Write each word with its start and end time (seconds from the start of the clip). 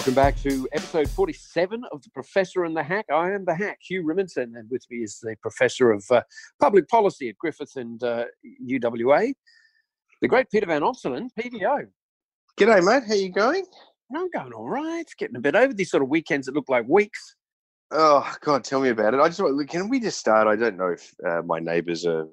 Welcome 0.00 0.14
back 0.14 0.40
to 0.40 0.66
episode 0.72 1.10
47 1.10 1.82
of 1.92 2.02
The 2.02 2.08
Professor 2.14 2.64
and 2.64 2.74
the 2.74 2.82
Hack. 2.82 3.04
I 3.12 3.32
am 3.32 3.44
the 3.44 3.54
Hack, 3.54 3.80
Hugh 3.82 4.02
Riminson, 4.02 4.56
and 4.58 4.66
with 4.70 4.82
me 4.90 5.02
is 5.02 5.18
the 5.20 5.36
Professor 5.42 5.90
of 5.90 6.02
uh, 6.10 6.22
Public 6.58 6.88
Policy 6.88 7.28
at 7.28 7.36
Griffith 7.36 7.76
and 7.76 8.02
uh, 8.02 8.24
UWA, 8.66 9.34
the 10.22 10.26
great 10.26 10.50
Peter 10.50 10.64
Van 10.64 10.80
Onselen, 10.80 11.28
PVO. 11.38 11.86
G'day, 12.58 12.82
mate. 12.82 13.06
How 13.06 13.12
you 13.12 13.28
going? 13.28 13.66
I'm 14.16 14.30
going 14.30 14.54
all 14.54 14.70
right. 14.70 15.00
It's 15.00 15.12
getting 15.12 15.36
a 15.36 15.40
bit 15.40 15.54
over 15.54 15.74
these 15.74 15.90
sort 15.90 16.02
of 16.02 16.08
weekends 16.08 16.46
that 16.46 16.54
look 16.54 16.70
like 16.70 16.88
weeks. 16.88 17.36
Oh, 17.90 18.26
God, 18.40 18.64
tell 18.64 18.80
me 18.80 18.88
about 18.88 19.12
it. 19.12 19.20
I 19.20 19.28
just 19.28 19.40
want, 19.42 19.68
can 19.68 19.90
we 19.90 20.00
just 20.00 20.18
start? 20.18 20.48
I 20.48 20.56
don't 20.56 20.78
know 20.78 20.88
if 20.88 21.12
uh, 21.28 21.42
my 21.44 21.58
neighbours 21.58 22.06
are 22.06 22.26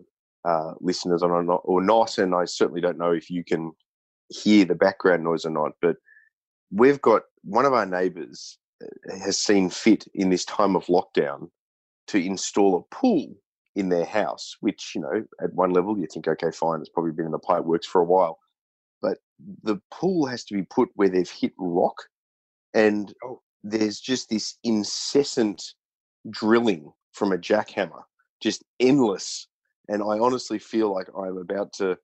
uh, 0.45 0.71
listeners 0.79 1.21
or 1.21 1.43
not, 1.43 1.61
or 1.65 1.83
not, 1.83 2.17
and 2.17 2.33
I 2.33 2.45
certainly 2.45 2.79
don't 2.79 2.97
know 2.97 3.11
if 3.11 3.29
you 3.29 3.43
can 3.43 3.73
hear 4.29 4.63
the 4.63 4.73
background 4.73 5.25
noise 5.25 5.43
or 5.43 5.51
not, 5.51 5.73
but 5.81 5.97
we've 6.71 7.01
got 7.01 7.23
one 7.43 7.65
of 7.65 7.73
our 7.73 7.85
neighbours 7.85 8.57
uh, 8.83 9.17
has 9.19 9.37
seen 9.37 9.69
fit 9.69 10.05
in 10.13 10.29
this 10.29 10.45
time 10.45 10.75
of 10.75 10.85
lockdown 10.85 11.49
to 12.07 12.23
install 12.23 12.77
a 12.77 12.95
pool 12.95 13.35
in 13.75 13.89
their 13.89 14.05
house, 14.05 14.57
which, 14.61 14.93
you 14.95 15.01
know, 15.01 15.23
at 15.41 15.53
one 15.53 15.71
level 15.71 15.97
you 15.97 16.07
think, 16.11 16.27
okay, 16.27 16.51
fine, 16.51 16.79
it's 16.79 16.89
probably 16.89 17.11
been 17.11 17.25
in 17.25 17.31
the 17.31 17.39
pipe 17.39 17.63
works 17.63 17.85
for 17.85 18.01
a 18.01 18.05
while. 18.05 18.39
But 19.01 19.19
the 19.63 19.79
pool 19.91 20.25
has 20.25 20.43
to 20.45 20.55
be 20.55 20.63
put 20.63 20.89
where 20.95 21.09
they've 21.09 21.29
hit 21.29 21.53
rock. 21.59 21.95
And 22.73 23.13
oh. 23.23 23.41
there's 23.63 23.99
just 23.99 24.29
this 24.29 24.55
incessant 24.63 25.63
drilling 26.29 26.91
from 27.13 27.31
a 27.31 27.37
jackhammer, 27.37 28.01
just 28.41 28.63
endless. 28.79 29.47
And 29.89 30.01
I 30.01 30.19
honestly 30.19 30.59
feel 30.59 30.93
like 30.93 31.07
I'm 31.17 31.37
about 31.37 31.73
to, 31.73 31.97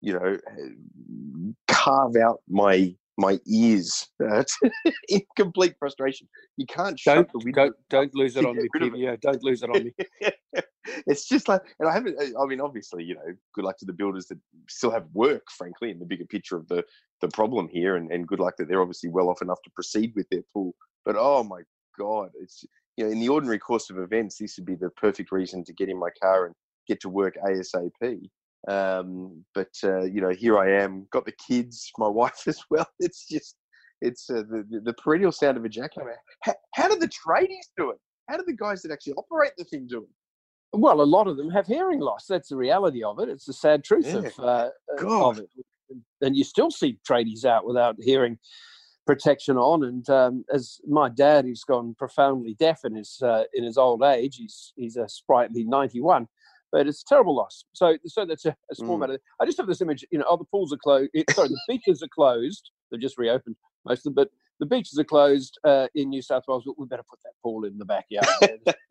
you 0.00 0.12
know, 0.12 0.38
carve 1.68 2.16
out 2.16 2.40
my 2.48 2.94
my 3.20 3.38
ears 3.46 4.08
in 5.08 5.20
complete 5.36 5.74
frustration. 5.78 6.26
You 6.56 6.66
can't 6.66 6.98
don't 7.04 7.30
go, 7.52 7.70
don't 7.90 8.14
lose 8.14 8.36
it 8.36 8.46
on 8.46 8.56
me, 8.56 8.68
Yeah, 8.96 9.16
don't 9.20 9.42
lose 9.42 9.62
it 9.62 9.70
on 9.70 9.84
me. 9.84 9.94
it's 11.06 11.28
just 11.28 11.46
like, 11.46 11.60
and 11.78 11.88
I 11.88 11.92
haven't. 11.92 12.16
I 12.18 12.46
mean, 12.46 12.60
obviously, 12.60 13.04
you 13.04 13.14
know, 13.14 13.34
good 13.54 13.64
luck 13.64 13.78
to 13.78 13.84
the 13.84 13.92
builders 13.92 14.26
that 14.26 14.38
still 14.68 14.90
have 14.90 15.04
work. 15.12 15.42
Frankly, 15.56 15.90
in 15.90 15.98
the 15.98 16.06
bigger 16.06 16.24
picture 16.24 16.56
of 16.56 16.66
the 16.68 16.82
the 17.20 17.28
problem 17.28 17.68
here, 17.68 17.96
and, 17.96 18.10
and 18.10 18.26
good 18.26 18.40
luck 18.40 18.54
that 18.58 18.68
they're 18.68 18.80
obviously 18.80 19.10
well 19.10 19.28
off 19.28 19.42
enough 19.42 19.62
to 19.64 19.70
proceed 19.74 20.12
with 20.16 20.28
their 20.30 20.44
pool. 20.52 20.74
But 21.04 21.16
oh 21.18 21.44
my 21.44 21.60
god, 21.98 22.30
it's 22.40 22.64
you 22.96 23.04
know, 23.04 23.10
in 23.10 23.20
the 23.20 23.28
ordinary 23.28 23.58
course 23.58 23.90
of 23.90 23.98
events, 23.98 24.38
this 24.38 24.56
would 24.56 24.66
be 24.66 24.76
the 24.76 24.90
perfect 24.90 25.30
reason 25.30 25.62
to 25.64 25.74
get 25.74 25.90
in 25.90 25.98
my 25.98 26.10
car 26.22 26.46
and 26.46 26.54
get 26.88 27.00
to 27.00 27.08
work 27.10 27.36
asap. 27.46 28.30
Um, 28.68 29.44
but 29.54 29.72
uh, 29.82 30.02
you 30.02 30.20
know, 30.20 30.30
here 30.30 30.58
I 30.58 30.82
am, 30.82 31.06
got 31.12 31.24
the 31.24 31.34
kids, 31.46 31.90
my 31.98 32.08
wife 32.20 32.46
as 32.46 32.60
well. 32.70 32.86
It's 32.98 33.26
just, 33.26 33.56
it's 34.00 34.30
uh, 34.30 34.42
the 34.48 34.80
the 34.84 34.94
perennial 34.94 35.32
sound 35.32 35.56
of 35.56 35.64
a 35.64 35.68
jackhammer. 35.68 36.14
How, 36.42 36.54
how 36.74 36.88
do 36.88 36.96
the 36.96 37.08
tradies 37.08 37.68
do 37.76 37.90
it? 37.90 37.98
How 38.28 38.36
do 38.36 38.44
the 38.46 38.56
guys 38.56 38.82
that 38.82 38.92
actually 38.92 39.14
operate 39.14 39.52
the 39.58 39.64
thing 39.64 39.86
do 39.88 40.02
it? 40.02 40.08
Well, 40.72 41.00
a 41.00 41.02
lot 41.02 41.26
of 41.26 41.36
them 41.36 41.50
have 41.50 41.66
hearing 41.66 42.00
loss. 42.00 42.26
That's 42.28 42.48
the 42.48 42.56
reality 42.56 43.02
of 43.02 43.18
it. 43.18 43.28
It's 43.28 43.44
the 43.44 43.52
sad 43.52 43.82
truth 43.82 44.06
yeah. 44.06 44.18
of, 44.18 44.38
uh, 44.38 44.70
of 45.04 45.38
it. 45.38 45.48
And 46.20 46.36
you 46.36 46.44
still 46.44 46.70
see 46.70 46.98
tradies 47.08 47.44
out 47.44 47.66
without 47.66 47.96
hearing 47.98 48.38
protection 49.04 49.56
on. 49.56 49.82
And 49.84 50.08
um, 50.08 50.44
as 50.54 50.78
my 50.86 51.08
dad, 51.08 51.44
who's 51.44 51.64
gone 51.64 51.96
profoundly 51.98 52.54
deaf 52.54 52.84
in 52.84 52.94
his 52.94 53.20
uh, 53.20 53.44
in 53.52 53.64
his 53.64 53.76
old 53.76 54.04
age, 54.04 54.36
he's 54.36 54.72
he's 54.76 54.96
a 54.96 55.08
sprightly 55.08 55.64
ninety 55.64 56.00
one 56.00 56.28
but 56.72 56.86
it's 56.86 57.02
a 57.02 57.06
terrible 57.06 57.36
loss. 57.36 57.64
So, 57.72 57.96
so 58.06 58.24
that's 58.24 58.44
a, 58.44 58.56
a 58.70 58.74
small 58.74 58.96
mm. 58.96 59.00
matter. 59.00 59.18
I 59.40 59.44
just 59.44 59.58
have 59.58 59.66
this 59.66 59.80
image, 59.80 60.04
you 60.10 60.18
know, 60.18 60.26
oh, 60.28 60.36
the 60.36 60.44
pools 60.44 60.72
are 60.72 60.78
closed. 60.82 61.10
Sorry, 61.30 61.48
the 61.48 61.60
beaches 61.68 62.02
are 62.02 62.08
closed. 62.14 62.70
They've 62.90 63.00
just 63.00 63.18
reopened 63.18 63.56
most 63.84 64.00
of 64.00 64.04
them, 64.04 64.14
but 64.14 64.30
the 64.60 64.66
beaches 64.66 64.98
are 64.98 65.04
closed 65.04 65.58
uh, 65.64 65.88
in 65.94 66.10
New 66.10 66.22
South 66.22 66.44
Wales. 66.46 66.64
We 66.76 66.86
better 66.86 67.02
put 67.08 67.18
that 67.24 67.32
pool 67.42 67.64
in 67.64 67.78
the 67.78 67.84
backyard. 67.84 68.26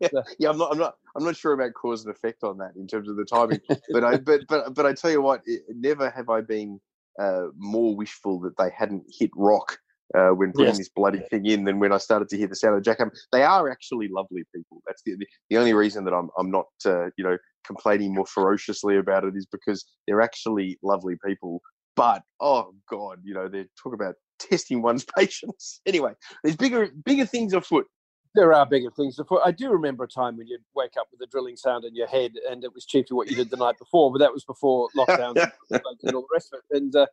yeah, 0.38 0.50
I'm 0.50 0.58
not, 0.58 0.72
I'm 0.72 0.78
not, 0.78 0.94
I'm 1.16 1.24
not 1.24 1.36
sure 1.36 1.52
about 1.52 1.74
cause 1.74 2.04
and 2.04 2.14
effect 2.14 2.42
on 2.42 2.58
that 2.58 2.72
in 2.76 2.86
terms 2.86 3.08
of 3.08 3.16
the 3.16 3.24
timing. 3.24 3.60
but 3.92 4.04
I, 4.04 4.16
but, 4.18 4.40
but, 4.48 4.74
but 4.74 4.84
I 4.84 4.92
tell 4.92 5.12
you 5.12 5.22
what, 5.22 5.42
it, 5.46 5.62
never 5.68 6.10
have 6.10 6.28
I 6.28 6.40
been 6.40 6.80
uh, 7.20 7.46
more 7.56 7.94
wishful 7.96 8.40
that 8.40 8.56
they 8.58 8.70
hadn't 8.76 9.04
hit 9.08 9.30
rock 9.36 9.78
uh, 10.16 10.30
when 10.30 10.52
putting 10.52 10.68
yes. 10.68 10.78
this 10.78 10.88
bloody 10.88 11.20
thing 11.30 11.46
in 11.46 11.64
than 11.64 11.78
when 11.78 11.92
I 11.92 11.98
started 11.98 12.28
to 12.30 12.36
hear 12.36 12.46
the 12.46 12.56
sound 12.56 12.76
of 12.76 12.84
the 12.84 12.90
jackhammer. 12.90 13.12
They 13.32 13.42
are 13.42 13.70
actually 13.70 14.08
lovely 14.08 14.42
people. 14.54 14.82
That's 14.86 15.02
the 15.04 15.16
the, 15.50 15.56
only 15.56 15.72
reason 15.72 16.04
that 16.04 16.14
I'm 16.14 16.28
I'm 16.38 16.50
not 16.50 16.66
uh, 16.84 17.06
you 17.16 17.24
know 17.24 17.36
complaining 17.66 18.14
more 18.14 18.26
ferociously 18.26 18.96
about 18.96 19.24
it 19.24 19.34
is 19.36 19.46
because 19.46 19.84
they're 20.06 20.22
actually 20.22 20.78
lovely 20.82 21.16
people. 21.24 21.60
But 21.96 22.22
oh 22.40 22.74
god, 22.88 23.18
you 23.22 23.34
know 23.34 23.48
they 23.48 23.66
talk 23.82 23.94
about 23.94 24.14
testing 24.38 24.82
one's 24.82 25.04
patience. 25.16 25.80
Anyway, 25.86 26.12
there's 26.42 26.56
bigger 26.56 26.90
bigger 27.04 27.26
things 27.26 27.52
afoot. 27.52 27.86
There 28.34 28.52
are 28.54 28.64
bigger 28.64 28.90
things 28.96 29.18
afoot. 29.18 29.40
I 29.44 29.50
do 29.50 29.70
remember 29.70 30.04
a 30.04 30.08
time 30.08 30.36
when 30.36 30.46
you'd 30.46 30.60
wake 30.76 30.92
up 30.98 31.08
with 31.10 31.20
a 31.20 31.28
drilling 31.30 31.56
sound 31.56 31.84
in 31.84 31.96
your 31.96 32.06
head, 32.06 32.32
and 32.48 32.62
it 32.62 32.72
was 32.72 32.86
chiefly 32.86 33.16
what 33.16 33.28
you 33.28 33.34
did 33.34 33.50
the 33.50 33.56
night 33.56 33.76
before. 33.76 34.12
But 34.12 34.18
that 34.18 34.32
was 34.32 34.44
before 34.44 34.88
lockdown 34.96 35.34
and 35.70 36.14
all 36.14 36.22
the 36.22 36.26
rest 36.32 36.52
of 36.52 36.60
it. 36.70 36.76
And 36.76 36.94
uh, 36.94 37.06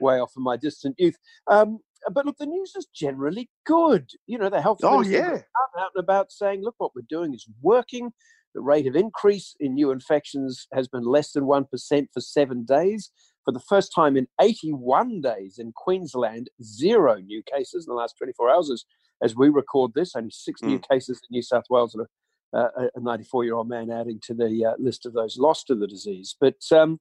way 0.00 0.20
off 0.20 0.32
in 0.36 0.42
my 0.42 0.56
distant 0.56 0.96
youth. 0.98 1.16
Um, 1.46 1.78
but 2.12 2.26
look, 2.26 2.36
the 2.38 2.46
news 2.46 2.74
is 2.76 2.86
generally 2.94 3.48
good. 3.66 4.10
You 4.26 4.38
know, 4.38 4.50
the 4.50 4.60
health 4.60 4.80
oh 4.82 5.02
yeah 5.02 5.38
out 5.78 5.90
and 5.94 6.02
about 6.02 6.32
saying, 6.32 6.62
look, 6.62 6.74
what 6.78 6.92
we're 6.94 7.02
doing 7.08 7.34
is 7.34 7.46
working. 7.62 8.12
The 8.54 8.60
rate 8.60 8.86
of 8.86 8.94
increase 8.94 9.56
in 9.58 9.74
new 9.74 9.90
infections 9.90 10.68
has 10.72 10.86
been 10.86 11.04
less 11.04 11.32
than 11.32 11.46
one 11.46 11.64
percent 11.64 12.10
for 12.14 12.20
seven 12.20 12.64
days. 12.64 13.10
For 13.44 13.52
the 13.52 13.60
first 13.60 13.92
time 13.94 14.16
in 14.16 14.26
81 14.40 15.20
days 15.20 15.58
in 15.58 15.72
Queensland, 15.76 16.48
zero 16.62 17.16
new 17.16 17.42
cases 17.42 17.86
in 17.86 17.92
the 17.92 17.98
last 17.98 18.14
24 18.16 18.50
hours. 18.50 18.70
As, 18.70 18.84
as 19.22 19.36
we 19.36 19.50
record 19.50 19.92
this, 19.94 20.14
only 20.16 20.30
six 20.30 20.62
mm. 20.62 20.68
new 20.68 20.78
cases 20.78 21.20
in 21.28 21.34
New 21.34 21.42
South 21.42 21.64
Wales 21.68 21.94
and 21.94 22.06
a, 22.54 22.88
a 22.94 23.00
94 23.00 23.44
year 23.44 23.54
old 23.54 23.68
man 23.68 23.90
adding 23.90 24.20
to 24.22 24.34
the 24.34 24.64
uh, 24.64 24.74
list 24.78 25.04
of 25.04 25.12
those 25.12 25.36
lost 25.36 25.66
to 25.66 25.74
the 25.74 25.86
disease. 25.86 26.36
But 26.40 26.56
um, 26.72 27.00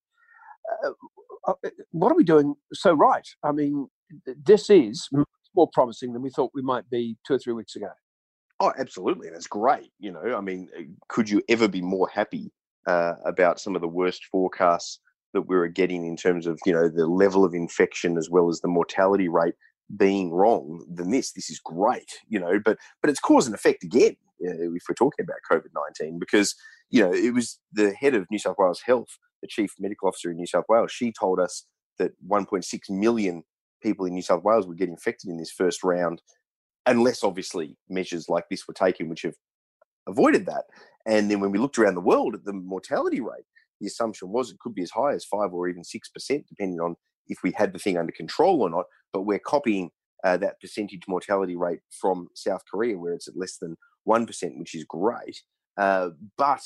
uh, 0.84 0.90
uh, 1.48 1.70
what 1.92 2.12
are 2.12 2.16
we 2.16 2.24
doing 2.24 2.56
so 2.74 2.94
right? 2.94 3.28
I 3.44 3.52
mean, 3.52 3.88
this 4.46 4.70
is 4.70 5.10
more 5.56 5.70
promising 5.74 6.14
than 6.14 6.22
we 6.22 6.30
thought 6.30 6.52
we 6.54 6.62
might 6.62 6.90
be 6.90 7.18
two 7.26 7.34
or 7.34 7.40
three 7.40 7.54
weeks 7.54 7.76
ago. 7.76 7.90
Oh, 8.60 8.74
absolutely, 8.78 9.28
and 9.28 9.36
it's 9.36 9.48
great. 9.48 9.92
You 10.00 10.12
know, 10.12 10.36
I 10.36 10.42
mean, 10.42 10.70
uh, 10.78 10.84
could 11.10 11.30
you 11.30 11.42
ever 11.50 11.68
be 11.68 11.82
more 11.82 12.08
happy 12.08 12.52
uh, 12.88 13.14
about 13.26 13.60
some 13.60 13.76
of 13.76 13.82
the 13.82 13.88
worst 13.88 14.26
forecasts 14.26 15.00
that 15.34 15.42
we 15.44 15.56
were 15.56 15.68
getting 15.68 16.06
in 16.06 16.16
terms 16.16 16.48
of 16.48 16.60
you 16.66 16.74
know 16.74 16.88
the 16.88 17.08
level 17.08 17.44
of 17.44 17.54
infection 17.54 18.18
as 18.18 18.30
well 18.30 18.50
as 18.50 18.62
the 18.62 18.68
mortality 18.68 19.28
rate 19.28 19.56
being 19.98 20.32
wrong 20.32 20.86
than 20.92 21.12
this? 21.12 21.34
This 21.34 21.50
is 21.50 21.60
great, 21.60 22.20
you 22.28 22.40
know, 22.40 22.60
but 22.64 22.78
but 23.02 23.10
it's 23.10 23.20
cause 23.20 23.48
and 23.48 23.56
effect 23.56 23.84
again 23.84 24.16
if 24.40 24.84
we're 24.90 24.96
talking 24.96 25.24
about 25.24 25.38
COVID 25.52 25.70
nineteen 25.76 26.20
because 26.20 26.56
you 26.90 27.02
know 27.02 27.12
it 27.12 27.34
was 27.34 27.60
the 27.72 27.94
head 27.94 28.14
of 28.14 28.28
New 28.30 28.40
South 28.40 28.56
Wales 28.58 28.82
Health 28.86 29.18
the 29.44 29.48
chief 29.48 29.74
medical 29.78 30.08
officer 30.08 30.32
in 30.32 30.38
New 30.38 30.48
South 30.48 30.66
Wales, 30.68 30.92
she 30.92 31.12
told 31.12 31.40
us 31.40 31.66
that 32.00 32.12
1.6 32.28 32.64
million 32.90 33.44
people 33.84 34.06
in 34.06 34.14
New 34.14 34.22
South 34.22 34.44
Wales 34.44 34.66
would 34.66 34.78
get 34.78 34.90
infected 34.90 35.30
in 35.30 35.38
this 35.38 35.52
first 35.52 35.84
round, 35.84 36.22
unless 36.86 37.24
obviously 37.24 37.78
measures 37.90 38.30
like 38.30 38.46
this 38.50 38.68
were 38.68 38.74
taken, 38.74 39.10
which 39.10 39.22
have 39.24 39.36
avoided 40.08 40.46
that. 40.48 40.64
And 41.06 41.30
then 41.30 41.40
when 41.40 41.52
we 41.52 41.60
looked 41.60 41.78
around 41.78 41.96
the 41.96 42.02
world 42.02 42.34
at 42.34 42.46
the 42.46 42.54
mortality 42.54 43.22
rate, 43.22 43.46
the 43.80 43.88
assumption 43.88 44.30
was 44.30 44.50
it 44.50 44.60
could 44.60 44.74
be 44.74 44.84
as 44.84 44.92
high 44.92 45.14
as 45.14 45.26
five 45.26 45.54
or 45.54 45.68
even 45.68 45.84
six 45.84 46.10
percent, 46.10 46.46
depending 46.48 46.80
on 46.80 46.96
if 47.28 47.40
we 47.44 47.52
had 47.52 47.74
the 47.74 47.80
thing 47.80 47.98
under 47.98 48.14
control 48.14 48.62
or 48.62 48.70
not. 48.70 48.86
But 49.12 49.24
we're 49.24 49.40
copying 49.40 49.92
uh, 50.24 50.38
that 50.38 50.60
percentage 50.62 51.04
mortality 51.08 51.56
rate 51.56 51.82
from 52.02 52.30
South 52.34 52.62
Korea, 52.72 52.98
where 52.98 53.14
it's 53.14 53.28
at 53.28 53.38
less 53.38 53.58
than 53.58 53.76
one 54.06 54.26
percent, 54.26 54.58
which 54.58 54.76
is 54.76 54.86
great. 54.86 55.42
Uh, 55.78 56.10
but 56.38 56.62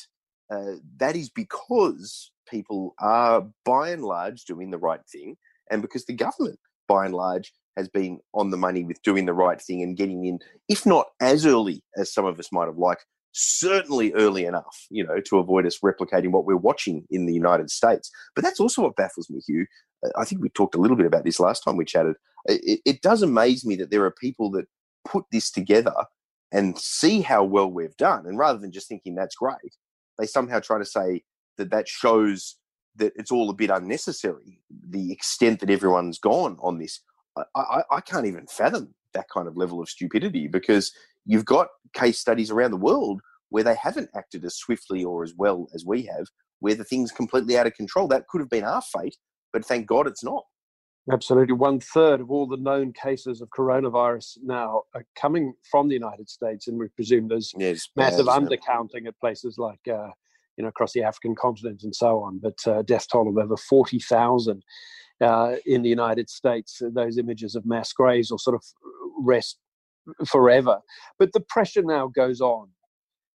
uh, 0.52 0.76
that 0.98 1.16
is 1.16 1.30
because 1.30 2.32
people 2.48 2.94
are 3.00 3.48
by 3.66 3.90
and 3.90 4.04
large 4.04 4.46
doing 4.46 4.70
the 4.72 4.78
right 4.78 5.02
thing, 5.12 5.38
and 5.72 5.82
because 5.82 6.06
the 6.06 6.14
government, 6.14 6.60
by 6.88 7.06
and 7.06 7.14
large, 7.14 7.54
has 7.76 7.88
been 7.88 8.20
on 8.34 8.50
the 8.50 8.58
money 8.58 8.84
with 8.84 9.02
doing 9.04 9.26
the 9.26 9.34
right 9.34 9.62
thing 9.62 9.84
and 9.84 9.98
getting 9.98 10.26
in, 10.26 10.40
if 10.68 10.86
not 10.86 11.08
as 11.22 11.46
early 11.46 11.84
as 11.96 12.12
some 12.12 12.26
of 12.26 12.40
us 12.40 12.52
might 12.52 12.66
have 12.66 12.78
liked, 12.78 13.06
certainly 13.34 14.12
early 14.14 14.46
enough, 14.46 14.88
you 14.90 15.06
know, 15.06 15.20
to 15.22 15.38
avoid 15.38 15.66
us 15.66 15.80
replicating 15.80 16.32
what 16.32 16.46
we're 16.46 16.58
watching 16.58 17.06
in 17.12 17.28
the 17.28 17.34
United 17.34 17.70
States. 17.70 18.10
But 18.34 18.44
that's 18.44 18.60
also 18.60 18.82
what 18.82 18.96
baffles 18.96 19.30
me, 19.30 19.42
Hugh. 19.46 19.68
Uh, 20.06 20.10
I 20.18 20.26
think 20.26 20.42
we 20.42 20.50
talked 20.50 20.76
a 20.76 20.80
little 20.80 20.98
bit 20.98 21.06
about 21.06 21.24
this 21.24 21.40
last 21.40 21.62
time 21.62 21.78
we 21.78 21.86
chatted. 21.86 22.16
It, 22.46 22.82
it 22.84 23.02
does 23.02 23.22
amaze 23.22 23.66
me 23.66 23.76
that 23.76 23.92
there 23.92 24.04
are 24.06 24.12
people 24.12 24.50
that 24.52 24.66
put 25.06 25.26
this 25.32 25.52
together 25.52 25.94
and 26.52 26.80
see 26.80 27.22
how 27.22 27.44
well 27.44 27.70
we've 27.70 27.98
done, 27.98 28.26
and 28.26 28.38
rather 28.38 28.58
than 28.58 28.72
just 28.72 28.88
thinking 28.88 29.16
that's 29.16 29.36
great, 29.36 29.76
they 30.18 30.26
somehow 30.26 30.60
try 30.60 30.80
to 30.80 30.86
say 30.86 31.24
that 31.58 31.72
that 31.72 31.88
shows 31.88 32.56
that 32.98 33.14
it's 33.16 33.32
all 33.32 33.50
a 33.50 33.54
bit 33.54 33.70
unnecessary. 33.70 34.60
The 34.90 35.12
extent 35.12 35.60
that 35.62 35.70
everyone's 35.70 36.20
gone 36.20 36.58
on 36.62 36.78
this, 36.78 37.02
I, 37.38 37.44
I, 37.56 37.84
I 37.92 38.02
can't 38.02 38.26
even 38.26 38.48
fathom 38.48 38.94
that 39.14 39.30
kind 39.34 39.48
of 39.48 39.58
level 39.58 39.82
of 39.82 39.90
stupidity 39.90 40.48
because 40.48 40.92
you've 41.26 41.46
got 41.46 41.68
case 41.94 42.20
studies 42.20 42.52
around 42.52 42.72
the 42.72 42.78
world 42.78 43.22
where 43.50 43.64
they 43.64 43.76
haven't 43.76 44.10
acted 44.16 44.44
as 44.46 44.56
swiftly 44.56 45.04
or 45.04 45.24
as 45.24 45.34
well 45.38 45.68
as 45.74 45.86
we 45.86 46.04
have, 46.04 46.28
where 46.60 46.76
the 46.76 46.84
thing's 46.84 47.12
completely 47.12 47.58
out 47.58 47.68
of 47.68 47.74
control. 47.76 48.08
That 48.08 48.28
could 48.28 48.42
have 48.42 48.50
been 48.50 48.64
our 48.64 48.82
fate, 48.82 49.18
but 49.54 49.66
thank 49.66 49.88
God 49.88 50.08
it's 50.08 50.24
not. 50.24 50.44
Absolutely. 51.10 51.54
One 51.54 51.80
third 51.80 52.20
of 52.20 52.30
all 52.32 52.48
the 52.48 52.58
known 52.58 52.92
cases 52.92 53.42
of 53.42 53.50
coronavirus 53.50 54.40
now 54.44 54.84
are 54.94 55.06
coming 55.16 55.54
from 55.72 55.88
the 55.88 55.94
United 55.94 56.30
States, 56.30 56.68
and 56.68 56.78
we 56.78 56.90
presume 56.90 57.30
there's 57.30 57.54
yes, 57.58 57.88
massive 57.96 58.26
undercounting 58.26 59.08
at 59.08 59.18
places 59.20 59.58
like, 59.58 59.80
uh, 59.88 60.10
you 60.58 60.64
know, 60.64 60.70
across 60.70 60.94
the 60.94 61.04
African 61.04 61.36
continent 61.36 61.84
and 61.84 61.96
so 61.96 62.24
on. 62.24 62.40
But 62.40 62.58
uh, 62.66 62.82
death 62.82 63.08
toll 63.12 63.30
of 63.30 63.38
over 63.38 63.56
40,000 63.56 64.64
uh, 65.22 65.56
in 65.66 65.82
the 65.82 65.90
United 65.90 66.30
States. 66.30 66.82
Those 66.82 67.18
images 67.18 67.56
of 67.56 67.66
mass 67.66 67.94
graves 67.94 68.32
will 68.32 68.40
sort 68.40 68.56
of 68.56 68.64
rest 69.20 69.60
forever. 70.28 70.80
But 71.20 71.34
the 71.34 71.42
pressure 71.42 71.84
now 71.84 72.08
goes 72.08 72.42
on 72.42 72.70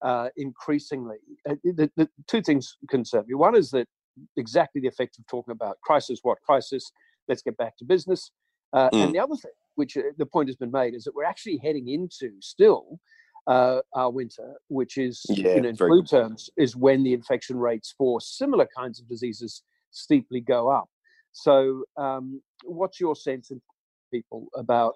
uh, 0.04 0.30
increasingly. 0.38 1.18
Uh, 1.50 1.56
the, 1.64 1.90
the 1.98 2.08
two 2.28 2.42
things 2.42 2.78
concern 2.90 3.26
me. 3.28 3.36
One 3.36 3.56
is 3.56 3.72
that 3.72 3.88
exactly 4.36 4.82
the 4.82 4.88
effect 4.88 5.18
of 5.20 5.26
talking 5.28 5.52
about 5.52 5.80
crisis, 5.82 6.20
what 6.24 6.40
crisis, 6.46 6.92
let's 7.28 7.42
get 7.42 7.58
back 7.58 7.78
to 7.78 7.86
business. 7.86 8.32
Uh, 8.74 8.90
mm. 8.90 9.06
And 9.06 9.16
the 9.16 9.20
other 9.20 9.36
thing, 9.36 9.52
which 9.76 9.96
uh, 9.98 10.02
the 10.18 10.26
point 10.26 10.50
has 10.50 10.56
been 10.56 10.72
made, 10.72 10.94
is 10.94 11.04
that 11.04 11.16
we're 11.16 11.24
actually 11.24 11.60
heading 11.64 11.88
into 11.90 12.32
still 12.42 13.00
uh, 13.48 13.80
our 13.96 14.12
winter, 14.12 14.56
which 14.68 14.98
is, 14.98 15.26
yeah, 15.30 15.56
you 15.56 15.62
know, 15.62 15.70
in 15.70 15.76
flu 15.76 16.02
good. 16.02 16.10
terms, 16.10 16.50
is 16.58 16.76
when 16.76 17.04
the 17.04 17.14
infection 17.14 17.58
rates 17.58 17.94
for 17.98 18.20
similar 18.20 18.68
kinds 18.78 19.00
of 19.00 19.08
diseases 19.08 19.64
steeply 19.92 20.42
go 20.42 20.70
up. 20.70 20.90
So, 21.32 21.84
um, 21.98 22.42
what's 22.66 23.00
your 23.00 23.16
sense 23.16 23.52
of 23.52 23.60
people 24.12 24.48
about 24.56 24.96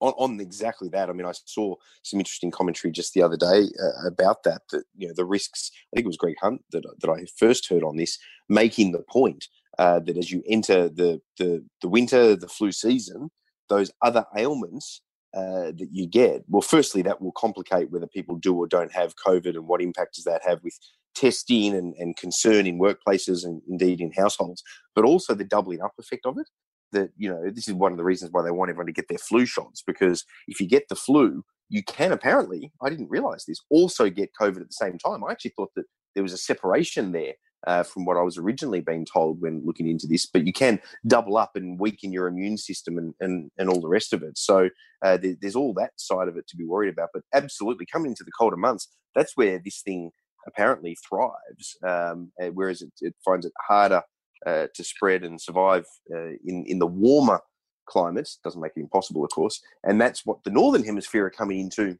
on, 0.00 0.14
on, 0.18 0.40
exactly 0.40 0.88
that. 0.88 1.08
I 1.08 1.12
mean, 1.12 1.26
I 1.26 1.32
saw 1.32 1.76
some 2.02 2.18
interesting 2.18 2.50
commentary 2.50 2.90
just 2.90 3.14
the 3.14 3.22
other 3.22 3.36
day 3.36 3.68
uh, 3.80 4.08
about 4.08 4.42
that. 4.42 4.62
That 4.72 4.82
you 4.96 5.06
know 5.06 5.14
the 5.16 5.24
risks. 5.24 5.70
I 5.72 5.96
think 5.96 6.06
it 6.06 6.08
was 6.08 6.16
Greg 6.16 6.34
Hunt 6.42 6.64
that 6.72 6.84
that 7.00 7.08
I 7.08 7.24
first 7.38 7.68
heard 7.68 7.84
on 7.84 7.96
this, 7.96 8.18
making 8.48 8.90
the 8.90 9.04
point 9.08 9.46
uh, 9.78 10.00
that 10.00 10.16
as 10.16 10.32
you 10.32 10.42
enter 10.48 10.88
the, 10.88 11.20
the 11.38 11.64
the 11.80 11.88
winter, 11.88 12.34
the 12.34 12.48
flu 12.48 12.72
season, 12.72 13.30
those 13.68 13.92
other 14.02 14.26
ailments 14.36 15.02
uh, 15.34 15.72
that 15.72 15.88
you 15.90 16.06
get. 16.06 16.44
Well, 16.48 16.62
firstly, 16.62 17.02
that 17.02 17.20
will 17.20 17.32
complicate 17.32 17.90
whether 17.90 18.06
people 18.06 18.36
do 18.36 18.54
or 18.54 18.66
don't 18.66 18.92
have 18.92 19.14
COVID, 19.16 19.54
and 19.54 19.66
what 19.66 19.82
impact 19.82 20.14
does 20.14 20.24
that 20.24 20.42
have 20.46 20.62
with 20.62 20.78
testing 21.14 21.74
and, 21.74 21.94
and 21.98 22.16
concern 22.16 22.66
in 22.66 22.78
workplaces 22.78 23.44
and 23.44 23.60
indeed 23.68 24.00
in 24.00 24.12
households, 24.12 24.62
but 24.94 25.04
also 25.04 25.34
the 25.34 25.44
doubling 25.44 25.82
up 25.82 25.92
effect 25.98 26.24
of 26.26 26.38
it 26.38 26.48
that 26.92 27.10
you 27.16 27.28
know 27.28 27.50
this 27.50 27.66
is 27.66 27.74
one 27.74 27.90
of 27.90 27.98
the 27.98 28.04
reasons 28.04 28.30
why 28.32 28.42
they 28.42 28.50
want 28.50 28.70
everyone 28.70 28.86
to 28.86 28.92
get 28.92 29.08
their 29.08 29.18
flu 29.18 29.44
shots 29.44 29.82
because 29.86 30.24
if 30.46 30.60
you 30.60 30.68
get 30.68 30.88
the 30.88 30.94
flu 30.94 31.42
you 31.68 31.82
can 31.82 32.12
apparently 32.12 32.70
i 32.82 32.88
didn't 32.88 33.10
realize 33.10 33.44
this 33.44 33.60
also 33.70 34.08
get 34.08 34.30
covid 34.40 34.60
at 34.60 34.68
the 34.68 34.72
same 34.72 34.98
time 34.98 35.24
i 35.24 35.32
actually 35.32 35.52
thought 35.56 35.70
that 35.74 35.86
there 36.14 36.22
was 36.22 36.32
a 36.32 36.38
separation 36.38 37.12
there 37.12 37.32
uh, 37.66 37.82
from 37.82 38.04
what 38.04 38.16
i 38.16 38.22
was 38.22 38.38
originally 38.38 38.80
being 38.80 39.04
told 39.04 39.40
when 39.40 39.62
looking 39.64 39.88
into 39.88 40.06
this 40.06 40.26
but 40.26 40.46
you 40.46 40.52
can 40.52 40.80
double 41.06 41.36
up 41.36 41.56
and 41.56 41.78
weaken 41.78 42.12
your 42.12 42.26
immune 42.26 42.56
system 42.56 42.98
and 42.98 43.14
and, 43.20 43.50
and 43.58 43.68
all 43.68 43.80
the 43.80 43.88
rest 43.88 44.12
of 44.12 44.22
it 44.22 44.36
so 44.36 44.68
uh, 45.04 45.16
there, 45.16 45.34
there's 45.40 45.56
all 45.56 45.72
that 45.74 45.92
side 45.96 46.28
of 46.28 46.36
it 46.36 46.46
to 46.46 46.56
be 46.56 46.64
worried 46.64 46.92
about 46.92 47.08
but 47.12 47.22
absolutely 47.34 47.86
coming 47.86 48.10
into 48.10 48.24
the 48.24 48.32
colder 48.32 48.56
months 48.56 48.88
that's 49.14 49.36
where 49.36 49.60
this 49.64 49.82
thing 49.82 50.10
apparently 50.46 50.96
thrives 51.08 51.76
um, 51.86 52.32
whereas 52.54 52.82
it, 52.82 52.92
it 53.00 53.14
finds 53.24 53.46
it 53.46 53.52
harder 53.68 54.02
uh, 54.46 54.66
to 54.74 54.82
spread 54.82 55.22
and 55.22 55.40
survive 55.40 55.84
uh, 56.12 56.32
in 56.44 56.64
in 56.66 56.78
the 56.78 56.86
warmer 56.86 57.40
climates. 57.86 58.38
Doesn't 58.42 58.60
make 58.60 58.72
it 58.76 58.80
impossible, 58.80 59.24
of 59.24 59.30
course, 59.30 59.60
and 59.84 60.00
that's 60.00 60.26
what 60.26 60.42
the 60.44 60.50
northern 60.50 60.84
hemisphere 60.84 61.26
are 61.26 61.30
coming 61.30 61.60
into 61.60 61.96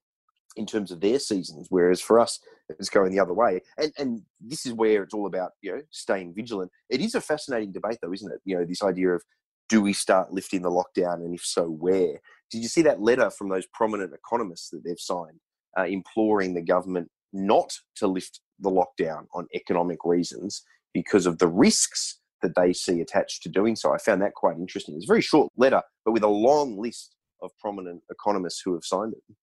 in 0.57 0.67
terms 0.67 0.91
of 0.91 1.01
their 1.01 1.19
seasons. 1.19 1.67
Whereas 1.71 2.01
for 2.01 2.19
us, 2.19 2.39
it's 2.69 2.89
going 2.89 3.13
the 3.13 3.21
other 3.21 3.35
way. 3.35 3.61
And 3.79 3.93
and 3.99 4.23
this 4.41 4.67
is 4.67 4.73
where 4.73 5.03
it's 5.03 5.15
all 5.15 5.27
about 5.27 5.53
you 5.63 5.73
know 5.73 5.83
staying 5.91 6.35
vigilant. 6.35 6.71
It 6.91 7.01
is 7.01 7.15
a 7.15 7.21
fascinating 7.21 7.73
debate, 7.73 7.99
though, 8.03 8.13
isn't 8.13 8.33
it? 8.33 8.41
You 8.45 8.59
know, 8.59 8.65
this 8.65 8.83
idea 8.83 9.11
of 9.11 9.23
do 9.69 9.81
we 9.81 9.93
start 9.93 10.33
lifting 10.33 10.63
the 10.63 10.71
lockdown, 10.71 11.17
and 11.17 11.35
if 11.35 11.45
so, 11.45 11.67
where? 11.67 12.21
Did 12.51 12.63
you 12.63 12.69
see 12.69 12.83
that 12.83 13.01
letter 13.01 13.31
from 13.31 13.49
those 13.49 13.67
prominent 13.73 14.13
economists 14.13 14.69
that 14.71 14.83
they've 14.85 14.99
signed, 14.99 15.41
uh, 15.79 15.85
imploring 15.85 16.55
the 16.55 16.63
government 16.63 17.09
not 17.33 17.73
to 17.97 18.07
lift 18.07 18.41
the 18.59 18.71
lockdown 18.71 19.25
on 19.35 19.47
economic 19.55 19.99
reasons 20.05 20.63
because 20.93 21.25
of 21.25 21.39
the 21.39 21.49
risks 21.49 22.21
that 22.43 22.55
they 22.55 22.73
see 22.73 23.01
attached 23.01 23.43
to 23.43 23.49
doing 23.49 23.77
so. 23.77 23.95
I 23.95 23.99
found 23.99 24.21
that 24.21 24.35
quite 24.35 24.57
interesting. 24.57 24.97
It's 24.97 25.07
a 25.07 25.13
very 25.13 25.23
short 25.23 25.51
letter, 25.57 25.81
but 26.05 26.13
with 26.13 26.23
a 26.23 26.29
long 26.29 26.79
list 26.79 27.17
of 27.41 27.51
prominent 27.59 28.03
economists 28.11 28.63
who 28.65 28.75
have 28.75 28.85
signed 28.85 29.15
it. 29.15 29.35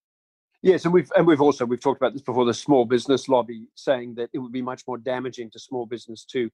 Yes, 0.62 0.84
and 0.84 0.94
we've 0.94 1.10
and 1.16 1.26
we've 1.26 1.42
also 1.42 1.66
we've 1.66 1.80
talked 1.80 2.02
about 2.02 2.14
this 2.14 2.22
before. 2.22 2.46
The 2.46 2.54
small 2.54 2.86
business 2.86 3.30
lobby 3.30 3.68
saying 3.76 4.16
that 4.16 4.30
it 4.34 4.40
would 4.40 4.52
be 4.52 4.62
much 4.62 4.84
more 4.88 4.98
damaging 4.98 5.50
to 5.52 5.60
small 5.60 5.86
business 5.86 6.26
to 6.32 6.50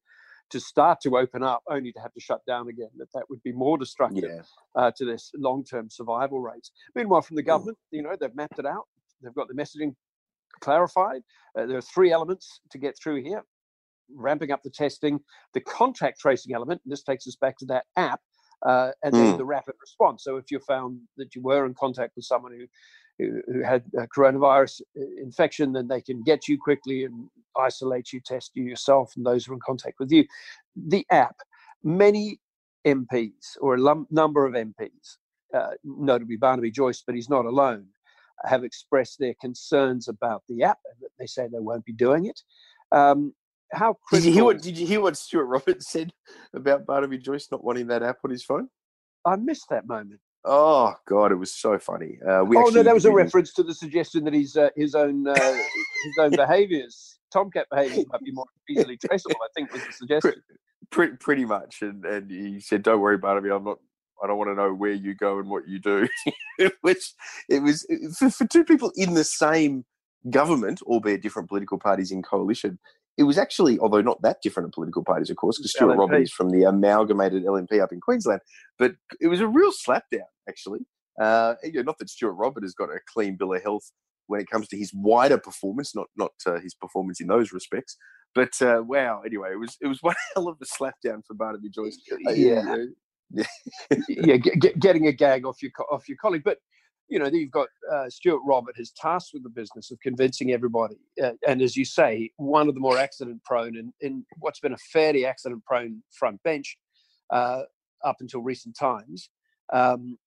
to 0.51 0.59
start 0.59 0.99
to 1.01 1.17
open 1.17 1.41
up, 1.41 1.63
only 1.69 1.91
to 1.91 1.99
have 1.99 2.13
to 2.13 2.19
shut 2.19 2.41
down 2.45 2.67
again. 2.67 2.89
That 2.97 3.07
that 3.15 3.23
would 3.29 3.41
be 3.41 3.51
more 3.51 3.77
destructive 3.77 4.23
yeah. 4.23 4.41
uh, 4.75 4.91
to 4.97 5.05
this 5.05 5.31
long 5.35 5.63
term 5.63 5.89
survival 5.89 6.39
rates. 6.39 6.71
Meanwhile, 6.93 7.23
from 7.23 7.35
the 7.35 7.43
mm. 7.43 7.47
government, 7.47 7.77
you 7.91 8.03
know, 8.03 8.15
they've 8.19 8.35
mapped 8.35 8.59
it 8.59 8.65
out. 8.65 8.83
They've 9.23 9.33
got 9.33 9.47
the 9.47 9.55
messaging 9.55 9.95
clarified. 10.59 11.21
Uh, 11.57 11.65
there 11.65 11.77
are 11.77 11.81
three 11.81 12.11
elements 12.11 12.59
to 12.71 12.77
get 12.77 12.95
through 13.01 13.23
here 13.23 13.43
ramping 14.13 14.51
up 14.51 14.61
the 14.63 14.69
testing, 14.69 15.19
the 15.55 15.61
contact 15.61 16.19
tracing 16.19 16.53
element, 16.53 16.81
and 16.85 16.91
this 16.91 17.01
takes 17.01 17.27
us 17.27 17.35
back 17.35 17.57
to 17.57 17.65
that 17.65 17.85
app, 17.97 18.19
uh, 18.63 18.91
and 19.03 19.13
then 19.15 19.33
mm. 19.33 19.37
the 19.37 19.45
rapid 19.45 19.73
response. 19.81 20.23
So 20.23 20.37
if 20.37 20.51
you 20.51 20.59
found 20.59 20.99
that 21.17 21.33
you 21.33 21.41
were 21.41 21.65
in 21.65 21.73
contact 21.73 22.13
with 22.15 22.25
someone 22.25 22.51
who 22.51 22.65
who, 23.19 23.41
had 23.63 23.83
a 23.97 24.07
coronavirus 24.07 24.81
uh, 24.97 25.03
infection, 25.21 25.73
then 25.73 25.87
they 25.87 26.01
can 26.01 26.23
get 26.23 26.47
you 26.47 26.57
quickly 26.57 27.05
and 27.05 27.29
isolate 27.57 28.11
you, 28.11 28.19
test 28.19 28.51
you 28.53 28.63
yourself, 28.63 29.13
and 29.15 29.25
those 29.25 29.45
who 29.45 29.53
are 29.53 29.55
in 29.55 29.61
contact 29.65 29.99
with 29.99 30.11
you. 30.11 30.25
The 30.75 31.05
app, 31.11 31.35
many 31.83 32.39
MPs 32.85 33.57
or 33.61 33.75
a 33.75 33.79
lum- 33.79 34.07
number 34.11 34.45
of 34.45 34.53
MPs, 34.53 35.17
uh, 35.53 35.71
notably 35.83 36.35
Barnaby 36.37 36.71
Joyce, 36.71 37.03
but 37.05 37.15
he's 37.15 37.29
not 37.29 37.45
alone, 37.45 37.87
have 38.43 38.63
expressed 38.63 39.19
their 39.19 39.33
concerns 39.39 40.07
about 40.07 40.43
the 40.49 40.63
app. 40.63 40.79
They 41.19 41.25
say 41.25 41.43
they 41.43 41.59
won't 41.59 41.85
be 41.85 41.93
doing 41.93 42.25
it. 42.25 42.41
Um, 42.91 43.33
how 43.71 43.97
critical. 44.07 44.19
Did 44.19 44.25
you 44.25 44.33
hear 44.33 44.45
what? 44.45 44.61
Did 44.61 44.77
you 44.77 44.87
hear 44.87 45.01
what 45.01 45.17
Stuart 45.17 45.45
Roberts 45.45 45.89
said 45.89 46.13
about 46.53 46.85
Barnaby 46.85 47.17
Joyce 47.17 47.47
not 47.51 47.63
wanting 47.63 47.87
that 47.87 48.03
app 48.03 48.17
on 48.23 48.31
his 48.31 48.43
phone? 48.43 48.69
I 49.25 49.35
missed 49.37 49.69
that 49.69 49.87
moment. 49.87 50.19
Oh 50.47 50.93
God, 51.07 51.31
it 51.31 51.35
was 51.35 51.53
so 51.53 51.79
funny. 51.79 52.19
Uh, 52.21 52.43
we 52.43 52.55
oh 52.55 52.69
no, 52.69 52.83
that 52.83 52.93
was 52.93 53.05
a 53.05 53.11
reference 53.11 53.51
to 53.53 53.63
the 53.63 53.73
suggestion 53.73 54.23
that 54.25 54.33
his 54.33 54.55
uh, 54.55 54.69
his 54.75 54.93
own 54.93 55.27
uh, 55.27 55.33
his 55.33 56.13
own 56.19 56.31
behaviours, 56.35 57.17
tomcat 57.33 57.67
behaviours, 57.71 58.05
might 58.11 58.21
be 58.21 58.31
more 58.31 58.45
easily 58.69 58.95
traceable. 58.95 59.37
I 59.43 59.47
think 59.55 59.73
was 59.73 59.81
the 59.81 59.93
suggestion. 59.97 60.33
Pretty, 60.91 61.17
pretty 61.17 61.45
much, 61.45 61.81
and 61.81 62.05
and 62.05 62.29
he 62.29 62.59
said, 62.59 62.83
"Don't 62.83 62.99
worry, 62.99 63.17
Barnaby. 63.17 63.49
I'm 63.49 63.63
not 63.63 63.79
I 64.23 64.27
don't 64.27 64.37
want 64.37 64.51
to 64.51 64.55
know 64.55 64.71
where 64.71 64.91
you 64.91 65.15
go 65.15 65.39
and 65.39 65.49
what 65.49 65.67
you 65.67 65.79
do. 65.79 66.07
Which 66.81 67.13
it 67.49 67.63
was 67.63 67.85
for, 68.17 68.29
for, 68.29 68.45
two 68.45 68.63
people 68.63 68.91
in 68.95 69.15
the 69.15 69.23
same 69.23 69.83
government, 70.29 70.81
albeit 70.83 71.23
different 71.23 71.49
political 71.49 71.79
parties 71.79 72.11
in 72.11 72.21
coalition 72.21 72.77
it 73.17 73.23
was 73.23 73.37
actually, 73.37 73.79
although 73.79 74.01
not 74.01 74.21
that 74.21 74.41
different 74.41 74.67
in 74.67 74.71
political 74.71 75.03
parties, 75.03 75.29
of 75.29 75.37
course, 75.37 75.57
because 75.57 75.71
Stuart 75.71 75.97
LNP. 75.97 76.23
is 76.23 76.31
from 76.31 76.49
the 76.49 76.63
amalgamated 76.63 77.45
LNP 77.45 77.81
up 77.81 77.91
in 77.91 78.01
Queensland, 78.01 78.41
but 78.77 78.95
it 79.21 79.27
was 79.27 79.39
a 79.39 79.47
real 79.47 79.71
slapdown, 79.71 80.27
actually. 80.49 80.81
Uh, 81.19 81.55
you 81.63 81.73
know, 81.73 81.81
not 81.81 81.97
that 81.99 82.09
Stuart 82.09 82.33
Robert 82.33 82.63
has 82.63 82.73
got 82.73 82.89
a 82.89 82.99
clean 83.11 83.37
bill 83.37 83.53
of 83.53 83.63
health 83.63 83.91
when 84.27 84.41
it 84.41 84.49
comes 84.49 84.67
to 84.69 84.77
his 84.77 84.91
wider 84.93 85.37
performance, 85.37 85.95
not 85.95 86.07
not 86.15 86.31
uh, 86.45 86.59
his 86.59 86.73
performance 86.75 87.21
in 87.21 87.27
those 87.27 87.53
respects. 87.53 87.97
But 88.33 88.61
uh, 88.61 88.83
wow, 88.85 89.21
anyway, 89.25 89.53
it 89.53 89.59
was 89.59 89.77
it 89.81 89.87
was 89.87 89.99
one 90.01 90.15
hell 90.33 90.47
of 90.47 90.57
a 90.61 90.65
slapdown 90.65 91.21
for 91.25 91.33
Barnaby 91.33 91.69
Joyce. 91.69 91.97
Uh, 92.11 92.31
yeah, 92.31 92.75
yeah, 93.31 93.45
yeah 94.09 94.37
get, 94.37 94.79
getting 94.79 95.07
a 95.07 95.11
gag 95.11 95.45
off 95.45 95.61
your 95.61 95.71
off 95.91 96.07
your 96.09 96.17
colleague, 96.21 96.43
but 96.43 96.57
you 97.07 97.19
know, 97.19 97.27
you've 97.31 97.51
got 97.51 97.67
uh, 97.91 98.09
Stuart 98.09 98.41
Robert 98.45 98.75
is 98.77 98.91
tasked 98.91 99.31
with 99.33 99.43
the 99.43 99.49
business 99.49 99.91
of 99.91 99.99
convincing 100.01 100.51
everybody. 100.51 100.95
Uh, 101.23 101.31
and 101.47 101.61
as 101.61 101.77
you 101.77 101.85
say, 101.85 102.31
one 102.37 102.67
of 102.67 102.73
the 102.73 102.79
more 102.79 102.97
accident 102.97 103.43
prone 103.43 103.77
and 103.77 103.93
in 104.01 104.25
what's 104.39 104.59
been 104.59 104.73
a 104.73 104.77
fairly 104.91 105.25
accident 105.25 105.63
prone 105.65 106.01
front 106.17 106.41
bench 106.43 106.77
uh, 107.31 107.61
up 108.03 108.17
until 108.21 108.41
recent 108.41 108.75
times, 108.75 109.29
um, 109.71 110.17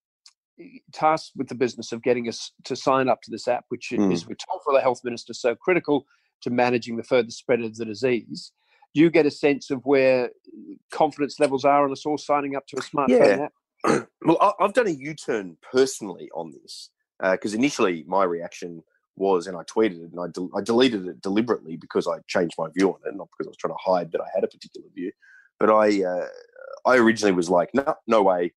tasked 0.92 1.32
with 1.36 1.48
the 1.48 1.54
business 1.54 1.92
of 1.92 2.02
getting 2.02 2.28
us 2.28 2.52
to 2.64 2.76
sign 2.76 3.08
up 3.08 3.22
to 3.22 3.30
this 3.30 3.48
app, 3.48 3.64
which 3.68 3.90
mm. 3.92 4.12
is, 4.12 4.26
we're 4.26 4.34
told 4.34 4.62
for 4.64 4.72
the 4.72 4.80
health 4.80 5.00
minister, 5.04 5.32
so 5.32 5.54
critical 5.54 6.06
to 6.42 6.50
managing 6.50 6.96
the 6.96 7.02
further 7.02 7.30
spread 7.30 7.60
of 7.60 7.76
the 7.76 7.84
disease. 7.84 8.52
Do 8.94 9.00
you 9.00 9.10
get 9.10 9.26
a 9.26 9.30
sense 9.30 9.70
of 9.70 9.84
where 9.84 10.30
confidence 10.90 11.38
levels 11.38 11.64
are 11.64 11.84
on 11.84 11.92
us 11.92 12.06
all 12.06 12.18
signing 12.18 12.56
up 12.56 12.66
to 12.68 12.76
a 12.76 12.80
smartphone 12.80 13.08
yeah. 13.08 13.46
app? 13.46 14.08
well, 14.24 14.54
I've 14.58 14.72
done 14.72 14.88
a 14.88 14.90
U 14.90 15.14
turn 15.14 15.56
personally 15.72 16.30
on 16.34 16.52
this 16.52 16.90
because 17.20 17.54
uh, 17.54 17.58
initially 17.58 18.04
my 18.06 18.24
reaction 18.24 18.82
was, 19.16 19.46
and 19.46 19.56
I 19.56 19.62
tweeted 19.64 20.04
it 20.04 20.12
and 20.12 20.20
I, 20.20 20.58
I, 20.58 20.62
deleted 20.62 21.06
it 21.06 21.20
deliberately 21.20 21.76
because 21.76 22.06
I 22.06 22.18
changed 22.28 22.54
my 22.56 22.68
view 22.76 22.90
on 22.90 23.00
it, 23.04 23.16
not 23.16 23.28
because 23.36 23.48
I 23.48 23.50
was 23.50 23.56
trying 23.56 23.74
to 23.74 23.78
hide 23.84 24.12
that 24.12 24.20
I 24.20 24.28
had 24.34 24.44
a 24.44 24.48
particular 24.48 24.86
view. 24.94 25.10
But 25.58 25.70
I, 25.70 26.04
uh, 26.04 26.26
I 26.86 26.96
originally 26.96 27.32
was 27.32 27.50
like, 27.50 27.70
no, 27.74 27.94
no 28.06 28.22
way, 28.22 28.52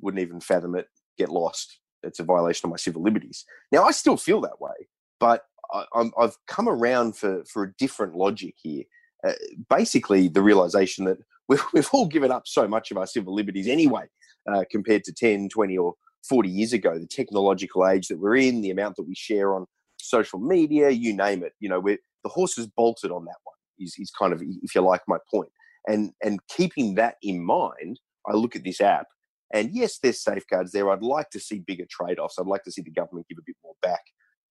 wouldn't 0.00 0.22
even 0.22 0.40
fathom 0.40 0.74
it, 0.74 0.86
get 1.18 1.28
lost. 1.28 1.78
It's 2.02 2.18
a 2.18 2.24
violation 2.24 2.66
of 2.66 2.70
my 2.70 2.76
civil 2.76 3.02
liberties. 3.02 3.44
Now 3.70 3.84
I 3.84 3.92
still 3.92 4.16
feel 4.16 4.40
that 4.42 4.60
way, 4.60 4.88
but 5.20 5.44
I, 5.72 6.10
have 6.20 6.36
come 6.46 6.68
around 6.68 7.16
for 7.16 7.44
for 7.44 7.64
a 7.64 7.72
different 7.78 8.14
logic 8.14 8.54
here. 8.62 8.84
Uh, 9.26 9.32
basically, 9.70 10.28
the 10.28 10.42
realization 10.42 11.04
that 11.04 11.18
we've, 11.48 11.62
we've 11.72 11.88
all 11.92 12.06
given 12.06 12.30
up 12.30 12.46
so 12.46 12.66
much 12.66 12.90
of 12.90 12.98
our 12.98 13.06
civil 13.06 13.34
liberties 13.34 13.68
anyway 13.68 14.04
uh, 14.52 14.64
compared 14.70 15.04
to 15.04 15.12
10, 15.12 15.48
20, 15.48 15.78
or 15.78 15.94
40 16.28 16.48
years 16.48 16.72
ago. 16.72 16.98
The 16.98 17.06
technological 17.06 17.86
age 17.86 18.08
that 18.08 18.18
we're 18.18 18.36
in, 18.36 18.62
the 18.62 18.70
amount 18.70 18.96
that 18.96 19.06
we 19.06 19.14
share 19.14 19.54
on 19.54 19.66
social 19.98 20.38
media, 20.38 20.90
you 20.90 21.14
name 21.14 21.42
it. 21.42 21.52
You 21.60 21.68
know, 21.68 21.80
we're, 21.80 21.98
the 22.24 22.30
horse 22.30 22.58
is 22.58 22.66
bolted 22.66 23.10
on 23.10 23.24
that 23.24 23.36
one. 23.44 23.56
Is, 23.78 23.94
is 23.98 24.10
kind 24.10 24.32
of, 24.32 24.42
if 24.42 24.74
you 24.74 24.80
like, 24.80 25.02
my 25.08 25.18
point. 25.30 25.50
And 25.88 26.12
and 26.22 26.38
keeping 26.48 26.94
that 26.94 27.16
in 27.22 27.44
mind, 27.44 27.98
I 28.28 28.34
look 28.34 28.54
at 28.54 28.62
this 28.62 28.80
app, 28.80 29.06
and 29.52 29.70
yes, 29.72 29.98
there's 29.98 30.22
safeguards 30.22 30.72
there. 30.72 30.90
I'd 30.90 31.02
like 31.02 31.30
to 31.30 31.40
see 31.40 31.58
bigger 31.58 31.84
trade-offs. 31.88 32.38
I'd 32.38 32.46
like 32.46 32.64
to 32.64 32.72
see 32.72 32.82
the 32.82 32.90
government 32.90 33.28
give 33.28 33.38
a 33.38 33.46
bit 33.46 33.56
more 33.62 33.74
back 33.82 34.00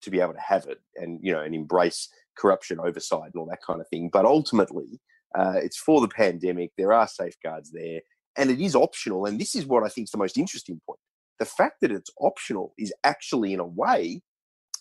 to 0.04 0.12
be 0.12 0.20
able 0.20 0.34
to 0.34 0.40
have 0.40 0.66
it, 0.68 0.80
and 0.96 1.20
you 1.22 1.32
know, 1.32 1.42
and 1.42 1.56
embrace 1.56 2.10
corruption 2.38 2.80
oversight 2.80 3.32
and 3.34 3.36
all 3.36 3.48
that 3.48 3.62
kind 3.66 3.82
of 3.82 3.88
thing. 3.90 4.10
But 4.12 4.26
ultimately, 4.26 5.00
uh, 5.36 5.56
it's 5.58 5.78
for 5.78 6.02
the 6.02 6.08
pandemic. 6.08 6.72
There 6.78 6.94
are 6.94 7.08
safeguards 7.08 7.72
there, 7.72 8.02
and 8.38 8.50
it 8.50 8.60
is 8.60 8.76
optional. 8.76 9.26
And 9.26 9.40
this 9.40 9.56
is 9.56 9.66
what 9.66 9.84
I 9.84 9.90
think 9.90 10.06
is 10.06 10.12
the 10.12 10.18
most 10.18 10.38
interesting 10.38 10.82
point. 10.86 11.00
The 11.40 11.46
fact 11.46 11.82
that 11.82 11.92
it's 11.92 12.12
optional 12.20 12.74
is 12.78 12.94
actually, 13.04 13.54
in 13.54 13.60
a 13.60 13.66
way, 13.66 14.22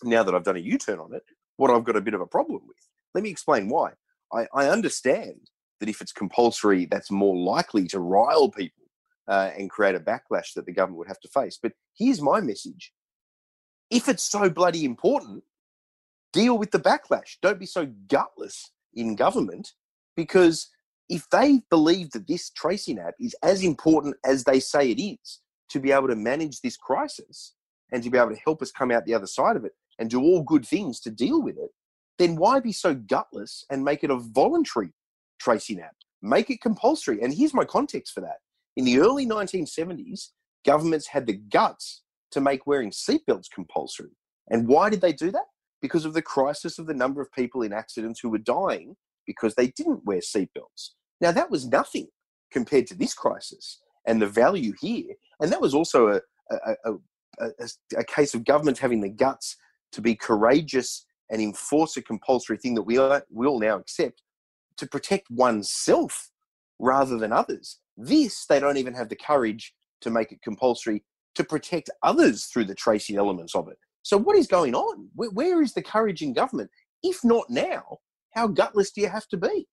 now 0.03 0.23
that 0.23 0.35
I've 0.35 0.43
done 0.43 0.57
a 0.57 0.59
U 0.59 0.77
turn 0.77 0.99
on 0.99 1.13
it, 1.13 1.23
what 1.57 1.71
I've 1.71 1.83
got 1.83 1.95
a 1.95 2.01
bit 2.01 2.13
of 2.13 2.21
a 2.21 2.27
problem 2.27 2.61
with. 2.67 2.77
Let 3.13 3.23
me 3.23 3.29
explain 3.29 3.69
why. 3.69 3.91
I, 4.33 4.47
I 4.53 4.69
understand 4.69 5.49
that 5.79 5.89
if 5.89 6.01
it's 6.01 6.11
compulsory, 6.11 6.85
that's 6.85 7.11
more 7.11 7.35
likely 7.35 7.87
to 7.89 7.99
rile 7.99 8.49
people 8.49 8.80
uh, 9.31 9.49
and 9.57 9.69
create 9.69 9.95
a 9.95 9.99
backlash 9.99 10.53
that 10.55 10.65
the 10.65 10.73
government 10.73 10.97
would 10.97 11.07
have 11.07 11.21
to 11.21 11.29
face. 11.29 11.57
But 11.61 11.71
here's 11.97 12.21
my 12.21 12.41
message 12.41 12.91
if 13.89 14.07
it's 14.09 14.23
so 14.23 14.49
bloody 14.49 14.83
important, 14.85 15.43
deal 16.33 16.57
with 16.57 16.71
the 16.71 16.79
backlash. 16.79 17.37
Don't 17.41 17.59
be 17.59 17.65
so 17.65 17.87
gutless 18.07 18.71
in 18.93 19.15
government 19.15 19.71
because 20.15 20.69
if 21.09 21.29
they 21.29 21.61
believe 21.69 22.11
that 22.11 22.27
this 22.27 22.49
tracing 22.51 22.99
app 22.99 23.15
is 23.19 23.35
as 23.41 23.63
important 23.63 24.15
as 24.25 24.43
they 24.43 24.59
say 24.59 24.91
it 24.91 25.01
is 25.01 25.39
to 25.69 25.79
be 25.79 25.91
able 25.91 26.07
to 26.09 26.15
manage 26.15 26.59
this 26.59 26.77
crisis 26.77 27.53
and 27.91 28.03
to 28.03 28.09
be 28.09 28.17
able 28.17 28.29
to 28.29 28.41
help 28.43 28.61
us 28.61 28.71
come 28.71 28.91
out 28.91 29.05
the 29.05 29.13
other 29.13 29.27
side 29.27 29.55
of 29.55 29.65
it 29.65 29.73
and 29.97 30.09
do 30.09 30.21
all 30.21 30.43
good 30.43 30.65
things 30.65 30.99
to 31.01 31.09
deal 31.09 31.41
with 31.41 31.57
it, 31.57 31.69
then 32.17 32.35
why 32.35 32.59
be 32.59 32.71
so 32.73 32.93
gutless 32.93 33.65
and 33.69 33.83
make 33.83 34.03
it 34.03 34.11
a 34.11 34.17
voluntary 34.17 34.91
tracing 35.39 35.79
app? 35.79 35.95
Make 36.21 36.49
it 36.49 36.61
compulsory. 36.61 37.21
And 37.21 37.33
here's 37.33 37.53
my 37.53 37.65
context 37.65 38.13
for 38.13 38.21
that. 38.21 38.37
In 38.77 38.85
the 38.85 38.99
early 38.99 39.25
1970s, 39.25 40.29
governments 40.65 41.07
had 41.07 41.25
the 41.25 41.33
guts 41.33 42.03
to 42.31 42.41
make 42.41 42.65
wearing 42.65 42.91
seatbelts 42.91 43.51
compulsory. 43.53 44.15
And 44.49 44.67
why 44.67 44.89
did 44.89 45.01
they 45.01 45.13
do 45.13 45.31
that? 45.31 45.45
Because 45.81 46.05
of 46.05 46.13
the 46.13 46.21
crisis 46.21 46.79
of 46.79 46.87
the 46.87 46.93
number 46.93 47.21
of 47.21 47.31
people 47.31 47.63
in 47.63 47.73
accidents 47.73 48.19
who 48.19 48.29
were 48.29 48.37
dying 48.37 48.95
because 49.25 49.55
they 49.55 49.67
didn't 49.67 50.05
wear 50.05 50.19
seatbelts. 50.19 50.91
Now, 51.19 51.31
that 51.31 51.51
was 51.51 51.67
nothing 51.67 52.07
compared 52.51 52.87
to 52.87 52.95
this 52.95 53.13
crisis 53.13 53.79
and 54.05 54.21
the 54.21 54.27
value 54.27 54.73
here. 54.79 55.13
And 55.39 55.51
that 55.51 55.61
was 55.61 55.73
also 55.73 56.07
a, 56.07 56.21
a, 56.51 56.93
a, 57.39 57.67
a, 57.97 58.03
case 58.03 58.33
of 58.33 58.45
governments 58.45 58.79
having 58.79 59.01
the 59.01 59.09
guts 59.09 59.57
to 59.91 60.01
be 60.01 60.15
courageous 60.15 61.05
and 61.29 61.41
enforce 61.41 61.97
a 61.97 62.01
compulsory 62.01 62.57
thing 62.57 62.75
that 62.75 62.81
we, 62.81 62.97
we 63.29 63.47
all 63.47 63.59
now 63.59 63.77
accept 63.77 64.21
to 64.77 64.87
protect 64.87 65.29
oneself 65.29 66.31
rather 66.79 67.17
than 67.17 67.31
others. 67.31 67.79
This, 67.97 68.45
they 68.45 68.59
don't 68.59 68.77
even 68.77 68.93
have 68.93 69.09
the 69.09 69.15
courage 69.15 69.73
to 70.01 70.09
make 70.09 70.31
it 70.31 70.41
compulsory 70.41 71.03
to 71.35 71.43
protect 71.43 71.89
others 72.03 72.45
through 72.45 72.65
the 72.65 72.75
tracing 72.75 73.17
elements 73.17 73.55
of 73.55 73.67
it. 73.67 73.77
So, 74.03 74.17
what 74.17 74.35
is 74.35 74.47
going 74.47 74.75
on? 74.75 75.09
where, 75.15 75.29
where 75.29 75.61
is 75.61 75.73
the 75.73 75.83
courage 75.83 76.21
in 76.21 76.33
government? 76.33 76.69
If 77.03 77.23
not 77.23 77.49
now, 77.49 77.99
how 78.33 78.47
gutless 78.47 78.91
do 78.91 79.01
you 79.01 79.09
have 79.09 79.27
to 79.27 79.37
be? 79.37 79.67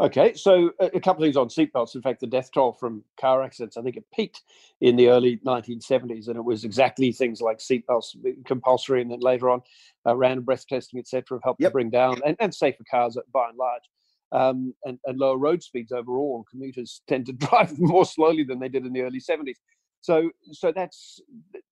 Okay, 0.00 0.32
so 0.34 0.70
a 0.78 1.00
couple 1.00 1.24
of 1.24 1.26
things 1.26 1.36
on 1.36 1.48
seatbelts. 1.48 1.96
In 1.96 2.02
fact, 2.02 2.20
the 2.20 2.28
death 2.28 2.50
toll 2.54 2.72
from 2.72 3.02
car 3.20 3.42
accidents, 3.42 3.76
I 3.76 3.82
think 3.82 3.96
it 3.96 4.04
peaked 4.14 4.42
in 4.80 4.94
the 4.94 5.08
early 5.08 5.40
1970s, 5.44 6.28
and 6.28 6.36
it 6.36 6.44
was 6.44 6.62
exactly 6.62 7.10
things 7.10 7.40
like 7.40 7.58
seatbelts 7.58 8.14
compulsory, 8.46 9.02
and 9.02 9.10
then 9.10 9.18
later 9.18 9.50
on, 9.50 9.60
uh, 10.06 10.14
random 10.14 10.44
breath 10.44 10.68
testing, 10.68 11.00
etc., 11.00 11.24
have 11.38 11.40
helped 11.42 11.60
yep. 11.60 11.70
to 11.70 11.72
bring 11.72 11.90
down 11.90 12.20
and, 12.24 12.36
and 12.38 12.54
safer 12.54 12.84
cars 12.88 13.18
by 13.32 13.48
and 13.48 13.58
large, 13.58 13.82
um, 14.32 14.74
and, 14.84 14.98
and 15.04 15.18
lower 15.18 15.38
road 15.38 15.62
speeds 15.62 15.92
overall. 15.92 16.44
Commuters 16.50 17.02
tend 17.08 17.26
to 17.26 17.32
drive 17.32 17.72
more 17.78 18.04
slowly 18.04 18.44
than 18.44 18.58
they 18.58 18.68
did 18.68 18.86
in 18.86 18.92
the 18.92 19.02
early 19.02 19.20
70s. 19.20 19.56
So, 20.00 20.30
so 20.52 20.72
that's 20.72 21.18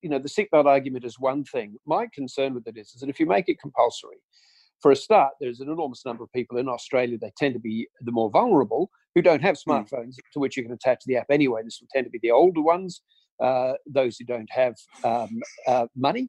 you 0.02 0.10
know 0.10 0.18
the 0.18 0.28
seatbelt 0.28 0.66
argument 0.66 1.04
is 1.04 1.18
one 1.18 1.44
thing. 1.44 1.76
My 1.86 2.08
concern 2.12 2.54
with 2.54 2.66
it 2.66 2.76
is, 2.76 2.88
is 2.88 3.00
that 3.00 3.08
if 3.08 3.20
you 3.20 3.26
make 3.26 3.48
it 3.48 3.60
compulsory, 3.60 4.18
for 4.80 4.90
a 4.90 4.96
start, 4.96 5.32
there's 5.40 5.60
an 5.60 5.70
enormous 5.70 6.04
number 6.04 6.25
of 6.25 6.32
people 6.32 6.58
in 6.58 6.68
Australia. 6.68 7.18
They 7.20 7.32
tend 7.36 7.54
to 7.54 7.60
be 7.60 7.88
the 8.00 8.12
more 8.12 8.30
vulnerable 8.30 8.90
who 9.14 9.22
don't 9.22 9.42
have 9.42 9.56
hmm. 9.64 9.70
smartphones 9.70 10.14
mm. 10.14 10.30
to 10.32 10.40
which 10.40 10.56
you 10.56 10.62
can 10.62 10.72
attach 10.72 11.02
the 11.06 11.16
app 11.16 11.26
anyway. 11.30 11.62
This 11.64 11.78
will 11.80 11.88
tend 11.92 12.06
to 12.06 12.10
be 12.10 12.18
the 12.22 12.30
older 12.30 12.60
ones, 12.60 13.02
uh, 13.42 13.72
those 13.86 14.16
who 14.16 14.25
don't 14.26 14.50
have 14.50 14.75
um, 15.04 15.30
uh, 15.66 15.86
money. 15.96 16.28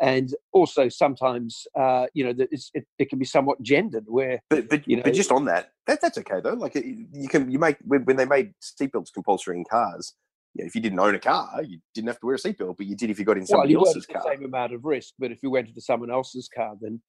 And 0.00 0.34
also 0.52 0.88
sometimes, 0.88 1.66
uh, 1.78 2.06
you 2.12 2.24
know, 2.24 2.34
it, 2.36 2.86
it, 2.98 3.08
can 3.08 3.18
be 3.18 3.24
somewhat 3.24 3.62
gendered. 3.62 4.04
Where, 4.06 4.40
but 4.50 4.68
but, 4.68 4.86
you 4.86 4.96
know, 4.96 5.02
but 5.02 5.14
just 5.14 5.32
on 5.32 5.46
that, 5.46 5.72
that, 5.86 6.00
that's 6.02 6.18
okay 6.18 6.40
though. 6.42 6.52
Like 6.52 6.74
you 6.74 7.28
can 7.28 7.50
you 7.50 7.58
make 7.58 7.78
when, 7.82 8.04
when 8.04 8.16
they 8.16 8.26
made 8.26 8.52
seatbelts 8.60 9.12
compulsory 9.14 9.56
in 9.56 9.64
cars, 9.64 10.12
you 10.54 10.64
know, 10.64 10.66
if 10.66 10.74
you 10.74 10.80
didn't 10.80 10.98
own 10.98 11.14
a 11.14 11.18
car, 11.18 11.62
you 11.62 11.78
didn't 11.94 12.08
have 12.08 12.20
to 12.20 12.26
wear 12.26 12.34
a 12.34 12.38
seatbelt, 12.38 12.76
but 12.76 12.86
you 12.86 12.96
did 12.96 13.10
if 13.10 13.18
you 13.18 13.24
got 13.24 13.38
in 13.38 13.46
somebody 13.46 13.74
well, 13.74 13.86
else's 13.86 14.06
car. 14.06 14.22
Same 14.26 14.44
amount 14.44 14.74
of 14.74 14.84
risk, 14.84 15.14
but 15.18 15.30
if 15.30 15.38
you 15.42 15.50
went 15.50 15.68
into 15.68 15.80
someone 15.80 16.10
else's 16.10 16.48
car, 16.54 16.76
then 16.80 17.00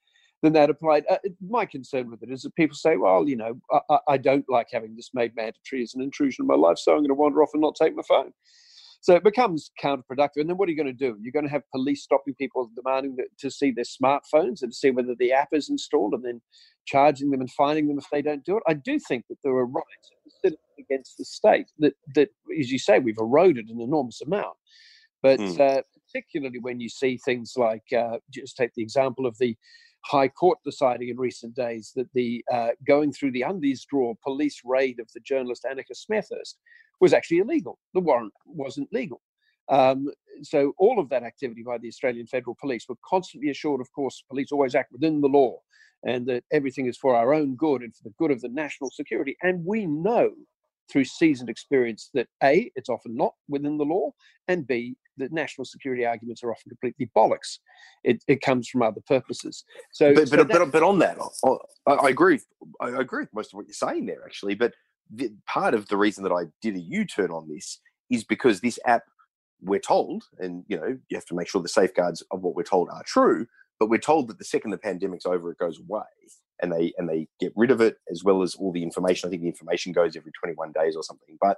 then 0.43 0.53
that 0.53 0.69
applied. 0.69 1.05
Uh, 1.09 1.17
my 1.47 1.65
concern 1.65 2.11
with 2.11 2.21
it 2.23 2.31
is 2.31 2.43
that 2.43 2.55
people 2.55 2.75
say, 2.75 2.97
well, 2.97 3.27
you 3.27 3.35
know, 3.35 3.59
I, 3.89 3.99
I, 4.07 4.17
don't 4.17 4.45
like 4.49 4.67
having 4.71 4.95
this 4.95 5.09
made 5.13 5.35
mandatory 5.35 5.81
as 5.81 5.95
an 5.95 6.01
intrusion 6.01 6.43
in 6.43 6.47
my 6.47 6.55
life, 6.55 6.77
so 6.77 6.91
I'm 6.91 6.99
going 6.99 7.07
to 7.07 7.15
wander 7.15 7.41
off 7.41 7.49
and 7.53 7.61
not 7.61 7.75
take 7.75 7.95
my 7.95 8.03
phone. 8.07 8.31
So 9.07 9.15
it 9.15 9.23
becomes 9.23 9.71
counterproductive. 9.81 10.35
And 10.41 10.49
then 10.49 10.57
what 10.57 10.67
are 10.67 10.71
you 10.73 10.75
going 10.75 10.85
to 10.85 10.91
do? 10.91 11.17
You're 11.21 11.31
going 11.31 11.45
to 11.45 11.51
have 11.51 11.61
police 11.73 12.03
stopping 12.03 12.35
people 12.35 12.69
demanding 12.75 13.15
to 13.39 13.49
see 13.49 13.71
their 13.71 13.85
smartphones 13.85 14.61
and 14.61 14.73
to 14.73 14.77
see 14.77 14.91
whether 14.91 15.15
the 15.17 15.31
app 15.31 15.47
is 15.53 15.69
installed 15.69 16.13
and 16.13 16.25
then 16.25 16.41
charging 16.85 17.31
them 17.31 17.39
and 17.39 17.49
fining 17.49 17.87
them 17.87 17.97
if 17.97 18.03
they 18.11 18.21
don't 18.21 18.43
do 18.43 18.57
it. 18.57 18.63
I 18.67 18.73
do 18.73 18.99
think 18.99 19.23
that 19.29 19.37
there 19.45 19.53
are 19.53 19.65
rights 19.65 20.57
against 20.77 21.17
the 21.17 21.23
state 21.23 21.67
that, 21.79 21.93
that, 22.15 22.31
as 22.59 22.69
you 22.69 22.77
say, 22.77 22.99
we've 22.99 23.17
eroded 23.17 23.69
an 23.69 23.79
enormous 23.79 24.19
amount. 24.19 24.57
But 25.23 25.39
mm. 25.39 25.57
uh, 25.57 25.83
particularly 26.05 26.59
when 26.59 26.81
you 26.81 26.89
see 26.89 27.17
things 27.23 27.53
like, 27.55 27.85
uh, 27.97 28.17
just 28.29 28.57
take 28.57 28.71
the 28.75 28.83
example 28.83 29.25
of 29.25 29.37
the 29.37 29.55
High 30.05 30.29
Court 30.29 30.57
deciding 30.63 31.09
in 31.09 31.17
recent 31.17 31.55
days 31.55 31.91
that 31.95 32.07
the 32.13 32.43
uh, 32.51 32.69
going 32.85 33.11
through 33.11 33.31
the 33.31 33.41
undies 33.41 33.85
drawer 33.89 34.15
police 34.23 34.61
raid 34.63 34.99
of 34.99 35.07
the 35.13 35.19
journalist 35.21 35.65
Annika 35.69 35.93
Smethurst 35.93 36.55
was 36.99 37.13
actually 37.13 37.39
illegal. 37.39 37.77
The 37.93 37.99
warrant 37.99 38.33
wasn't 38.45 38.91
legal. 38.91 39.21
Um, 39.69 40.09
so 40.43 40.73
all 40.77 40.99
of 40.99 41.09
that 41.09 41.23
activity 41.23 41.63
by 41.63 41.77
the 41.77 41.89
Australian 41.89 42.27
Federal 42.27 42.55
Police 42.59 42.85
were 42.87 42.95
constantly 43.05 43.49
assured, 43.49 43.81
of 43.81 43.91
course, 43.91 44.23
police 44.29 44.51
always 44.51 44.75
act 44.75 44.91
within 44.91 45.19
the 45.19 45.27
law 45.27 45.59
and 46.03 46.25
that 46.27 46.43
everything 46.51 46.85
is 46.85 46.97
for 46.97 47.15
our 47.15 47.33
own 47.33 47.55
good 47.55 47.81
and 47.81 47.95
for 47.95 48.03
the 48.03 48.13
good 48.17 48.31
of 48.31 48.41
the 48.41 48.49
national 48.49 48.89
security. 48.91 49.35
And 49.41 49.65
we 49.65 49.85
know 49.85 50.31
through 50.91 51.05
seasoned 51.05 51.49
experience 51.49 52.09
that 52.13 52.27
A, 52.43 52.71
it's 52.75 52.89
often 52.89 53.15
not 53.15 53.33
within 53.47 53.77
the 53.77 53.85
law, 53.85 54.11
and 54.47 54.65
B, 54.65 54.95
the 55.17 55.29
national 55.31 55.65
security 55.65 56.05
arguments 56.05 56.43
are 56.43 56.51
often 56.51 56.69
completely 56.69 57.09
bollocks. 57.15 57.59
It, 58.03 58.23
it 58.27 58.41
comes 58.41 58.67
from 58.69 58.83
other 58.83 59.01
purposes. 59.07 59.63
So, 59.91 60.13
but 60.13 60.27
so 60.29 60.37
but, 60.37 60.47
but, 60.47 60.71
but, 60.71 60.83
on 60.83 60.99
that, 60.99 61.17
I, 61.87 61.91
I, 61.91 62.09
agree. 62.09 62.39
I 62.79 62.89
agree 62.89 63.23
with 63.23 63.33
most 63.33 63.53
of 63.53 63.57
what 63.57 63.65
you're 63.67 63.73
saying 63.73 64.05
there, 64.05 64.23
actually. 64.25 64.55
But 64.55 64.73
the, 65.13 65.31
part 65.47 65.73
of 65.73 65.87
the 65.87 65.97
reason 65.97 66.23
that 66.23 66.31
I 66.31 66.43
did 66.61 66.75
a 66.75 66.79
U-turn 66.79 67.31
on 67.31 67.47
this 67.49 67.79
is 68.09 68.23
because 68.23 68.61
this 68.61 68.79
app, 68.85 69.03
we're 69.61 69.79
told, 69.79 70.23
and 70.37 70.63
you 70.67 70.77
know, 70.77 70.97
you 71.09 71.17
have 71.17 71.25
to 71.25 71.35
make 71.35 71.49
sure 71.49 71.61
the 71.61 71.67
safeguards 71.67 72.23
of 72.31 72.41
what 72.41 72.55
we're 72.55 72.63
told 72.63 72.89
are 72.89 73.03
true. 73.03 73.47
But 73.79 73.89
we're 73.89 73.99
told 73.99 74.27
that 74.27 74.39
the 74.39 74.45
second 74.45 74.71
the 74.71 74.77
pandemic's 74.77 75.25
over, 75.25 75.51
it 75.51 75.59
goes 75.59 75.79
away, 75.79 76.03
and 76.61 76.71
they 76.71 76.93
and 76.97 77.07
they 77.07 77.27
get 77.39 77.53
rid 77.55 77.71
of 77.71 77.81
it 77.81 77.97
as 78.11 78.23
well 78.23 78.41
as 78.41 78.55
all 78.55 78.71
the 78.71 78.83
information. 78.83 79.27
I 79.27 79.29
think 79.29 79.41
the 79.41 79.49
information 79.49 79.91
goes 79.91 80.15
every 80.15 80.31
21 80.31 80.71
days 80.71 80.95
or 80.95 81.03
something. 81.03 81.37
But 81.41 81.57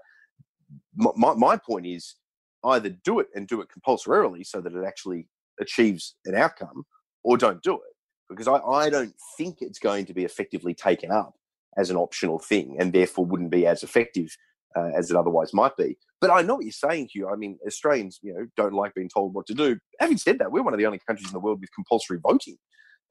my, 0.95 1.33
my 1.33 1.57
point 1.57 1.85
is 1.85 2.15
either 2.63 2.89
do 2.89 3.19
it 3.19 3.27
and 3.35 3.47
do 3.47 3.61
it 3.61 3.69
compulsorily 3.69 4.43
so 4.43 4.61
that 4.61 4.73
it 4.73 4.83
actually 4.85 5.27
achieves 5.59 6.15
an 6.25 6.35
outcome 6.35 6.83
or 7.23 7.37
don't 7.37 7.61
do 7.63 7.75
it 7.75 7.95
because 8.29 8.47
I, 8.47 8.57
I 8.57 8.89
don't 8.89 9.13
think 9.37 9.57
it's 9.61 9.79
going 9.79 10.05
to 10.05 10.13
be 10.13 10.23
effectively 10.23 10.73
taken 10.73 11.11
up 11.11 11.33
as 11.77 11.89
an 11.89 11.97
optional 11.97 12.39
thing 12.39 12.77
and 12.79 12.93
therefore 12.93 13.25
wouldn't 13.25 13.51
be 13.51 13.65
as 13.65 13.83
effective 13.83 14.35
uh, 14.75 14.89
as 14.95 15.09
it 15.09 15.17
otherwise 15.17 15.53
might 15.53 15.75
be. 15.77 15.97
But 16.21 16.31
I 16.31 16.41
know 16.41 16.55
what 16.55 16.65
you're 16.65 16.71
saying, 16.71 17.09
Hugh. 17.13 17.29
I 17.29 17.35
mean, 17.35 17.57
Australians, 17.65 18.19
you 18.21 18.33
know, 18.33 18.45
don't 18.57 18.73
like 18.73 18.93
being 18.93 19.09
told 19.09 19.33
what 19.33 19.47
to 19.47 19.53
do. 19.53 19.79
Having 19.99 20.17
said 20.17 20.39
that, 20.39 20.51
we're 20.51 20.63
one 20.63 20.73
of 20.73 20.79
the 20.79 20.85
only 20.85 20.99
countries 21.07 21.29
in 21.29 21.33
the 21.33 21.39
world 21.39 21.61
with 21.61 21.73
compulsory 21.73 22.19
voting, 22.21 22.57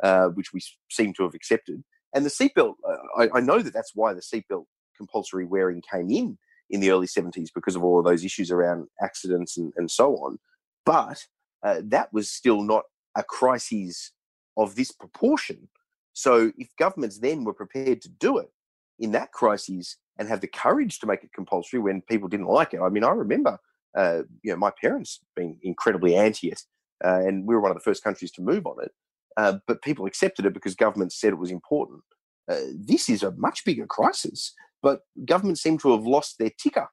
uh, 0.03 0.29
which 0.29 0.53
we 0.53 0.61
seem 0.91 1.13
to 1.15 1.23
have 1.25 1.35
accepted. 1.35 1.83
And 2.15 2.25
the 2.25 2.31
seatbelt, 2.31 2.75
uh, 2.89 2.97
I, 3.23 3.39
I 3.39 3.41
know 3.41 3.61
that 3.61 3.73
that's 3.75 3.93
why 3.95 4.15
the 4.15 4.21
seatbelt 4.21 4.65
compulsory 4.97 5.45
wearing 5.45 5.83
came 5.91 6.11
in 6.11 6.39
in 6.71 6.81
the 6.81 6.91
early 6.91 7.07
70s 7.07 7.49
because 7.55 7.77
of 7.77 7.85
all 7.85 7.99
of 7.99 8.05
those 8.05 8.25
issues 8.25 8.51
around 8.51 8.89
accidents 9.03 9.57
and, 9.57 9.73
and 9.77 9.91
so 9.91 10.17
on. 10.17 10.39
But 10.85 11.27
uh, 11.63 11.83
that 11.85 12.13
was 12.13 12.31
still 12.31 12.63
not 12.63 12.85
a 13.17 13.23
crisis 13.23 14.13
of 14.57 14.75
this 14.75 14.93
proportion. 14.93 15.69
So 16.13 16.53
if 16.59 16.69
governments 16.79 17.19
then 17.19 17.45
were 17.45 17.55
prepared 17.55 18.03
to 18.03 18.09
do 18.09 18.39
it 18.39 18.51
in 18.99 19.13
that 19.13 19.33
crisis 19.33 19.97
and 20.19 20.29
have 20.29 20.41
the 20.41 20.49
courage 20.49 20.99
to 20.99 21.07
make 21.07 21.23
it 21.23 21.33
compulsory 21.33 21.79
when 21.79 22.03
people 22.03 22.29
didn't 22.29 22.47
like 22.47 22.75
it, 22.75 22.81
I 22.81 22.89
mean, 22.89 23.05
I 23.05 23.11
remember 23.11 23.59
Uh, 23.97 24.23
you 24.45 24.53
know, 24.53 24.57
my 24.59 24.71
parents 24.83 25.21
being 25.35 25.59
incredibly 25.63 26.15
anti 26.15 26.49
it, 26.51 26.61
uh, 27.05 27.21
and 27.27 27.47
we 27.47 27.55
were 27.55 27.63
one 27.63 27.71
of 27.71 27.77
the 27.77 27.89
first 27.89 28.05
countries 28.05 28.31
to 28.33 28.43
move 28.43 28.67
on 28.67 28.77
it. 28.85 28.93
Uh, 29.37 29.59
but 29.67 29.83
people 29.83 30.07
accepted 30.07 30.47
it 30.47 30.55
because 30.55 30.75
governments 30.75 31.21
said 31.21 31.33
it 31.33 31.39
was 31.39 31.51
important. 31.51 32.03
Uh, 32.51 32.61
this 32.75 33.09
is 33.09 33.23
a 33.23 33.33
much 33.33 33.65
bigger 33.65 33.87
crisis, 33.87 34.55
but 34.83 35.01
governments 35.25 35.63
seem 35.63 35.79
to 35.79 35.93
have 35.93 36.05
lost 36.05 36.37
their 36.39 36.51
ticker 36.61 36.89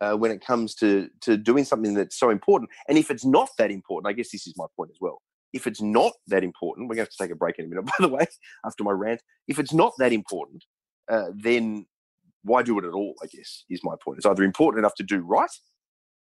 uh, 0.00 0.14
when 0.14 0.30
it 0.30 0.44
comes 0.44 0.74
to 0.76 1.08
to 1.20 1.36
doing 1.36 1.64
something 1.64 1.94
that's 1.94 2.18
so 2.18 2.30
important. 2.30 2.70
And 2.88 2.96
if 2.96 3.10
it's 3.10 3.24
not 3.24 3.48
that 3.58 3.70
important, 3.70 4.10
I 4.10 4.14
guess 4.14 4.30
this 4.30 4.46
is 4.46 4.54
my 4.56 4.66
point 4.76 4.90
as 4.90 4.98
well. 5.00 5.20
If 5.52 5.66
it's 5.66 5.82
not 5.82 6.12
that 6.28 6.44
important, 6.44 6.88
we're 6.88 6.94
going 6.94 7.06
to 7.06 7.10
have 7.10 7.16
to 7.16 7.24
take 7.24 7.32
a 7.32 7.36
break 7.36 7.58
in 7.58 7.66
a 7.66 7.68
minute. 7.68 7.86
By 7.86 7.94
the 7.98 8.08
way, 8.08 8.26
after 8.64 8.84
my 8.84 8.92
rant, 8.92 9.20
if 9.48 9.58
it's 9.58 9.72
not 9.72 9.92
that 9.98 10.12
important, 10.12 10.64
uh, 11.10 11.30
then 11.34 11.86
why 12.42 12.62
do 12.62 12.78
it 12.78 12.84
at 12.84 12.92
all? 12.92 13.14
I 13.22 13.26
guess 13.26 13.64
is 13.68 13.80
my 13.82 13.94
point. 14.02 14.18
It's 14.18 14.26
either 14.26 14.44
important 14.44 14.78
enough 14.78 14.94
to 14.96 15.02
do 15.02 15.20
right, 15.20 15.50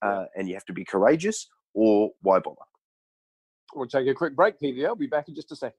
uh, 0.02 0.26
and 0.36 0.48
you 0.48 0.54
have 0.56 0.66
to 0.66 0.74
be 0.74 0.86
courageous, 0.86 1.48
or 1.74 2.12
why 2.22 2.40
bother? 2.40 2.58
We'll 3.74 3.88
take 3.88 4.08
a 4.08 4.14
quick 4.14 4.36
break, 4.36 4.60
PV. 4.60 4.86
I'll 4.86 4.96
be 4.96 5.08
back 5.08 5.28
in 5.28 5.36
just 5.36 5.52
a 5.52 5.56
second. 5.56 5.78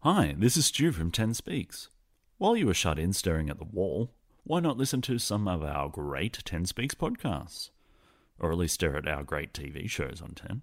Hi, 0.00 0.34
this 0.36 0.56
is 0.56 0.66
Stu 0.66 0.92
from 0.92 1.10
10 1.10 1.34
Speaks. 1.34 1.88
While 2.36 2.56
you 2.56 2.66
were 2.66 2.74
shut 2.74 2.98
in 2.98 3.12
staring 3.12 3.48
at 3.48 3.58
the 3.58 3.64
wall, 3.64 4.10
why 4.42 4.60
not 4.60 4.76
listen 4.76 5.00
to 5.02 5.18
some 5.18 5.48
of 5.48 5.62
our 5.62 5.88
great 5.88 6.42
10 6.44 6.66
Speaks 6.66 6.94
podcasts? 6.94 7.70
Or 8.38 8.52
at 8.52 8.58
least 8.58 8.74
stare 8.74 8.96
at 8.96 9.08
our 9.08 9.22
great 9.22 9.54
TV 9.54 9.88
shows 9.88 10.20
on 10.20 10.32
10. 10.32 10.62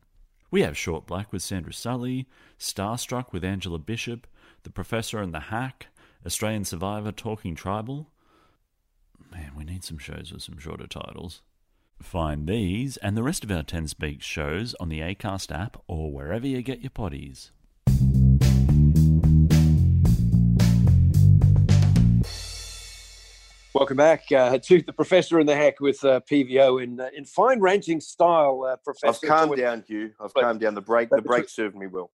We 0.51 0.61
have 0.61 0.77
Short 0.77 1.07
Black 1.07 1.31
with 1.31 1.41
Sandra 1.41 1.73
Sully, 1.73 2.27
Starstruck 2.59 3.31
with 3.31 3.45
Angela 3.45 3.79
Bishop, 3.79 4.27
The 4.63 4.69
Professor 4.69 5.19
and 5.19 5.33
the 5.33 5.39
Hack, 5.39 5.87
Australian 6.25 6.65
Survivor 6.65 7.11
Talking 7.11 7.55
Tribal. 7.55 8.09
Man, 9.31 9.53
we 9.55 9.63
need 9.63 9.83
some 9.83 9.97
shows 9.97 10.31
with 10.31 10.43
some 10.43 10.59
shorter 10.59 10.87
titles. 10.87 11.41
Find 12.01 12.47
these 12.47 12.97
and 12.97 13.15
the 13.15 13.23
rest 13.23 13.43
of 13.43 13.51
our 13.51 13.63
10 13.63 13.87
Speaks 13.87 14.25
shows 14.25 14.75
on 14.79 14.89
the 14.89 14.99
ACAST 14.99 15.51
app 15.57 15.81
or 15.87 16.11
wherever 16.11 16.47
you 16.47 16.61
get 16.61 16.81
your 16.81 16.89
potties. 16.89 17.51
Welcome 23.73 23.97
back 23.97 24.23
uh, 24.31 24.57
to 24.57 24.81
the 24.81 24.93
Professor 24.93 25.39
and 25.39 25.47
the 25.47 25.55
Hack 25.55 25.79
with 25.79 26.03
uh, 26.03 26.19
PVO 26.29 26.83
in 26.83 26.99
uh, 26.99 27.09
in 27.15 27.23
fine 27.23 27.61
ranting 27.61 28.01
style, 28.01 28.67
uh, 28.67 28.75
Professor. 28.77 29.25
I've 29.25 29.29
calmed 29.29 29.57
down, 29.57 29.83
Hugh. 29.87 30.11
I've 30.19 30.33
but, 30.33 30.43
calmed 30.43 30.59
down. 30.59 30.75
The 30.75 30.81
break, 30.81 31.09
the 31.09 31.21
break 31.21 31.47
served 31.47 31.75
me 31.75 31.87
well. 31.87 32.11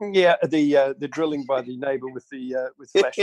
Yeah, 0.00 0.36
the 0.46 0.76
uh, 0.76 0.94
the 0.98 1.08
drilling 1.08 1.44
by 1.44 1.60
the 1.62 1.76
neighbour 1.76 2.08
with 2.08 2.26
the 2.30 2.54
uh, 2.54 2.68
with 2.78 2.90
flash 2.90 3.16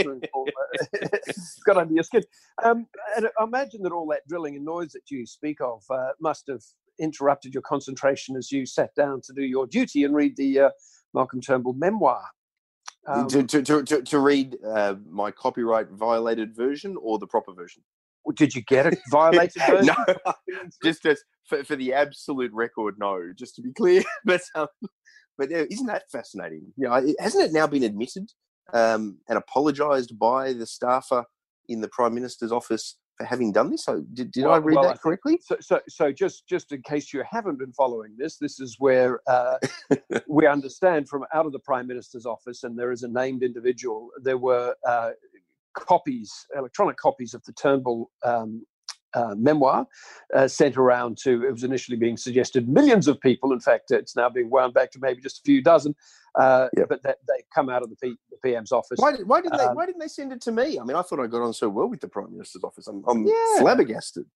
got 1.64 1.76
under 1.78 1.94
your 1.94 2.02
skin. 2.04 2.22
Um, 2.62 2.86
and 3.16 3.28
I 3.38 3.44
imagine 3.44 3.82
that 3.82 3.92
all 3.92 4.06
that 4.08 4.28
drilling 4.28 4.56
and 4.56 4.64
noise 4.64 4.92
that 4.92 5.10
you 5.10 5.24
speak 5.24 5.60
of 5.60 5.82
must 6.20 6.48
have 6.48 6.62
interrupted 6.98 7.54
your 7.54 7.62
concentration 7.62 8.36
as 8.36 8.52
you 8.52 8.66
sat 8.66 8.94
down 8.94 9.22
to 9.22 9.32
do 9.32 9.42
your 9.42 9.66
duty 9.66 10.04
and 10.04 10.14
read 10.14 10.36
the 10.36 10.70
Malcolm 11.14 11.40
Turnbull 11.40 11.72
memoir. 11.72 12.22
Um, 13.08 13.28
to, 13.28 13.44
to, 13.44 13.82
to, 13.84 14.02
to, 14.02 14.18
read 14.18 14.58
uh, 14.66 14.96
my 15.08 15.30
copyright 15.30 15.88
violated 15.90 16.56
version 16.56 16.96
or 17.00 17.18
the 17.18 17.26
proper 17.26 17.52
version? 17.52 17.82
Did 18.34 18.54
you 18.54 18.62
get 18.62 18.86
a 18.86 18.96
violated 19.10 19.62
version? 19.66 19.94
no, 20.06 20.14
just 20.82 21.06
as, 21.06 21.22
for, 21.44 21.62
for 21.62 21.76
the 21.76 21.94
absolute 21.94 22.52
record, 22.52 22.96
no, 22.98 23.32
just 23.38 23.54
to 23.56 23.62
be 23.62 23.72
clear. 23.72 24.02
but 24.24 24.40
um, 24.56 24.66
but 25.38 25.50
isn't 25.50 25.86
that 25.86 26.10
fascinating? 26.10 26.72
You 26.76 26.88
know, 26.88 27.14
hasn't 27.18 27.44
it 27.44 27.52
now 27.52 27.66
been 27.66 27.82
admitted 27.82 28.30
um, 28.72 29.18
and 29.28 29.38
apologised 29.38 30.18
by 30.18 30.52
the 30.52 30.66
staffer 30.66 31.24
in 31.68 31.80
the 31.80 31.88
Prime 31.88 32.14
Minister's 32.14 32.52
office 32.52 32.96
for 33.16 33.24
having 33.24 33.52
done 33.52 33.70
this. 33.70 33.84
So 33.84 34.04
did, 34.12 34.30
did 34.30 34.44
well, 34.44 34.54
I 34.54 34.58
read 34.58 34.76
well, 34.76 34.84
that 34.84 35.00
correctly? 35.00 35.38
So, 35.42 35.56
so, 35.60 35.80
so 35.88 36.12
just 36.12 36.46
just 36.46 36.72
in 36.72 36.82
case 36.82 37.12
you 37.12 37.22
haven't 37.28 37.58
been 37.58 37.72
following 37.72 38.14
this, 38.18 38.36
this 38.36 38.60
is 38.60 38.76
where 38.78 39.20
uh, 39.26 39.58
we 40.28 40.46
understand 40.46 41.08
from 41.08 41.24
out 41.34 41.46
of 41.46 41.52
the 41.52 41.58
Prime 41.60 41.86
Minister's 41.86 42.26
office, 42.26 42.62
and 42.64 42.78
there 42.78 42.92
is 42.92 43.02
a 43.02 43.08
named 43.08 43.42
individual. 43.42 44.10
There 44.22 44.38
were 44.38 44.74
uh, 44.86 45.10
copies, 45.74 46.32
electronic 46.56 46.96
copies 46.96 47.34
of 47.34 47.42
the 47.44 47.52
Turnbull 47.52 48.10
um, 48.24 48.64
uh, 49.16 49.34
memoir 49.36 49.86
uh, 50.34 50.46
sent 50.46 50.76
around 50.76 51.18
to, 51.24 51.44
it 51.44 51.50
was 51.50 51.64
initially 51.64 51.96
being 51.96 52.16
suggested 52.16 52.68
millions 52.68 53.08
of 53.08 53.20
people. 53.20 53.52
In 53.52 53.60
fact, 53.60 53.90
it's 53.90 54.14
now 54.14 54.28
being 54.28 54.50
wound 54.50 54.74
back 54.74 54.90
to 54.92 54.98
maybe 55.00 55.20
just 55.22 55.38
a 55.38 55.42
few 55.42 55.62
dozen. 55.62 55.94
Uh, 56.38 56.68
yep. 56.76 56.88
But 56.88 57.02
that, 57.02 57.16
they 57.26 57.42
come 57.54 57.70
out 57.70 57.82
of 57.82 57.88
the, 57.88 57.96
P, 57.96 58.14
the 58.30 58.36
PM's 58.44 58.70
office. 58.70 58.98
Why, 58.98 59.14
why 59.24 59.40
didn't 59.40 59.58
um, 59.58 59.58
they? 59.58 59.74
Why 59.74 59.86
didn't 59.86 60.00
they 60.00 60.08
send 60.08 60.32
it 60.32 60.42
to 60.42 60.52
me? 60.52 60.78
I 60.78 60.84
mean, 60.84 60.96
I 60.96 61.02
thought 61.02 61.18
I 61.18 61.26
got 61.26 61.42
on 61.42 61.54
so 61.54 61.68
well 61.68 61.88
with 61.88 62.00
the 62.00 62.08
Prime 62.08 62.30
Minister's 62.30 62.62
office. 62.62 62.86
I'm, 62.86 63.02
I'm 63.08 63.26
yeah. 63.26 63.60
flabbergasted. 63.60 64.26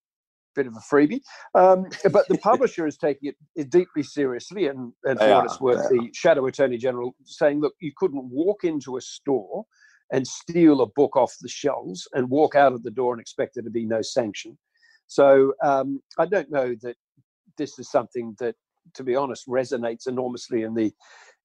Bit 0.57 0.67
of 0.67 0.75
a 0.75 0.81
freebie, 0.81 1.21
um, 1.55 1.87
but 2.11 2.27
the 2.27 2.37
publisher 2.39 2.85
is 2.85 2.97
taking 2.97 3.33
it 3.55 3.71
deeply 3.71 4.03
seriously, 4.03 4.67
and, 4.67 4.93
and 5.05 5.17
for 5.17 5.29
what 5.29 5.45
it's 5.45 5.61
worth, 5.61 5.89
the 5.89 6.11
Shadow 6.13 6.45
Attorney 6.47 6.77
General 6.77 7.15
saying, 7.25 7.61
"Look, 7.61 7.75
you 7.81 7.93
couldn't 7.97 8.25
walk 8.25 8.65
into 8.65 8.97
a 8.97 9.01
store 9.01 9.65
and 10.13 10.27
steal 10.27 10.81
a 10.81 10.89
book 10.89 11.17
off 11.17 11.37
the 11.41 11.49
shelves 11.49 12.09
and 12.15 12.29
walk 12.29 12.57
out 12.57 12.73
of 12.73 12.83
the 12.83 12.91
door 12.91 13.13
and 13.15 13.21
expect 13.21 13.55
there 13.55 13.63
to 13.63 13.71
be 13.71 13.85
no 13.87 14.03
sanction." 14.03 14.59
So 15.11 15.55
um, 15.61 16.01
I 16.19 16.27
don't 16.27 16.53
know 16.53 16.77
that 16.83 16.95
this 17.59 17.81
is 17.81 17.91
something 17.91 18.37
that, 18.39 18.55
to 18.95 19.03
be 19.03 19.17
honest, 19.17 19.49
resonates 19.49 20.07
enormously 20.07 20.63
in 20.63 20.73
the 20.73 20.93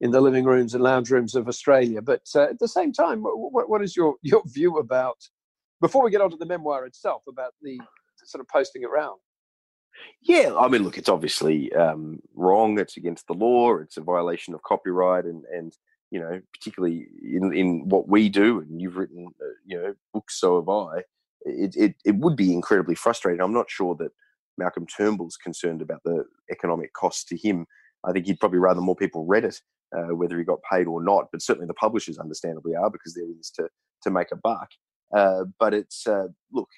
in 0.01 0.11
the 0.11 0.21
living 0.21 0.45
rooms 0.45 0.75
and 0.75 0.83
lounge 0.83 1.09
rooms 1.09 1.33
of 1.33 1.47
Australia. 1.47 1.99
But 1.99 2.21
uh, 2.35 2.43
at 2.43 2.59
the 2.59 2.67
same 2.67 2.93
time, 2.93 3.23
what, 3.23 3.67
what 3.67 3.81
is 3.81 3.95
your 3.95 4.17
your 4.21 4.43
view 4.53 4.77
about 4.77 5.17
before 5.81 6.03
we 6.03 6.11
get 6.11 6.21
on 6.21 6.29
to 6.29 6.37
the 6.37 6.45
memoir 6.45 6.85
itself 6.85 7.23
about 7.27 7.53
the 7.63 7.79
sort 8.23 8.39
of 8.39 8.47
posting 8.49 8.85
around? 8.85 9.17
Yeah, 10.21 10.55
I 10.55 10.67
mean, 10.67 10.83
look, 10.83 10.99
it's 10.99 11.09
obviously 11.09 11.73
um, 11.73 12.19
wrong. 12.35 12.77
It's 12.77 12.97
against 12.97 13.25
the 13.25 13.33
law. 13.33 13.77
It's 13.77 13.97
a 13.97 14.01
violation 14.01 14.53
of 14.53 14.61
copyright, 14.61 15.25
and 15.25 15.43
and 15.45 15.73
you 16.11 16.19
know, 16.19 16.39
particularly 16.53 17.07
in 17.23 17.51
in 17.51 17.89
what 17.89 18.07
we 18.07 18.29
do, 18.29 18.59
and 18.59 18.79
you've 18.79 18.97
written, 18.97 19.29
uh, 19.41 19.55
you 19.65 19.81
know, 19.81 19.95
books. 20.13 20.39
So 20.39 20.57
have 20.57 20.69
I 20.69 21.01
it, 21.45 21.75
it, 21.75 21.95
it 22.03 22.15
would 22.15 22.35
be 22.35 22.53
incredibly 22.53 22.95
frustrating. 22.95 23.41
I'm 23.41 23.53
not 23.53 23.69
sure 23.69 23.95
that 23.95 24.11
Malcolm 24.57 24.85
Turnbull's 24.85 25.37
concerned 25.37 25.81
about 25.81 26.01
the 26.03 26.25
economic 26.51 26.93
cost 26.93 27.27
to 27.29 27.37
him. 27.37 27.65
I 28.05 28.11
think 28.11 28.25
he'd 28.25 28.39
probably 28.39 28.59
rather 28.59 28.81
more 28.81 28.95
people 28.95 29.25
read 29.25 29.45
it, 29.45 29.61
uh, 29.95 30.15
whether 30.15 30.37
he 30.37 30.43
got 30.43 30.59
paid 30.71 30.87
or 30.87 31.03
not. 31.03 31.27
But 31.31 31.41
certainly 31.41 31.67
the 31.67 31.73
publishers, 31.73 32.17
understandably, 32.17 32.75
are 32.75 32.89
because 32.89 33.13
they're 33.13 33.25
in 33.25 33.37
this 33.37 33.51
to 33.51 33.69
to 34.03 34.11
make 34.11 34.31
a 34.31 34.35
buck. 34.35 34.69
Uh, 35.15 35.45
but 35.59 35.73
it's 35.73 36.07
uh, 36.07 36.27
look, 36.51 36.69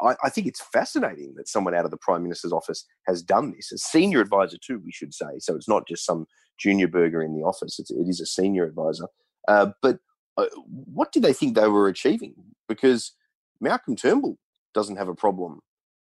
I, 0.00 0.14
I, 0.24 0.30
think 0.30 0.46
it's 0.46 0.62
fascinating 0.72 1.34
that 1.36 1.48
someone 1.48 1.74
out 1.74 1.84
of 1.84 1.90
the 1.90 1.96
Prime 1.96 2.22
Minister's 2.22 2.52
office 2.52 2.84
has 3.06 3.22
done 3.22 3.52
this. 3.54 3.72
A 3.72 3.78
senior 3.78 4.20
advisor 4.20 4.56
too, 4.64 4.80
we 4.84 4.92
should 4.92 5.14
say. 5.14 5.38
So 5.38 5.54
it's 5.54 5.68
not 5.68 5.86
just 5.86 6.04
some 6.04 6.26
junior 6.58 6.88
burger 6.88 7.22
in 7.22 7.34
the 7.34 7.44
office. 7.44 7.78
It's, 7.78 7.90
it 7.90 8.08
is 8.08 8.20
a 8.20 8.26
senior 8.26 8.64
advisor. 8.64 9.06
Uh, 9.48 9.68
but 9.82 9.98
uh, 10.36 10.46
what 10.66 11.12
did 11.12 11.22
they 11.22 11.32
think 11.32 11.54
they 11.54 11.68
were 11.68 11.88
achieving? 11.88 12.34
Because 12.68 13.12
Malcolm 13.60 13.96
Turnbull 13.96 14.38
doesn't 14.74 14.96
have 14.96 15.08
a 15.08 15.14
problem 15.14 15.60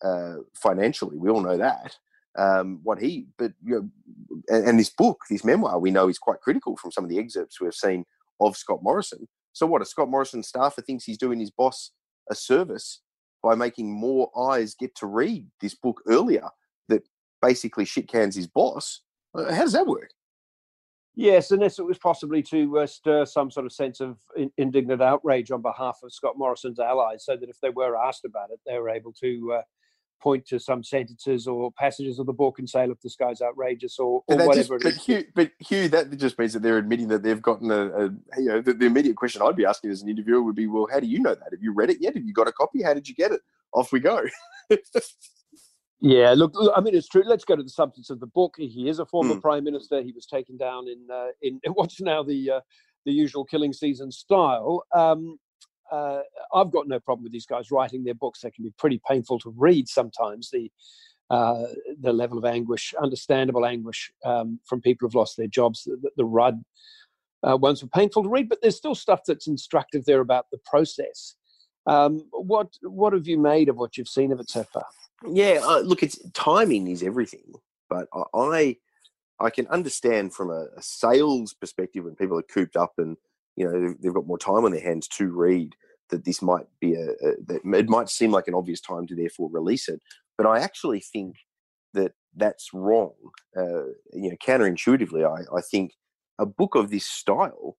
uh, 0.04 0.36
financially. 0.56 1.18
We 1.18 1.30
all 1.30 1.42
know 1.42 1.58
that. 1.58 1.98
Um, 2.38 2.80
what 2.84 3.02
he, 3.02 3.28
but 3.38 3.54
you 3.66 3.76
know, 3.76 3.90
and, 4.50 4.70
and, 4.70 4.80
this 4.80 4.92
book, 4.92 5.24
this 5.30 5.44
memoir, 5.44 5.80
we 5.80 5.92
know 5.92 6.08
is 6.08 6.20
quite 6.20 6.40
critical 6.42 6.78
from 6.78 6.92
some 6.92 7.04
of 7.04 7.10
the 7.10 7.18
excerpts 7.18 7.60
we've 7.60 7.74
seen 7.74 8.06
of 8.40 8.56
Scott 8.56 8.84
Morrison. 8.84 9.28
So, 9.52 9.66
what 9.66 9.82
a 9.82 9.86
Scott 9.86 10.10
Morrison 10.10 10.44
staffer 10.44 10.82
thinks 10.82 11.04
he's 11.04 11.18
doing 11.18 11.40
his 11.40 11.52
boss 11.52 11.92
a 12.30 12.36
service 12.36 13.02
by 13.42 13.56
making 13.56 13.92
more 13.92 14.30
eyes 14.38 14.76
get 14.76 14.96
to 14.96 15.08
read 15.08 15.48
this 15.60 15.74
book 15.74 16.02
earlier 16.08 16.48
that 16.88 17.04
basically 17.42 17.86
shit 17.86 18.08
cans 18.08 18.36
his 18.36 18.48
boss. 18.48 19.02
How 19.36 19.62
does 19.62 19.74
that 19.74 19.88
work? 19.88 20.12
Yes, 21.20 21.52
unless 21.52 21.80
it 21.80 21.86
was 21.86 21.98
possibly 21.98 22.42
to 22.44 22.80
uh, 22.80 22.88
stir 22.88 23.26
some 23.26 23.52
sort 23.52 23.66
of 23.66 23.74
sense 23.74 24.00
of 24.00 24.20
in- 24.38 24.52
indignant 24.56 25.02
outrage 25.02 25.52
on 25.52 25.62
behalf 25.62 26.00
of 26.02 26.14
Scott 26.14 26.38
Morrison's 26.38 26.80
allies, 26.80 27.26
so 27.26 27.36
that 27.36 27.50
if 27.50 27.60
they 27.62 27.72
were 27.72 27.98
asked 27.98 28.24
about 28.24 28.52
it, 28.52 28.60
they 28.66 28.80
were 28.80 28.90
able 28.90 29.12
to 29.20 29.56
uh, 29.58 29.62
point 30.22 30.46
to 30.48 30.60
some 30.62 30.82
sentences 30.82 31.46
or 31.46 31.74
passages 31.74 32.20
of 32.20 32.26
the 32.26 32.32
book 32.32 32.58
and 32.58 32.70
say, 32.70 32.88
"Look, 32.88 33.02
this 33.02 33.18
guy's 33.18 33.42
outrageous," 33.42 34.00
or, 34.00 34.24
or 34.28 34.38
whatever. 34.48 34.80
Just, 34.80 34.96
but 34.96 35.04
Hugh, 35.04 35.26
but 35.36 35.52
Hugh, 35.60 35.90
that 35.90 36.18
just 36.18 36.40
means 36.40 36.54
that 36.54 36.62
they're 36.62 36.78
admitting 36.78 37.10
that 37.10 37.22
they've 37.22 37.42
gotten 37.42 37.70
a, 37.70 37.88
a 37.88 38.04
you 38.38 38.48
know, 38.48 38.62
the, 38.62 38.74
the, 38.74 38.86
immediate 38.86 39.18
question 39.18 39.42
I'd 39.42 39.58
be 39.58 39.66
asking 39.66 39.92
as 39.92 40.02
an 40.02 40.08
interviewer 40.08 40.42
would 40.42 40.56
be, 40.56 40.68
"Well, 40.68 40.88
how 40.90 41.02
do 41.02 41.08
you 41.08 41.20
know 41.20 41.36
that? 41.36 41.52
Have 41.52 41.62
you 41.62 41.74
read 41.74 41.90
it 41.90 41.98
yet? 42.00 42.16
Have 42.16 42.24
you 42.24 42.32
got 42.32 42.48
a 42.48 42.54
copy? 42.54 42.82
How 42.82 42.94
did 42.94 43.10
you 43.10 43.16
get 43.16 43.34
it?" 43.34 43.42
Off 43.74 43.92
we 43.92 44.00
go. 44.00 44.24
Yeah, 46.02 46.34
look, 46.36 46.54
I 46.76 46.80
mean, 46.80 46.96
it's 46.96 47.10
true. 47.10 47.24
Let's 47.26 47.44
go 47.44 47.58
to 47.58 47.64
the 47.64 47.70
substance 47.70 48.10
of 48.10 48.22
the 48.22 48.28
book. 48.28 48.56
He 48.58 48.88
is 48.88 49.00
a 49.00 49.06
former 49.06 49.36
mm. 49.36 49.42
prime 49.42 49.66
minister. 49.66 50.02
He 50.02 50.14
was 50.14 50.26
taken 50.26 50.56
down 50.56 50.88
in 50.88 51.06
uh, 51.12 51.28
in, 51.42 51.60
in, 51.64 51.72
what's 51.74 52.00
now 52.00 52.24
the 52.24 52.52
uh, 52.52 52.60
the 53.06 53.12
usual 53.12 53.44
killing 53.44 53.74
season 53.74 54.12
style. 54.12 54.84
Um, 54.96 55.38
uh, 55.92 56.20
I've 56.54 56.72
got 56.72 56.88
no 56.88 57.00
problem 57.00 57.24
with 57.24 57.34
these 57.34 57.46
guys 57.46 57.72
writing 57.72 58.04
their 58.04 58.14
books. 58.14 58.42
They 58.42 58.52
can 58.52 58.64
be 58.64 58.74
pretty 58.78 59.02
painful 59.08 59.40
to 59.40 59.54
read 59.58 59.90
sometimes. 59.90 60.50
The 60.50 60.72
uh, 61.30 61.68
the 62.00 62.14
level 62.14 62.38
of 62.38 62.46
anguish, 62.46 62.94
understandable 63.00 63.66
anguish 63.66 64.12
um, 64.26 64.60
from 64.66 64.82
people 64.82 65.08
who've 65.08 65.16
lost 65.16 65.38
their 65.38 65.48
jobs. 65.48 65.84
The, 65.84 66.10
the 66.18 66.26
Rudd 66.26 66.64
uh, 67.48 67.58
ones 67.58 67.84
were 67.84 67.90
painful 67.90 68.24
to 68.24 68.30
read, 68.30 68.50
but 68.50 68.60
there's 68.62 68.78
still 68.78 68.96
stuff 68.96 69.22
that's 69.28 69.48
instructive 69.48 70.06
there 70.06 70.22
about 70.22 70.48
the 70.52 70.60
process. 70.66 71.36
Um, 71.86 72.26
what 72.32 72.70
what 72.82 73.12
have 73.14 73.28
you 73.28 73.38
made 73.38 73.68
of 73.68 73.76
what 73.76 73.98
you've 73.98 74.08
seen 74.08 74.32
of 74.32 74.40
it 74.40 74.50
so 74.50 74.64
far? 74.64 74.86
Yeah, 75.28 75.60
uh, 75.64 75.80
look, 75.80 76.04
it's 76.04 76.20
timing 76.32 76.88
is 76.88 77.04
everything, 77.04 77.54
but 77.90 78.08
I 78.34 78.78
I 79.40 79.50
can 79.50 79.68
understand 79.68 80.34
from 80.34 80.50
a, 80.50 80.68
a, 80.76 80.82
sales 80.82 81.54
perspective 81.54 82.04
when 82.04 82.16
people 82.16 82.38
are 82.38 82.44
cooped 82.44 82.76
up 82.76 82.94
and 82.98 83.18
you 83.56 83.66
know 83.66 83.94
they've 84.00 84.14
got 84.14 84.28
more 84.28 84.38
time 84.38 84.66
on 84.66 84.72
their 84.72 84.82
hands 84.82 85.08
to 85.10 85.30
read 85.30 85.76
that 86.10 86.26
this 86.26 86.42
might 86.42 86.66
be 86.80 86.94
a, 86.96 87.12
a 87.12 87.36
that 87.48 87.62
it 87.64 87.90
might 87.90 88.10
seem 88.10 88.32
like 88.32 88.48
an 88.48 88.56
obvious 88.56 88.82
time 88.82 89.08
to 89.08 89.16
therefore 89.16 89.50
release 89.52 89.90
it, 89.90 90.02
but 90.38 90.48
I 90.48 90.60
actually 90.60 91.02
think 91.02 91.36
that 91.94 92.14
that's 92.36 92.74
wrong. 92.74 93.14
Uh, 93.58 93.88
you 94.14 94.30
know, 94.30 94.38
counterintuitively, 94.44 95.26
I, 95.26 95.58
I 95.58 95.62
think 95.62 95.94
a 96.38 96.46
book 96.46 96.76
of 96.76 96.90
this 96.90 97.06
style 97.06 97.76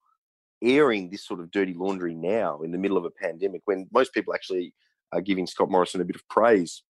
airing 0.63 1.09
this 1.09 1.25
sort 1.25 1.41
of 1.41 1.51
dirty 1.51 1.73
laundry 1.73 2.15
now 2.15 2.61
in 2.61 2.71
the 2.71 2.79
middle 2.79 2.99
of 2.99 3.05
a 3.05 3.11
pandemic 3.11 3.63
when 3.65 3.89
most 3.93 4.13
people 4.13 4.35
actually 4.35 4.75
are 5.13 5.23
giving 5.23 5.47
Scott 5.47 5.71
Morrison 5.71 6.01
a 6.01 6.05
bit 6.05 6.17
of 6.17 6.29
praise 6.29 6.83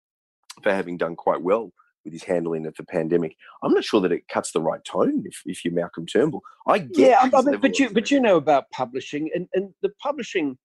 for 0.62 0.72
having 0.72 0.96
done 0.96 1.16
quite 1.16 1.42
well 1.42 1.72
with 2.04 2.12
his 2.12 2.24
handling 2.24 2.66
of 2.66 2.74
the 2.76 2.84
pandemic. 2.84 3.36
I'm 3.62 3.72
not 3.72 3.84
sure 3.84 4.00
that 4.00 4.12
it 4.12 4.28
cuts 4.28 4.52
the 4.52 4.60
right 4.60 4.82
tone 4.84 5.24
if, 5.26 5.42
if 5.44 5.64
you're 5.64 5.74
Malcolm 5.74 6.06
Turnbull. 6.06 6.42
I 6.66 6.78
get 6.78 7.10
yeah, 7.10 7.30
I 7.32 7.42
mean, 7.42 7.60
but 7.60 7.78
you 7.78 7.90
but 7.90 8.10
you 8.10 8.20
know 8.20 8.36
about 8.36 8.70
publishing 8.70 9.30
and, 9.34 9.48
and 9.54 9.74
the 9.82 9.90
publishing 10.00 10.56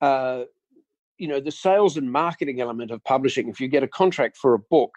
uh, 0.00 0.44
you 1.18 1.26
know 1.26 1.40
the 1.40 1.50
sales 1.50 1.96
and 1.96 2.10
marketing 2.10 2.60
element 2.60 2.90
of 2.90 3.02
publishing 3.04 3.48
if 3.48 3.60
you 3.60 3.68
get 3.68 3.82
a 3.82 3.88
contract 3.88 4.36
for 4.36 4.54
a 4.54 4.58
book 4.58 4.94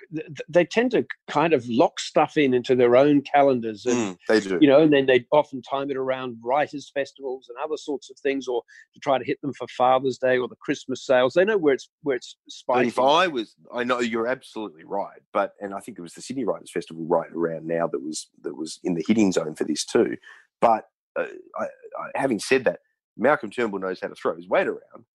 they 0.48 0.64
tend 0.64 0.92
to 0.92 1.06
kind 1.28 1.52
of 1.52 1.68
lock 1.68 2.00
stuff 2.00 2.38
in 2.38 2.54
into 2.54 2.76
their 2.76 2.96
own 2.96 3.22
calendars 3.22 3.86
and 3.86 3.96
mm, 3.98 4.18
they 4.28 4.40
do. 4.40 4.58
you 4.62 4.68
know 4.68 4.82
and 4.82 4.94
then 4.94 5.06
they 5.08 5.26
often 5.32 5.62
time 5.62 5.90
it 5.90 5.98
around 5.98 6.38
writers 6.44 6.92
festivals 6.94 7.50
and 7.50 7.58
other 7.64 7.78
sorts 7.78 8.10
of 8.10 8.18
things 8.20 8.48
or 8.48 8.62
to 8.94 9.00
try 9.00 9.18
to 9.18 9.26
hit 9.26 9.42
them 9.42 9.54
for 9.54 9.68
father's 9.76 10.18
day 10.18 10.38
or 10.38 10.48
the 10.48 10.56
christmas 10.56 11.06
sales 11.06 11.34
they 11.34 11.44
know 11.44 11.58
where 11.58 11.74
it's 11.74 11.90
where 12.04 12.16
it's 12.16 12.38
spiking. 12.48 12.88
if 12.88 13.00
i 13.00 13.28
was 13.28 13.56
i 13.74 13.84
know 13.84 14.00
you're 14.00 14.28
absolutely 14.28 14.84
right 14.84 15.22
but 15.34 15.54
and 15.60 15.74
i 15.74 15.80
think 15.80 15.98
it 15.98 16.02
was 16.02 16.14
the 16.14 16.22
sydney 16.22 16.46
writers 16.46 16.72
festival 16.72 17.04
right 17.06 17.32
around 17.34 17.66
now 17.66 17.88
that 17.88 18.02
was 18.02 18.30
that 18.42 18.56
was 18.56 18.80
in 18.84 18.94
the 18.94 19.04
hitting 19.08 19.32
zone 19.32 19.56
for 19.56 19.64
this 19.64 19.84
too 19.86 20.16
but 20.62 20.86
uh, 21.20 21.26
I, 21.60 21.64
I, 21.64 22.08
having 22.16 22.40
said 22.40 22.66
that 22.66 22.80
malcolm 23.18 23.50
turnbull 23.50 23.80
knows 23.80 24.00
how 24.00 24.08
to 24.08 24.16
throw 24.16 24.36
his 24.36 24.48
weight 24.48 24.68
around 24.68 25.06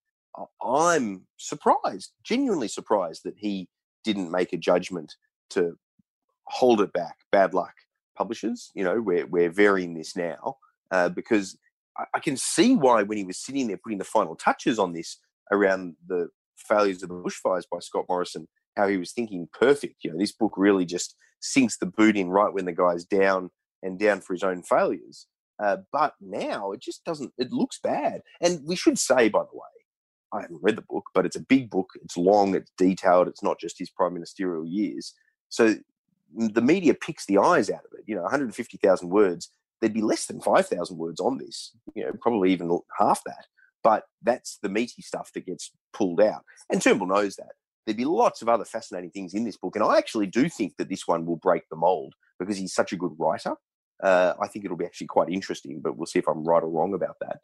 I'm 0.61 1.27
surprised, 1.37 2.11
genuinely 2.23 2.67
surprised 2.67 3.23
that 3.23 3.35
he 3.37 3.69
didn't 4.03 4.31
make 4.31 4.53
a 4.53 4.57
judgment 4.57 5.15
to 5.51 5.77
hold 6.45 6.81
it 6.81 6.93
back. 6.93 7.17
Bad 7.31 7.53
luck, 7.53 7.73
publishers. 8.15 8.71
You 8.73 8.83
know, 8.83 9.01
we're 9.01 9.25
we're 9.25 9.51
varying 9.51 9.93
this 9.93 10.15
now 10.15 10.57
uh, 10.91 11.09
because 11.09 11.57
I, 11.97 12.05
I, 12.15 12.19
can 12.19 12.37
see 12.37 12.75
why 12.75 13.03
when 13.03 13.17
he 13.17 13.23
was 13.23 13.37
sitting 13.37 13.67
there 13.67 13.77
putting 13.77 13.97
the 13.97 14.03
final 14.03 14.35
touches 14.35 14.79
on 14.79 14.93
this 14.93 15.17
around 15.51 15.95
the 16.07 16.29
failures 16.55 17.03
of 17.03 17.09
the 17.09 17.15
bushfires 17.15 17.63
by 17.71 17.79
Scott 17.79 18.05
Morrison, 18.09 18.47
how 18.75 18.87
he 18.87 18.97
was 18.97 19.11
thinking 19.11 19.47
perfect. 19.53 20.03
You 20.03 20.11
know, 20.11 20.17
this 20.17 20.31
book 20.31 20.53
really 20.57 20.85
just 20.85 21.15
sinks 21.39 21.77
the 21.77 21.85
boot 21.85 22.17
in 22.17 22.29
right 22.29 22.53
when 22.53 22.65
the 22.65 22.73
guy's 22.73 23.05
down 23.05 23.51
and 23.83 23.99
down 23.99 24.21
for 24.21 24.33
his 24.33 24.43
own 24.43 24.63
failures. 24.63 25.27
Uh, 25.61 25.77
but 25.91 26.13
now 26.21 26.71
it 26.71 26.81
just 26.81 27.03
doesn't. 27.03 27.33
It 27.37 27.51
looks 27.51 27.79
bad, 27.81 28.21
and 28.39 28.61
we 28.65 28.75
should 28.75 28.99
say, 28.99 29.27
by 29.27 29.39
the 29.39 29.57
way, 29.57 29.76
I 30.33 30.41
haven't 30.41 30.61
read 30.61 30.75
the 30.75 30.83
book, 30.83 31.05
but 31.13 31.25
it's 31.25 31.35
a 31.35 31.41
big 31.41 31.69
book. 31.69 31.91
It's 32.03 32.17
long, 32.17 32.55
it's 32.55 32.71
detailed. 32.77 33.27
It's 33.27 33.43
not 33.43 33.59
just 33.59 33.79
his 33.79 33.89
prime 33.89 34.13
ministerial 34.13 34.65
years. 34.65 35.13
So 35.49 35.75
the 36.35 36.61
media 36.61 36.93
picks 36.93 37.25
the 37.25 37.37
eyes 37.37 37.69
out 37.69 37.85
of 37.85 37.97
it. 37.97 38.03
You 38.05 38.15
know, 38.15 38.23
150,000 38.23 39.09
words. 39.09 39.49
There'd 39.79 39.93
be 39.93 40.01
less 40.01 40.25
than 40.25 40.41
5,000 40.41 40.97
words 40.97 41.19
on 41.19 41.37
this. 41.37 41.71
You 41.95 42.05
know, 42.05 42.11
probably 42.19 42.51
even 42.51 42.79
half 42.97 43.21
that. 43.25 43.45
But 43.83 44.03
that's 44.21 44.57
the 44.61 44.69
meaty 44.69 45.01
stuff 45.01 45.31
that 45.33 45.45
gets 45.45 45.71
pulled 45.93 46.21
out. 46.21 46.43
And 46.69 46.81
Turnbull 46.81 47.07
knows 47.07 47.35
that. 47.37 47.53
There'd 47.85 47.97
be 47.97 48.05
lots 48.05 48.41
of 48.41 48.49
other 48.49 48.65
fascinating 48.65 49.11
things 49.11 49.33
in 49.33 49.45
this 49.45 49.55
book. 49.55 49.75
And 49.75 49.85
I 49.85 49.97
actually 49.97 50.27
do 50.27 50.49
think 50.49 50.75
that 50.77 50.89
this 50.89 51.07
one 51.07 51.25
will 51.25 51.37
break 51.37 51.63
the 51.69 51.77
mold 51.77 52.15
because 52.37 52.57
he's 52.57 52.73
such 52.73 52.91
a 52.91 52.97
good 52.97 53.13
writer. 53.17 53.55
Uh, 54.03 54.33
I 54.41 54.47
think 54.47 54.65
it'll 54.65 54.77
be 54.77 54.85
actually 54.85 55.07
quite 55.07 55.29
interesting, 55.29 55.79
but 55.81 55.97
we'll 55.97 56.05
see 56.05 56.19
if 56.19 56.27
I'm 56.27 56.43
right 56.43 56.61
or 56.61 56.69
wrong 56.69 56.93
about 56.93 57.15
that. 57.21 57.37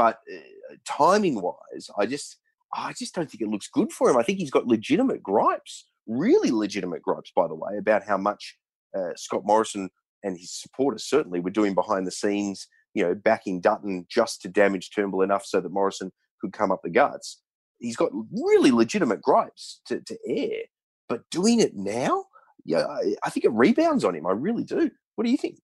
But 0.00 0.16
uh, 0.34 0.76
timing 0.88 1.42
wise, 1.42 1.90
I 1.98 2.06
just 2.06 2.38
I 2.74 2.94
just 2.98 3.14
don't 3.14 3.30
think 3.30 3.42
it 3.42 3.50
looks 3.50 3.68
good 3.68 3.92
for 3.92 4.08
him. 4.08 4.16
I 4.16 4.22
think 4.22 4.38
he's 4.38 4.50
got 4.50 4.66
legitimate 4.66 5.22
gripes, 5.22 5.84
really 6.06 6.50
legitimate 6.50 7.02
gripes, 7.02 7.30
by 7.36 7.46
the 7.46 7.54
way, 7.54 7.76
about 7.78 8.02
how 8.02 8.16
much 8.16 8.56
uh, 8.96 9.10
Scott 9.16 9.42
Morrison 9.44 9.90
and 10.22 10.38
his 10.38 10.58
supporters 10.58 11.04
certainly 11.04 11.38
were 11.38 11.50
doing 11.50 11.74
behind 11.74 12.06
the 12.06 12.10
scenes, 12.12 12.66
you 12.94 13.02
know, 13.02 13.14
backing 13.14 13.60
Dutton 13.60 14.06
just 14.10 14.40
to 14.40 14.48
damage 14.48 14.88
Turnbull 14.88 15.20
enough 15.20 15.44
so 15.44 15.60
that 15.60 15.70
Morrison 15.70 16.12
could 16.40 16.54
come 16.54 16.72
up 16.72 16.80
the 16.82 16.88
guts. 16.88 17.42
He's 17.78 17.96
got 17.96 18.10
really 18.32 18.70
legitimate 18.70 19.20
gripes 19.20 19.82
to, 19.84 20.00
to 20.00 20.16
air, 20.26 20.62
but 21.10 21.28
doing 21.30 21.60
it 21.60 21.76
now, 21.76 22.24
yeah, 22.64 22.86
I, 22.86 23.16
I 23.22 23.28
think 23.28 23.44
it 23.44 23.52
rebounds 23.52 24.02
on 24.02 24.14
him. 24.14 24.26
I 24.26 24.32
really 24.32 24.64
do. 24.64 24.90
What 25.16 25.24
do 25.24 25.30
you 25.30 25.36
think? 25.36 25.58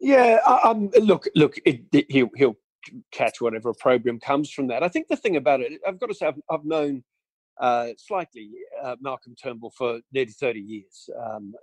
Yeah, 0.00 0.38
um, 0.64 0.90
look, 1.00 1.28
look, 1.34 1.56
it, 1.64 1.82
it, 1.92 2.10
he'll 2.10 2.28
he'll 2.36 2.56
catch 3.12 3.40
whatever 3.40 3.70
opprobrium 3.70 4.20
comes 4.20 4.50
from 4.50 4.68
that. 4.68 4.82
I 4.82 4.88
think 4.88 5.08
the 5.08 5.16
thing 5.16 5.36
about 5.36 5.60
it, 5.60 5.80
I've 5.86 6.00
got 6.00 6.08
to 6.08 6.14
say, 6.14 6.26
I've, 6.26 6.40
I've 6.50 6.64
known 6.64 7.04
uh, 7.60 7.88
slightly 7.96 8.50
uh, 8.82 8.96
Malcolm 9.00 9.34
Turnbull 9.40 9.72
for 9.76 10.00
nearly 10.12 10.32
30 10.32 10.60
years. 10.60 11.08
Um, 11.24 11.54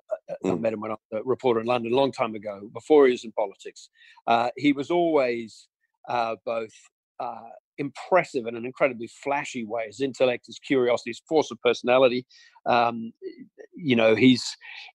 mm. 0.46 0.52
I 0.52 0.56
met 0.56 0.74
him 0.74 0.82
when 0.82 0.92
I 0.92 0.96
was 0.96 1.22
a 1.22 1.24
reporter 1.24 1.60
in 1.60 1.66
London 1.66 1.94
a 1.94 1.96
long 1.96 2.12
time 2.12 2.36
ago, 2.36 2.70
before 2.74 3.06
he 3.06 3.12
was 3.12 3.24
in 3.24 3.32
politics. 3.34 3.90
Uh, 4.28 4.50
he 4.56 4.72
was 4.72 4.92
always 4.92 5.68
uh, 6.08 6.36
both 6.46 6.74
uh, 7.20 7.50
impressive 7.78 8.46
in 8.46 8.56
an 8.56 8.66
incredibly 8.66 9.10
flashy 9.24 9.66
way. 9.66 9.88
His 9.88 10.02
intellect, 10.02 10.46
his 10.48 10.60
curiosity, 10.60 11.12
his 11.12 11.22
force 11.28 11.52
of 11.52 11.60
personality. 11.62 12.26
Um, 12.66 13.12
you 13.74 13.96
know, 13.96 14.16
he's 14.16 14.46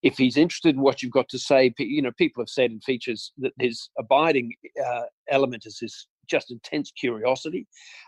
if 0.03 0.17
he's 0.17 0.37
interested 0.37 0.77
in 0.77 0.81
what 0.81 1.03
you've 1.03 1.13
got 1.13 1.29
to 1.31 1.39
say. 1.39 1.75
You 1.79 2.03
know, 2.03 2.13
people 2.17 2.43
have 2.43 2.49
said 2.49 2.71
in 2.71 2.81
features 2.81 3.33
that 3.39 3.53
his 3.59 3.89
abiding 3.99 4.53
uh, 4.87 5.03
element 5.29 5.65
is 5.67 5.79
his 5.79 6.07
just 6.29 6.51
intense 6.51 6.91
curiosity. 6.93 7.67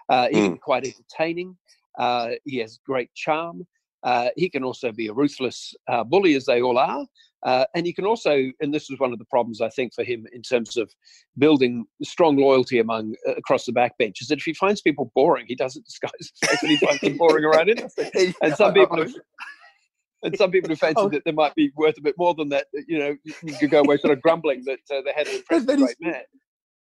Uh, 0.08 0.28
he 0.30 0.36
mm. 0.36 0.48
can 0.48 0.58
quite 0.58 0.86
entertaining. 0.86 1.56
Uh, 1.98 2.30
he 2.44 2.58
has 2.58 2.78
great 2.86 3.12
charm. 3.14 3.66
Uh, 4.02 4.28
he 4.36 4.48
can 4.48 4.62
also 4.62 4.92
be 4.92 5.08
a 5.08 5.12
ruthless 5.12 5.74
uh, 5.88 6.04
bully, 6.04 6.34
as 6.34 6.44
they 6.44 6.62
all 6.62 6.78
are. 6.78 7.06
Uh, 7.44 7.64
and 7.74 7.86
he 7.86 7.92
can 7.92 8.04
also, 8.04 8.50
and 8.60 8.72
this 8.72 8.88
was 8.90 8.98
one 8.98 9.12
of 9.12 9.18
the 9.18 9.24
problems 9.26 9.60
I 9.60 9.68
think 9.68 9.94
for 9.94 10.04
him 10.04 10.26
in 10.32 10.42
terms 10.42 10.76
of 10.76 10.90
building 11.38 11.84
strong 12.02 12.36
loyalty 12.36 12.78
among 12.78 13.14
uh, 13.26 13.34
across 13.34 13.66
the 13.66 13.72
backbench, 13.72 14.20
is 14.20 14.28
that 14.28 14.38
if 14.38 14.44
he 14.44 14.54
finds 14.54 14.80
people 14.80 15.10
boring, 15.14 15.46
he 15.46 15.54
doesn't 15.54 15.84
disguise 15.84 16.32
fact 16.44 16.60
that 16.62 16.70
he 16.70 16.76
finds 16.76 17.00
them 17.00 17.16
boring 17.16 17.44
around 17.44 17.68
interesting. 17.68 18.34
And 18.42 18.54
some 18.54 18.74
people 18.74 18.98
have, 18.98 19.14
and 20.22 20.36
some 20.36 20.50
people 20.50 20.70
who 20.70 20.76
fancy 20.76 20.94
oh. 20.98 21.08
that 21.08 21.24
they 21.24 21.32
might 21.32 21.54
be 21.54 21.70
worth 21.76 21.98
a 21.98 22.02
bit 22.02 22.14
more 22.18 22.34
than 22.34 22.48
that, 22.48 22.66
you 22.88 22.98
know, 22.98 23.16
you 23.42 23.54
could 23.54 23.70
go 23.70 23.80
away 23.80 23.96
sort 23.98 24.12
of 24.12 24.22
grumbling 24.22 24.64
that 24.64 24.80
uh, 24.90 25.02
they 25.04 25.12
had 25.14 25.28
an 25.28 25.36
impressive 25.50 25.78
great 25.78 25.96
man. 26.00 26.22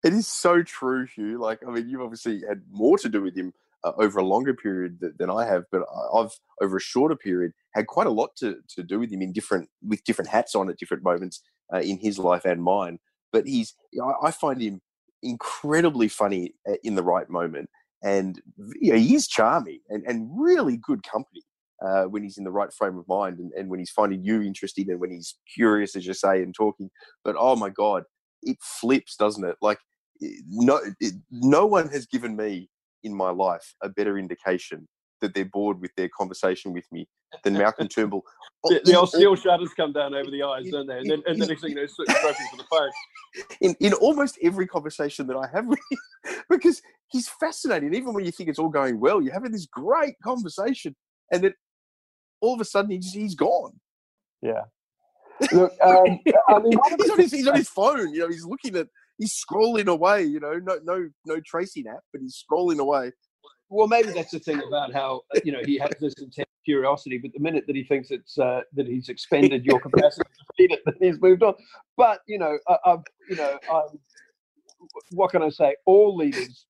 It 0.05 0.13
is 0.13 0.27
so 0.27 0.61
true, 0.61 1.07
Hugh. 1.07 1.39
Like, 1.39 1.61
I 1.67 1.71
mean, 1.71 1.89
you've 1.89 2.01
obviously 2.03 2.43
had 2.47 2.61
more 2.71 2.95
to 2.99 3.09
do 3.09 3.23
with 3.23 3.35
him 3.35 3.53
uh, 3.83 3.91
over 3.97 4.19
a 4.19 4.23
longer 4.25 4.53
period 4.53 4.99
th- 5.01 5.13
than 5.17 5.31
I 5.31 5.45
have, 5.47 5.63
but 5.71 5.81
I've 6.15 6.29
over 6.61 6.77
a 6.77 6.81
shorter 6.81 7.15
period 7.15 7.53
had 7.73 7.87
quite 7.87 8.05
a 8.05 8.11
lot 8.11 8.35
to, 8.37 8.57
to 8.75 8.83
do 8.83 8.99
with 8.99 9.11
him 9.11 9.23
in 9.23 9.33
different 9.33 9.67
with 9.81 10.03
different 10.03 10.29
hats 10.29 10.53
on 10.53 10.69
at 10.69 10.77
different 10.77 11.03
moments 11.03 11.41
uh, 11.73 11.79
in 11.79 11.97
his 11.97 12.19
life 12.19 12.45
and 12.45 12.61
mine. 12.61 12.99
But 13.33 13.47
he's 13.47 13.73
I, 13.99 14.27
I 14.27 14.31
find 14.31 14.61
him 14.61 14.79
incredibly 15.23 16.07
funny 16.07 16.53
uh, 16.69 16.75
in 16.83 16.93
the 16.93 17.03
right 17.03 17.27
moment, 17.27 17.71
and 18.03 18.39
you 18.79 18.93
know, 18.93 18.99
he 18.99 19.15
is 19.15 19.27
charming 19.27 19.79
and, 19.89 20.03
and 20.05 20.29
really 20.39 20.77
good 20.77 21.01
company. 21.03 21.41
Uh, 21.85 22.05
when 22.05 22.23
he's 22.23 22.37
in 22.37 22.45
the 22.45 22.51
right 22.51 22.71
frame 22.71 22.97
of 22.97 23.05
mind 23.05 23.37
and, 23.37 23.51
and 23.51 23.69
when 23.69 23.79
he's 23.79 23.91
finding 23.91 24.23
you 24.23 24.41
interesting 24.41 24.89
and 24.89 24.97
when 24.99 25.11
he's 25.11 25.35
curious, 25.53 25.93
as 25.97 26.07
you 26.07 26.13
say, 26.13 26.41
and 26.41 26.55
talking. 26.55 26.89
But 27.23 27.35
oh 27.37 27.57
my 27.57 27.69
God, 27.69 28.03
it 28.41 28.57
flips, 28.61 29.17
doesn't 29.17 29.43
it? 29.43 29.57
Like 29.61 29.79
no, 30.21 30.79
no 31.31 31.65
one 31.65 31.89
has 31.89 32.05
given 32.05 32.35
me 32.35 32.69
in 33.03 33.13
my 33.13 33.29
life 33.29 33.75
a 33.81 33.89
better 33.89 34.17
indication 34.17 34.87
that 35.21 35.33
they're 35.33 35.45
bored 35.45 35.79
with 35.81 35.91
their 35.95 36.09
conversation 36.09 36.73
with 36.73 36.85
me 36.91 37.07
than 37.43 37.53
Malcolm 37.53 37.87
Turnbull. 37.95 38.23
the, 38.65 38.81
the 38.83 38.95
old 38.95 39.09
steel 39.09 39.35
shutters 39.35 39.73
come 39.73 39.93
down 39.93 40.13
over 40.13 40.29
the 40.29 40.43
eyes, 40.43 40.69
don't 40.69 40.87
they? 40.87 40.97
And 40.97 41.09
then, 41.09 41.23
and 41.25 41.41
the 41.41 41.47
next 41.47 41.61
thing 41.61 41.71
you 41.71 41.75
know, 41.75 41.85
trophies 41.85 42.47
for 42.49 42.57
the 42.57 42.63
face. 42.63 42.93
In, 43.59 43.75
in 43.81 43.91
almost 43.91 44.37
every 44.41 44.65
conversation 44.65 45.27
that 45.27 45.35
I 45.35 45.45
have 45.53 45.67
with 45.67 45.79
him, 45.91 45.97
because 46.49 46.81
he's 47.09 47.27
fascinating. 47.27 47.93
Even 47.93 48.13
when 48.13 48.23
you 48.23 48.31
think 48.31 48.47
it's 48.47 48.59
all 48.59 48.69
going 48.69 48.97
well, 48.97 49.21
you're 49.21 49.33
having 49.33 49.51
this 49.51 49.65
great 49.65 50.13
conversation, 50.23 50.95
and 51.33 51.43
then 51.43 51.53
all 52.39 52.53
of 52.53 52.61
a 52.61 52.63
sudden 52.63 52.91
he's, 52.91 53.11
he's 53.11 53.35
gone. 53.35 53.73
Yeah. 54.41 54.61
Look, 55.51 55.73
um, 55.83 56.19
I 56.47 56.59
mean, 56.59 56.79
he's, 56.97 57.09
on 57.09 57.19
his, 57.19 57.31
he's 57.33 57.47
on 57.49 57.57
his 57.57 57.67
phone. 57.67 58.13
You 58.13 58.21
know, 58.21 58.29
he's 58.29 58.45
looking 58.45 58.77
at 58.77 58.87
he's 59.17 59.33
scrolling 59.33 59.87
away. 59.87 60.23
You 60.23 60.39
know, 60.39 60.59
no 60.59 60.79
no 60.83 61.09
no 61.25 61.39
tracing 61.45 61.87
app, 61.87 62.03
but 62.11 62.21
he's 62.21 62.43
scrolling 62.43 62.79
away. 62.79 63.11
Well, 63.69 63.87
maybe 63.87 64.11
that's 64.11 64.31
the 64.31 64.39
thing 64.39 64.61
about 64.67 64.93
how 64.93 65.21
uh, 65.35 65.39
you 65.43 65.51
know 65.51 65.61
he 65.65 65.77
has 65.79 65.91
this 65.99 66.13
intense 66.19 66.49
curiosity, 66.63 67.17
but 67.17 67.31
the 67.33 67.39
minute 67.39 67.65
that 67.67 67.75
he 67.75 67.83
thinks 67.83 68.11
it's 68.11 68.37
uh, 68.37 68.61
that 68.73 68.87
he's 68.87 69.09
expended 69.09 69.65
your 69.65 69.79
capacity 69.79 70.23
to 70.23 70.45
feed 70.57 70.71
it, 70.71 70.81
then 70.85 70.95
he's 70.99 71.21
moved 71.21 71.43
on. 71.43 71.53
But 71.97 72.21
you 72.27 72.39
know, 72.39 72.57
I, 72.67 72.77
have 72.85 73.03
you 73.29 73.35
know, 73.35 73.57
I'm, 73.71 73.99
what 75.11 75.31
can 75.31 75.41
I 75.41 75.49
say? 75.49 75.75
All 75.85 76.15
leaders. 76.15 76.65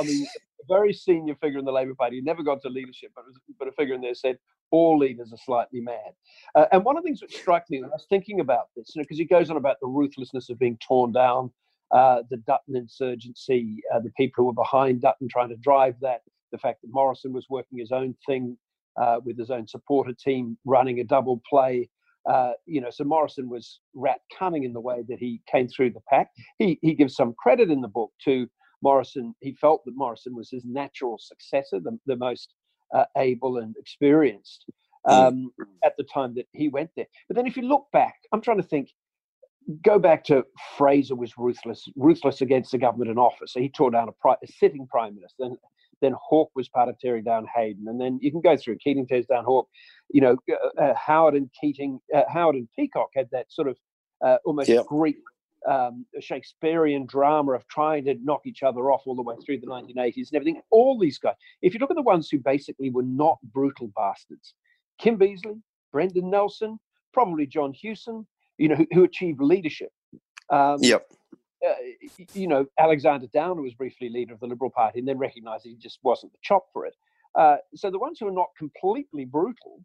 I 0.00 0.04
mean, 0.04 0.26
a 0.68 0.74
very 0.74 0.92
senior 0.92 1.34
figure 1.36 1.58
in 1.58 1.64
the 1.64 1.72
Labour 1.72 1.94
Party. 1.94 2.20
Never 2.20 2.42
got 2.42 2.60
to 2.62 2.68
leadership, 2.68 3.12
but, 3.14 3.24
was, 3.26 3.38
but 3.58 3.68
a 3.68 3.72
figure 3.72 3.94
in 3.94 4.00
there 4.00 4.14
said, 4.14 4.38
all 4.70 4.98
leaders 4.98 5.32
are 5.32 5.38
slightly 5.44 5.80
mad. 5.80 6.12
Uh, 6.54 6.66
and 6.72 6.84
one 6.84 6.96
of 6.96 7.02
the 7.02 7.08
things 7.08 7.20
that 7.20 7.30
struck 7.30 7.64
me 7.70 7.80
when 7.80 7.90
I 7.90 7.94
was 7.94 8.06
thinking 8.08 8.40
about 8.40 8.68
this, 8.76 8.92
you 8.94 9.00
know, 9.00 9.04
because 9.04 9.18
he 9.18 9.24
goes 9.24 9.50
on 9.50 9.56
about 9.56 9.76
the 9.80 9.86
ruthlessness 9.86 10.50
of 10.50 10.58
being 10.58 10.78
torn 10.78 11.12
down, 11.12 11.52
uh, 11.94 12.22
the 12.30 12.38
Dutton 12.38 12.76
insurgency, 12.76 13.80
uh, 13.94 14.00
the 14.00 14.10
people 14.16 14.42
who 14.42 14.46
were 14.46 14.52
behind 14.52 15.02
Dutton 15.02 15.28
trying 15.28 15.50
to 15.50 15.56
drive 15.56 15.94
that, 16.00 16.20
the 16.52 16.58
fact 16.58 16.82
that 16.82 16.88
Morrison 16.92 17.32
was 17.32 17.46
working 17.48 17.78
his 17.78 17.92
own 17.92 18.14
thing 18.26 18.56
uh, 19.00 19.20
with 19.24 19.38
his 19.38 19.50
own 19.50 19.66
supporter 19.66 20.12
team, 20.12 20.56
running 20.64 21.00
a 21.00 21.04
double 21.04 21.40
play. 21.48 21.88
Uh, 22.28 22.52
you 22.66 22.80
know, 22.80 22.90
so 22.90 23.04
Morrison 23.04 23.48
was 23.48 23.80
rat 23.94 24.18
cunning 24.36 24.64
in 24.64 24.72
the 24.72 24.80
way 24.80 25.04
that 25.08 25.18
he 25.18 25.40
came 25.50 25.68
through 25.68 25.90
the 25.90 26.00
pack. 26.10 26.28
He 26.58 26.78
he 26.82 26.94
gives 26.94 27.14
some 27.14 27.34
credit 27.38 27.70
in 27.70 27.80
the 27.80 27.88
book 27.88 28.10
to 28.24 28.48
Morrison. 28.82 29.34
He 29.40 29.54
felt 29.54 29.84
that 29.84 29.96
Morrison 29.96 30.34
was 30.34 30.50
his 30.50 30.64
natural 30.64 31.18
successor, 31.20 31.78
the, 31.78 31.98
the 32.06 32.16
most 32.16 32.54
uh, 32.94 33.04
able 33.16 33.58
and 33.58 33.76
experienced 33.78 34.64
mm. 35.06 35.12
um, 35.12 35.50
at 35.84 35.92
the 35.98 36.04
time 36.04 36.34
that 36.34 36.46
he 36.52 36.68
went 36.68 36.90
there. 36.96 37.06
But 37.28 37.36
then, 37.36 37.46
if 37.46 37.56
you 37.56 37.62
look 37.62 37.86
back, 37.92 38.16
I'm 38.32 38.40
trying 38.40 38.58
to 38.58 38.68
think. 38.68 38.90
Go 39.82 39.98
back 39.98 40.24
to 40.24 40.44
Fraser 40.76 41.14
was 41.14 41.36
ruthless, 41.36 41.88
ruthless 41.96 42.40
against 42.40 42.72
the 42.72 42.78
government 42.78 43.10
in 43.10 43.18
office. 43.18 43.52
So 43.52 43.60
he 43.60 43.68
tore 43.68 43.90
down 43.90 44.08
a, 44.08 44.12
pri- 44.12 44.36
a 44.42 44.46
sitting 44.46 44.86
prime 44.86 45.16
minister. 45.16 45.36
Then, 45.40 45.56
then 46.00 46.14
Hawke 46.20 46.50
was 46.54 46.68
part 46.68 46.88
of 46.88 46.98
tearing 46.98 47.24
down 47.24 47.46
Hayden, 47.54 47.88
and 47.88 48.00
then 48.00 48.18
you 48.22 48.30
can 48.30 48.40
go 48.40 48.56
through 48.56 48.76
Keating 48.76 49.06
tears 49.06 49.26
down 49.26 49.44
Hawke. 49.44 49.68
You 50.10 50.20
know, 50.20 50.36
uh, 50.50 50.82
uh, 50.82 50.94
Howard 50.94 51.34
and 51.34 51.50
Keating, 51.60 51.98
uh, 52.14 52.22
Howard 52.28 52.56
and 52.56 52.68
Peacock 52.78 53.08
had 53.14 53.28
that 53.32 53.46
sort 53.50 53.68
of 53.68 53.76
uh, 54.24 54.36
almost 54.44 54.68
yep. 54.68 54.86
Greek 54.86 55.16
um, 55.68 56.06
Shakespearean 56.20 57.06
drama 57.06 57.52
of 57.52 57.66
trying 57.68 58.04
to 58.04 58.14
knock 58.22 58.42
each 58.46 58.62
other 58.62 58.90
off 58.92 59.02
all 59.06 59.16
the 59.16 59.22
way 59.22 59.34
through 59.44 59.58
the 59.60 59.66
1980s 59.66 60.28
and 60.28 60.34
everything. 60.34 60.60
All 60.70 60.98
these 60.98 61.18
guys, 61.18 61.34
if 61.62 61.74
you 61.74 61.80
look 61.80 61.90
at 61.90 61.96
the 61.96 62.02
ones 62.02 62.28
who 62.30 62.38
basically 62.38 62.90
were 62.90 63.02
not 63.02 63.38
brutal 63.52 63.90
bastards, 63.96 64.54
Kim 64.98 65.18
Beazley, 65.18 65.60
Brendan 65.92 66.30
Nelson, 66.30 66.78
probably 67.12 67.46
John 67.46 67.72
Hewson, 67.72 68.26
you 68.58 68.68
know, 68.68 68.76
who, 68.76 68.86
who 68.92 69.04
achieved 69.04 69.40
leadership. 69.40 69.90
Um, 70.50 70.78
yep. 70.80 71.06
Uh, 71.66 71.72
you 72.34 72.46
know, 72.46 72.66
Alexander 72.78 73.26
Downer 73.32 73.62
was 73.62 73.74
briefly 73.74 74.08
leader 74.08 74.34
of 74.34 74.40
the 74.40 74.46
Liberal 74.46 74.70
Party 74.70 74.98
and 74.98 75.08
then 75.08 75.18
recognized 75.18 75.64
he 75.64 75.74
just 75.74 75.98
wasn't 76.02 76.32
the 76.32 76.38
chop 76.42 76.66
for 76.72 76.86
it. 76.86 76.94
Uh, 77.36 77.56
so 77.74 77.90
the 77.90 77.98
ones 77.98 78.18
who 78.20 78.28
are 78.28 78.32
not 78.32 78.48
completely 78.56 79.24
brutal. 79.24 79.82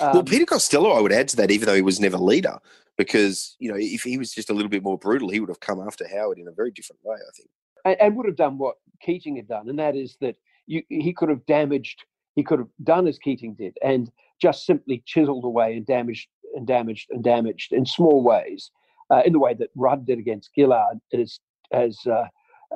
Um, 0.00 0.12
well, 0.12 0.24
Peter 0.24 0.46
Costello, 0.46 0.90
I 0.90 1.00
would 1.00 1.12
add 1.12 1.28
to 1.28 1.36
that, 1.36 1.50
even 1.50 1.66
though 1.66 1.74
he 1.74 1.82
was 1.82 2.00
never 2.00 2.18
leader, 2.18 2.58
because 2.98 3.56
you 3.58 3.70
know 3.70 3.76
if 3.78 4.02
he 4.02 4.18
was 4.18 4.32
just 4.32 4.50
a 4.50 4.52
little 4.52 4.68
bit 4.68 4.82
more 4.82 4.98
brutal, 4.98 5.28
he 5.28 5.40
would 5.40 5.48
have 5.48 5.60
come 5.60 5.80
after 5.80 6.06
Howard 6.08 6.38
in 6.38 6.48
a 6.48 6.52
very 6.52 6.70
different 6.72 7.00
way. 7.04 7.16
I 7.16 7.32
think, 7.36 7.48
and, 7.84 7.96
and 8.00 8.16
would 8.16 8.26
have 8.26 8.36
done 8.36 8.58
what 8.58 8.76
Keating 9.00 9.36
had 9.36 9.48
done, 9.48 9.68
and 9.68 9.78
that 9.78 9.96
is 9.96 10.16
that 10.20 10.36
you, 10.66 10.82
he 10.88 11.12
could 11.12 11.28
have 11.28 11.46
damaged, 11.46 12.04
he 12.34 12.42
could 12.42 12.58
have 12.58 12.68
done 12.82 13.06
as 13.06 13.18
Keating 13.18 13.54
did, 13.54 13.76
and 13.82 14.10
just 14.40 14.66
simply 14.66 15.02
chiseled 15.06 15.44
away 15.44 15.76
and 15.76 15.86
damaged 15.86 16.28
and 16.54 16.66
damaged 16.66 17.08
and 17.10 17.22
damaged 17.22 17.72
in 17.72 17.86
small 17.86 18.22
ways, 18.22 18.70
uh, 19.10 19.22
in 19.24 19.32
the 19.32 19.38
way 19.38 19.54
that 19.54 19.70
Rudd 19.76 20.06
did 20.06 20.18
against 20.18 20.50
Gillard, 20.54 20.98
as 21.12 21.40
as 21.72 21.98
uh, 22.06 22.26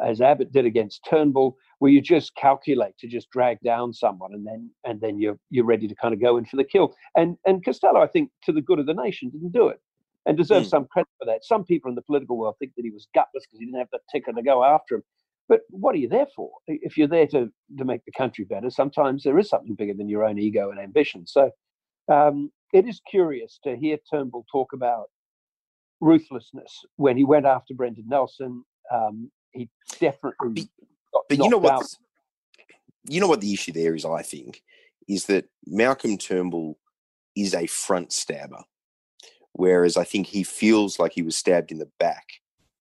as 0.05 0.21
Abbott 0.21 0.53
did 0.53 0.65
against 0.65 1.07
Turnbull, 1.09 1.57
where 1.79 1.91
you 1.91 2.01
just 2.01 2.35
calculate 2.37 2.97
to 2.99 3.09
just 3.09 3.31
drag 3.31 3.59
down 3.65 3.93
someone 3.93 4.33
and 4.33 4.47
then 4.47 4.71
and 4.85 5.01
then 5.01 5.19
you're 5.19 5.39
you're 5.51 5.65
ready 5.65 5.89
to 5.89 5.95
kind 5.95 6.15
of 6.15 6.21
go 6.21 6.37
in 6.37 6.45
for 6.45 6.57
the 6.57 6.65
kill. 6.65 6.95
And 7.17 7.37
and 7.47 7.65
Costello, 7.65 8.01
I 8.01 8.07
think, 8.07 8.31
to 8.45 8.53
the 8.53 8.63
good 8.63 8.79
of 8.79 8.87
the 8.87 8.95
nation, 8.95 9.31
didn't 9.31 9.53
do 9.53 9.69
it 9.69 9.81
and 10.29 10.37
deserves 10.37 10.67
mm. 10.67 10.71
some 10.71 10.87
credit 10.87 11.09
for 11.19 11.25
that. 11.25 11.45
Some 11.45 11.65
people 11.65 11.89
in 11.89 11.95
the 11.95 12.03
political 12.03 12.37
world 12.37 12.57
think 12.59 12.73
that 12.77 12.85
he 12.85 12.91
was 12.91 13.09
gutless 13.15 13.45
because 13.47 13.59
he 13.59 13.65
didn't 13.65 13.79
have 13.79 13.89
the 13.91 13.99
ticker 14.13 14.33
to 14.33 14.43
go 14.43 14.63
after 14.63 14.97
him. 14.97 15.03
But 15.49 15.61
what 15.71 15.95
are 15.95 15.99
you 15.99 16.09
there 16.09 16.27
for? 16.37 16.51
If 16.67 16.99
you're 16.99 17.09
there 17.09 17.27
to, 17.29 17.51
to 17.79 17.85
make 17.85 18.05
the 18.05 18.13
country 18.13 18.45
better, 18.45 18.69
sometimes 18.69 19.25
there 19.25 19.39
is 19.39 19.49
something 19.49 19.75
bigger 19.75 19.95
than 19.95 20.09
your 20.09 20.25
own 20.25 20.39
ego 20.39 20.71
and 20.71 20.79
ambition. 20.79 21.27
So 21.27 21.51
um, 22.13 22.53
it 22.73 22.87
is 22.87 23.01
curious 23.11 23.59
to 23.65 23.77
hear 23.77 23.99
Turnbull 24.11 24.45
talk 24.51 24.73
about 24.73 25.11
ruthlessness 26.01 26.85
when 26.97 27.17
he 27.17 27.25
went 27.25 27.47
after 27.47 27.75
Brendan 27.75 28.05
Nelson. 28.09 28.65
Um, 28.93 29.31
he 29.53 29.69
definitely. 30.01 30.69
But, 31.13 31.23
but 31.29 31.39
you 31.39 31.49
know 31.49 31.59
what? 31.59 31.87
You 33.09 33.21
know 33.21 33.29
what 33.29 33.41
the 33.41 33.53
issue 33.53 33.73
there 33.73 33.95
is. 33.95 34.05
I 34.05 34.23
think 34.23 34.63
is 35.09 35.27
that 35.27 35.47
Malcolm 35.67 36.19
Turnbull 36.19 36.79
is 37.35 37.55
a 37.55 37.67
front 37.67 38.13
stabber 38.13 38.63
whereas 39.59 39.97
I 39.97 40.05
think 40.05 40.29
he 40.29 40.45
feels 40.45 41.01
like 41.01 41.13
he 41.13 41.23
was 41.23 41.37
stabbed 41.37 41.73
in 41.73 41.79
the 41.79 41.91
back 41.99 42.25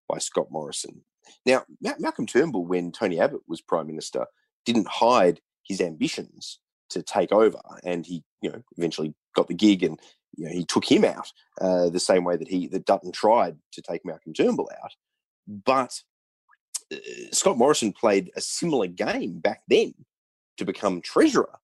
by 0.07 0.19
Scott 0.19 0.47
Morrison. 0.51 1.01
Now, 1.43 1.63
Malcolm 1.99 2.27
Turnbull, 2.27 2.65
when 2.65 2.91
Tony 2.91 3.19
Abbott 3.19 3.41
was 3.47 3.61
prime 3.61 3.87
minister, 3.87 4.27
didn't 4.63 4.87
hide 4.87 5.41
his 5.63 5.81
ambitions 5.81 6.59
to 6.91 7.01
take 7.01 7.31
over, 7.31 7.59
and 7.83 8.05
he, 8.05 8.23
you 8.41 8.51
know, 8.51 8.61
eventually 8.77 9.15
got 9.37 9.47
the 9.47 9.53
gig, 9.53 9.83
and 9.83 9.97
you 10.35 10.45
know, 10.45 10.51
he 10.51 10.65
took 10.65 10.89
him 10.89 11.05
out 11.05 11.31
uh, 11.61 11.89
the 11.89 11.99
same 11.99 12.25
way 12.25 12.35
that 12.35 12.47
he 12.47 12.67
that 12.67 12.85
Dutton 12.85 13.11
tried 13.11 13.57
to 13.71 13.81
take 13.81 14.03
Malcolm 14.03 14.33
Turnbull 14.33 14.69
out. 14.83 14.91
But 15.47 16.01
uh, 16.91 16.97
Scott 17.31 17.57
Morrison 17.57 17.93
played 17.93 18.31
a 18.35 18.41
similar 18.41 18.87
game 18.87 19.39
back 19.39 19.61
then 19.69 19.93
to 20.57 20.65
become 20.65 21.01
treasurer 21.01 21.59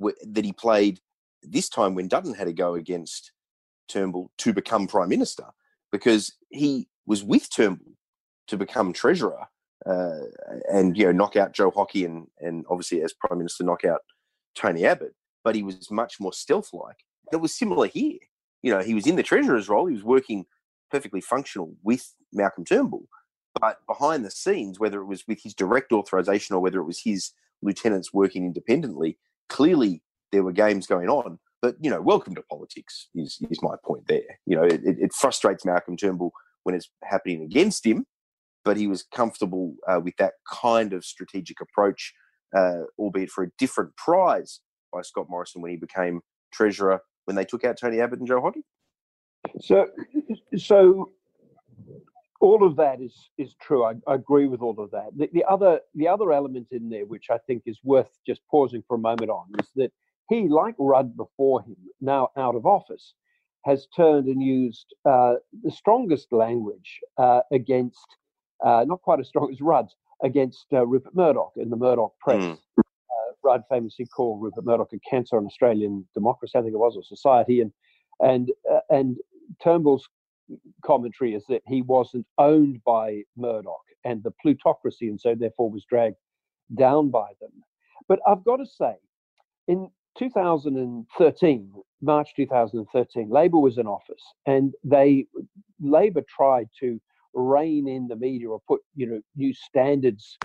that 0.00 0.44
he 0.44 0.52
played 0.52 0.98
this 1.42 1.68
time 1.68 1.94
when 1.94 2.08
Dutton 2.08 2.34
had 2.34 2.46
to 2.46 2.52
go 2.52 2.74
against 2.74 3.32
Turnbull 3.88 4.30
to 4.38 4.52
become 4.52 4.86
prime 4.86 5.08
minister 5.08 5.44
because 5.92 6.34
he 6.48 6.88
was 7.06 7.22
with 7.22 7.48
Turnbull 7.54 7.92
to 8.48 8.56
become 8.56 8.92
treasurer 8.92 9.46
uh, 9.86 10.20
and 10.72 10.96
you 10.96 11.04
know 11.04 11.12
knock 11.12 11.36
out 11.36 11.52
Joe 11.52 11.70
Hockey 11.70 12.04
and 12.04 12.26
and 12.40 12.64
obviously 12.68 13.02
as 13.02 13.12
prime 13.12 13.38
minister 13.38 13.64
knock 13.64 13.84
out 13.84 14.00
Tony 14.54 14.84
Abbott, 14.86 15.14
but 15.44 15.54
he 15.54 15.62
was 15.62 15.90
much 15.90 16.18
more 16.18 16.32
stealth 16.32 16.70
like. 16.72 17.04
It 17.32 17.36
was 17.36 17.54
similar 17.54 17.86
here. 17.86 18.18
You 18.62 18.72
know, 18.72 18.80
he 18.80 18.94
was 18.94 19.06
in 19.06 19.16
the 19.16 19.22
treasurer's 19.22 19.68
role. 19.68 19.86
He 19.86 19.94
was 19.94 20.04
working 20.04 20.46
perfectly 20.90 21.20
functional 21.20 21.74
with 21.82 22.14
Malcolm 22.32 22.64
Turnbull, 22.64 23.06
but 23.60 23.78
behind 23.86 24.24
the 24.24 24.30
scenes, 24.30 24.80
whether 24.80 25.00
it 25.00 25.06
was 25.06 25.24
with 25.28 25.42
his 25.42 25.54
direct 25.54 25.92
authorization 25.92 26.56
or 26.56 26.60
whether 26.60 26.80
it 26.80 26.86
was 26.86 27.02
his 27.02 27.32
lieutenants 27.62 28.12
working 28.12 28.44
independently, 28.44 29.18
clearly 29.48 30.02
there 30.32 30.42
were 30.42 30.52
games 30.52 30.86
going 30.86 31.08
on 31.08 31.38
but 31.64 31.76
you 31.80 31.88
know, 31.88 32.02
welcome 32.02 32.34
to 32.34 32.42
politics 32.42 33.08
is 33.14 33.38
is 33.50 33.62
my 33.62 33.74
point 33.86 34.06
there. 34.06 34.38
You 34.44 34.54
know, 34.54 34.64
it, 34.64 34.82
it 34.84 35.14
frustrates 35.14 35.64
Malcolm 35.64 35.96
Turnbull 35.96 36.30
when 36.64 36.74
it's 36.74 36.90
happening 37.02 37.40
against 37.40 37.86
him, 37.86 38.04
but 38.66 38.76
he 38.76 38.86
was 38.86 39.02
comfortable 39.14 39.74
uh, 39.88 39.98
with 40.04 40.14
that 40.18 40.34
kind 40.46 40.92
of 40.92 41.06
strategic 41.06 41.62
approach, 41.62 42.12
uh, 42.54 42.82
albeit 42.98 43.30
for 43.30 43.44
a 43.44 43.50
different 43.56 43.96
prize 43.96 44.60
by 44.94 45.02
Scott 45.02 45.26
Morrison 45.28 45.60
when 45.60 45.72
he 45.72 45.76
became 45.76 46.20
treasurer 46.52 47.00
when 47.24 47.36
they 47.36 47.44
took 47.44 47.64
out 47.64 47.76
Tony 47.78 48.00
Abbott 48.00 48.20
and 48.20 48.28
Joe 48.28 48.40
Hockey. 48.40 48.62
So, 49.60 49.86
so 50.56 51.12
all 52.40 52.64
of 52.64 52.76
that 52.76 53.00
is 53.00 53.30
is 53.38 53.54
true. 53.60 53.84
I, 53.84 53.94
I 54.06 54.14
agree 54.14 54.46
with 54.46 54.60
all 54.60 54.78
of 54.78 54.90
that. 54.92 55.08
The, 55.16 55.28
the, 55.32 55.44
other 55.44 55.80
the 55.94 56.08
other 56.08 56.32
element 56.32 56.68
in 56.70 56.88
there, 56.88 57.06
which 57.06 57.26
I 57.30 57.38
think 57.46 57.62
is 57.66 57.78
worth 57.82 58.10
just 58.26 58.40
pausing 58.50 58.82
for 58.86 58.96
a 58.96 59.00
moment 59.00 59.30
on, 59.30 59.46
is 59.58 59.68
that 59.76 59.90
he, 60.30 60.48
like 60.48 60.74
Rudd 60.78 61.16
before 61.16 61.62
him, 61.62 61.76
now 62.00 62.28
out 62.36 62.54
of 62.54 62.64
office, 62.64 63.14
has 63.64 63.86
turned 63.94 64.26
and 64.26 64.42
used 64.42 64.86
uh, 65.04 65.34
the 65.62 65.70
strongest 65.70 66.32
language 66.32 67.00
uh, 67.18 67.40
against, 67.52 68.06
uh, 68.64 68.84
not 68.86 69.02
quite 69.02 69.20
as 69.20 69.28
strong 69.28 69.50
as 69.52 69.60
Rudd's, 69.60 69.94
against 70.22 70.66
uh, 70.72 70.86
Rupert 70.86 71.14
Murdoch 71.14 71.52
in 71.56 71.68
the 71.68 71.76
Murdoch 71.76 72.12
press. 72.20 72.42
Mm. 72.42 72.58
Rudd 73.44 73.62
famously 73.68 74.06
called 74.06 74.42
Rupert 74.42 74.64
Murdoch 74.64 74.92
a 74.92 74.98
cancer 75.08 75.36
on 75.36 75.46
Australian 75.46 76.06
democracy, 76.14 76.58
I 76.58 76.62
think 76.62 76.74
it 76.74 76.78
was, 76.78 76.96
or 76.96 77.02
society, 77.02 77.60
and 77.60 77.72
and 78.20 78.50
uh, 78.72 78.80
and 78.90 79.16
Turnbull's 79.62 80.08
commentary 80.84 81.34
is 81.34 81.44
that 81.48 81.62
he 81.66 81.82
wasn't 81.82 82.26
owned 82.38 82.82
by 82.84 83.22
Murdoch 83.36 83.84
and 84.04 84.22
the 84.22 84.32
plutocracy, 84.42 85.08
and 85.08 85.20
so 85.20 85.34
therefore 85.34 85.70
was 85.70 85.84
dragged 85.84 86.16
down 86.76 87.10
by 87.10 87.32
them. 87.40 87.50
But 88.08 88.20
I've 88.26 88.44
got 88.44 88.56
to 88.56 88.66
say, 88.66 88.94
in 89.68 89.88
2013, 90.18 91.72
March 92.02 92.34
2013, 92.36 93.30
Labor 93.30 93.58
was 93.58 93.78
in 93.78 93.86
office, 93.86 94.22
and 94.46 94.72
they 94.84 95.26
Labor 95.80 96.22
tried 96.28 96.68
to 96.80 97.00
rein 97.34 97.88
in 97.88 98.06
the 98.06 98.16
media 98.16 98.48
or 98.48 98.60
put 98.68 98.80
you 98.94 99.06
know 99.06 99.20
new 99.36 99.52
standards 99.52 100.38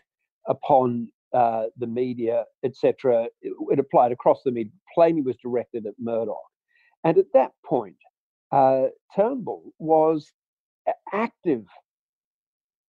upon 0.48 1.10
uh, 1.34 1.66
the 1.78 1.88
media, 1.88 2.46
etc. 2.64 3.28
It, 3.42 3.54
it, 3.72 3.80
applied 3.80 4.12
across 4.12 4.42
the 4.44 4.52
media. 4.52 4.72
Plainly 4.94 5.22
was 5.22 5.36
directed 5.38 5.86
at 5.86 5.94
Murdoch, 6.00 6.38
and 7.04 7.18
at 7.18 7.26
that 7.34 7.52
point, 7.66 7.98
uh, 8.52 8.88
Turnbull 9.16 9.74
was 9.80 10.32
active, 11.14 11.66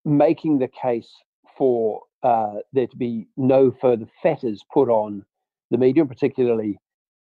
making 0.04 0.58
the 0.58 0.68
case 0.68 1.10
for 1.56 2.02
uh, 2.22 2.54
there 2.72 2.86
to 2.86 2.96
be 2.96 3.26
no 3.36 3.72
further 3.80 4.06
fetters 4.22 4.64
put 4.72 4.88
on 4.88 5.24
the 5.70 5.78
media, 5.78 6.04
particularly 6.04 6.78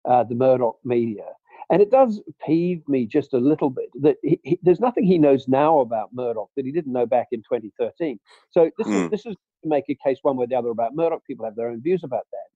uh, 0.05 0.23
the 0.23 0.35
Murdoch 0.35 0.77
media. 0.83 1.23
And 1.71 1.81
it 1.81 1.91
does 1.91 2.21
peeve 2.45 2.87
me 2.87 3.05
just 3.05 3.33
a 3.33 3.37
little 3.37 3.69
bit 3.69 3.89
that 4.01 4.17
he, 4.21 4.39
he, 4.43 4.59
there's 4.61 4.79
nothing 4.79 5.03
he 5.03 5.17
knows 5.17 5.47
now 5.47 5.79
about 5.79 6.09
Murdoch 6.13 6.49
that 6.55 6.65
he 6.65 6.71
didn't 6.71 6.93
know 6.93 7.05
back 7.05 7.27
in 7.31 7.39
2013. 7.39 8.19
So 8.51 8.69
this 8.77 8.87
mm. 8.87 9.05
is 9.05 9.11
this 9.11 9.25
is 9.25 9.35
to 9.63 9.69
make 9.69 9.85
a 9.89 9.97
case 10.05 10.19
one 10.21 10.37
way 10.37 10.43
or 10.43 10.47
the 10.47 10.55
other 10.55 10.69
about 10.69 10.95
Murdoch. 10.95 11.23
People 11.25 11.45
have 11.45 11.55
their 11.55 11.69
own 11.69 11.81
views 11.81 12.03
about 12.03 12.25
that. 12.31 12.47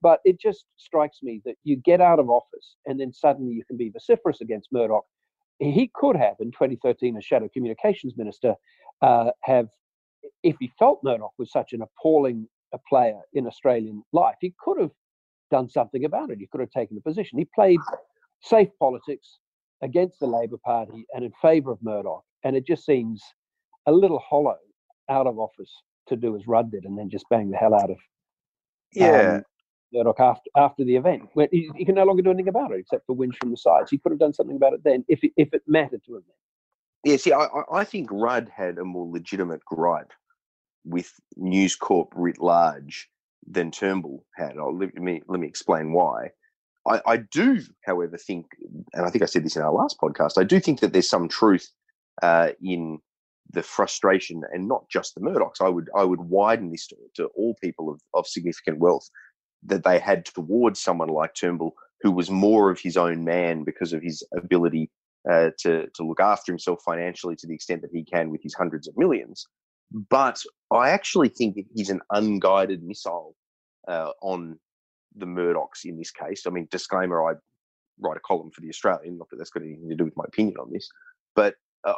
But 0.00 0.20
it 0.24 0.40
just 0.40 0.64
strikes 0.76 1.18
me 1.22 1.40
that 1.44 1.54
you 1.64 1.76
get 1.76 2.00
out 2.00 2.18
of 2.18 2.28
office 2.28 2.76
and 2.86 2.98
then 2.98 3.12
suddenly 3.12 3.52
you 3.52 3.64
can 3.64 3.76
be 3.76 3.90
vociferous 3.90 4.40
against 4.40 4.72
Murdoch. 4.72 5.04
He 5.58 5.90
could 5.94 6.16
have, 6.16 6.34
in 6.40 6.50
2013, 6.50 7.16
as 7.16 7.24
Shadow 7.24 7.48
Communications 7.52 8.14
Minister, 8.16 8.56
uh, 9.00 9.30
have, 9.42 9.68
if 10.42 10.56
he 10.58 10.72
felt 10.76 11.04
Murdoch 11.04 11.32
was 11.38 11.52
such 11.52 11.72
an 11.72 11.82
appalling 11.82 12.48
a 12.72 12.78
player 12.88 13.20
in 13.34 13.46
Australian 13.46 14.02
life, 14.12 14.36
he 14.40 14.54
could 14.58 14.80
have 14.80 14.90
done 15.50 15.68
something 15.68 16.04
about 16.04 16.30
it. 16.30 16.38
He 16.38 16.48
could 16.50 16.60
have 16.60 16.70
taken 16.70 16.96
a 16.96 17.00
position. 17.00 17.38
He 17.38 17.46
played 17.54 17.78
safe 18.42 18.68
politics 18.78 19.38
against 19.82 20.20
the 20.20 20.26
Labor 20.26 20.58
Party 20.64 21.06
and 21.14 21.24
in 21.24 21.32
favour 21.40 21.72
of 21.72 21.82
Murdoch. 21.82 22.24
And 22.44 22.56
it 22.56 22.66
just 22.66 22.84
seems 22.84 23.22
a 23.86 23.92
little 23.92 24.18
hollow 24.18 24.56
out 25.08 25.26
of 25.26 25.38
office 25.38 25.72
to 26.08 26.16
do 26.16 26.36
as 26.36 26.46
Rudd 26.46 26.70
did 26.70 26.84
and 26.84 26.98
then 26.98 27.10
just 27.10 27.24
bang 27.30 27.50
the 27.50 27.56
hell 27.56 27.74
out 27.74 27.90
of 27.90 27.98
yeah. 28.94 29.36
Um, 29.36 29.44
Murdoch 29.92 30.20
after 30.20 30.50
after 30.56 30.84
the 30.84 30.96
event. 30.96 31.28
He, 31.50 31.70
he, 31.76 31.84
can 31.84 31.94
no 31.94 32.04
longer 32.04 32.22
do 32.22 32.30
anything 32.30 32.48
about 32.48 32.72
it 32.72 32.80
except 32.80 33.06
for 33.06 33.14
wins 33.14 33.36
from 33.38 33.50
the 33.50 33.56
sides. 33.56 33.90
He 33.90 33.98
could 33.98 34.12
have 34.12 34.18
done 34.18 34.32
something 34.32 34.56
about 34.56 34.72
it 34.72 34.82
then 34.84 35.04
if 35.08 35.22
it, 35.22 35.32
if 35.36 35.52
it 35.52 35.62
mattered 35.66 36.02
to 36.06 36.16
him. 36.16 36.22
Yeah, 37.04 37.16
see, 37.16 37.32
I, 37.32 37.46
I 37.70 37.84
think 37.84 38.08
Rudd 38.10 38.50
had 38.54 38.78
a 38.78 38.84
more 38.84 39.10
legitimate 39.10 39.64
gripe 39.64 40.12
with 40.84 41.12
News 41.36 41.76
Corp 41.76 42.12
writ 42.14 42.40
large 42.40 43.08
than 43.46 43.70
Turnbull 43.70 44.24
had. 44.36 44.56
I'll, 44.56 44.76
let 44.76 44.94
me 44.94 45.20
let 45.26 45.40
me 45.40 45.46
explain 45.46 45.92
why. 45.92 46.30
I, 46.88 47.00
I 47.06 47.16
do, 47.18 47.60
however, 47.84 48.16
think, 48.16 48.46
and 48.92 49.06
I 49.06 49.10
think 49.10 49.22
I 49.22 49.26
said 49.26 49.44
this 49.44 49.56
in 49.56 49.62
our 49.62 49.72
last 49.72 49.98
podcast, 50.00 50.32
I 50.36 50.44
do 50.44 50.58
think 50.58 50.80
that 50.80 50.92
there's 50.92 51.08
some 51.08 51.28
truth 51.28 51.68
uh, 52.22 52.50
in 52.62 52.98
the 53.50 53.62
frustration, 53.62 54.42
and 54.52 54.68
not 54.68 54.88
just 54.88 55.14
the 55.14 55.20
Murdochs. 55.20 55.60
I 55.60 55.68
would 55.68 55.88
I 55.96 56.04
would 56.04 56.20
widen 56.20 56.70
this 56.70 56.86
to, 56.88 56.96
to 57.16 57.26
all 57.36 57.54
people 57.62 57.90
of, 57.90 58.00
of 58.14 58.26
significant 58.26 58.78
wealth 58.78 59.08
that 59.64 59.84
they 59.84 59.98
had 59.98 60.24
towards 60.24 60.80
someone 60.80 61.08
like 61.08 61.34
Turnbull, 61.34 61.74
who 62.00 62.10
was 62.10 62.30
more 62.30 62.70
of 62.70 62.80
his 62.80 62.96
own 62.96 63.24
man 63.24 63.64
because 63.64 63.92
of 63.92 64.02
his 64.02 64.22
ability 64.36 64.90
uh, 65.30 65.50
to 65.58 65.88
to 65.94 66.04
look 66.04 66.20
after 66.20 66.50
himself 66.50 66.80
financially 66.84 67.36
to 67.36 67.46
the 67.46 67.54
extent 67.54 67.82
that 67.82 67.90
he 67.92 68.04
can 68.04 68.30
with 68.30 68.42
his 68.42 68.54
hundreds 68.54 68.88
of 68.88 68.96
millions. 68.96 69.46
But 70.08 70.42
I 70.70 70.90
actually 70.90 71.28
think 71.28 71.58
he's 71.74 71.90
an 71.90 72.00
unguided 72.10 72.82
missile 72.82 73.36
uh, 73.86 74.10
on 74.22 74.58
the 75.16 75.26
Murdochs 75.26 75.84
in 75.84 75.98
this 75.98 76.10
case. 76.10 76.42
I 76.46 76.50
mean, 76.50 76.68
disclaimer: 76.70 77.22
I 77.28 77.34
write 78.00 78.16
a 78.16 78.20
column 78.20 78.50
for 78.50 78.60
the 78.60 78.68
Australian. 78.68 79.18
Not 79.18 79.28
that 79.30 79.36
that's 79.36 79.50
got 79.50 79.62
anything 79.62 79.88
to 79.88 79.96
do 79.96 80.04
with 80.04 80.16
my 80.16 80.24
opinion 80.26 80.56
on 80.58 80.70
this, 80.72 80.88
but 81.34 81.54
uh, 81.84 81.94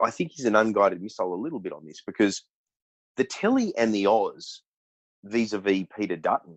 I 0.00 0.10
think 0.10 0.32
he's 0.32 0.46
an 0.46 0.56
unguided 0.56 1.02
missile 1.02 1.34
a 1.34 1.36
little 1.36 1.60
bit 1.60 1.72
on 1.72 1.84
this 1.84 2.02
because 2.06 2.42
the 3.16 3.24
Telly 3.24 3.76
and 3.76 3.94
the 3.94 4.06
Oz, 4.06 4.62
vis-a-vis 5.24 5.84
Peter 5.96 6.16
Dutton, 6.16 6.56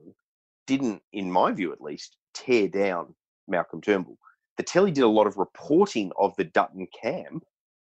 didn't, 0.65 1.01
in 1.13 1.31
my 1.31 1.51
view 1.51 1.71
at 1.71 1.81
least, 1.81 2.17
tear 2.33 2.67
down 2.67 3.15
Malcolm 3.47 3.81
Turnbull. 3.81 4.17
The 4.57 4.63
Telly 4.63 4.91
did 4.91 5.03
a 5.03 5.07
lot 5.07 5.27
of 5.27 5.37
reporting 5.37 6.11
of 6.19 6.35
the 6.35 6.43
Dutton 6.43 6.87
camp 7.01 7.43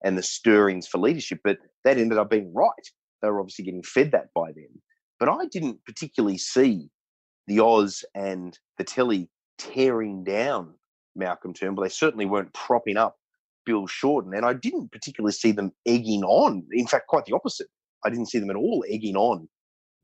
and 0.05 0.17
the 0.17 0.23
stirrings 0.23 0.87
for 0.87 0.99
leadership, 0.99 1.41
but 1.45 1.59
that 1.85 1.99
ended 1.99 2.19
up 2.19 2.31
being 2.31 2.53
right. 2.55 2.71
They 3.21 3.29
were 3.29 3.41
obviously 3.41 3.65
getting 3.65 3.83
fed 3.83 4.13
that 4.13 4.29
by 4.35 4.53
them. 4.53 4.81
But 5.21 5.29
I 5.29 5.47
didn't 5.47 5.85
particularly 5.85 6.39
see 6.39 6.89
the 7.47 7.61
Oz 7.61 8.05
and 8.15 8.59
the 8.79 8.85
Telly 8.85 9.29
tearing 9.59 10.25
down 10.25 10.75
Malcolm 11.15 11.53
Turnbull. 11.53 11.85
They 11.85 11.91
certainly 11.91 12.27
weren't 12.27 12.53
propping 12.55 12.97
up 12.97 13.17
Bill 13.65 13.87
Shorten, 13.87 14.35
and 14.35 14.45
I 14.45 14.55
didn't 14.55 14.91
particularly 14.93 15.33
see 15.33 15.53
them 15.53 15.73
egging 15.87 16.25
on. 16.25 16.65
In 16.73 16.87
fact, 16.87 17.07
quite 17.07 17.25
the 17.27 17.35
opposite. 17.35 17.69
I 18.05 18.11
didn't 18.11 18.31
see 18.31 18.39
them 18.39 18.51
at 18.51 18.57
all 18.57 18.85
egging 18.89 19.17
on, 19.17 19.49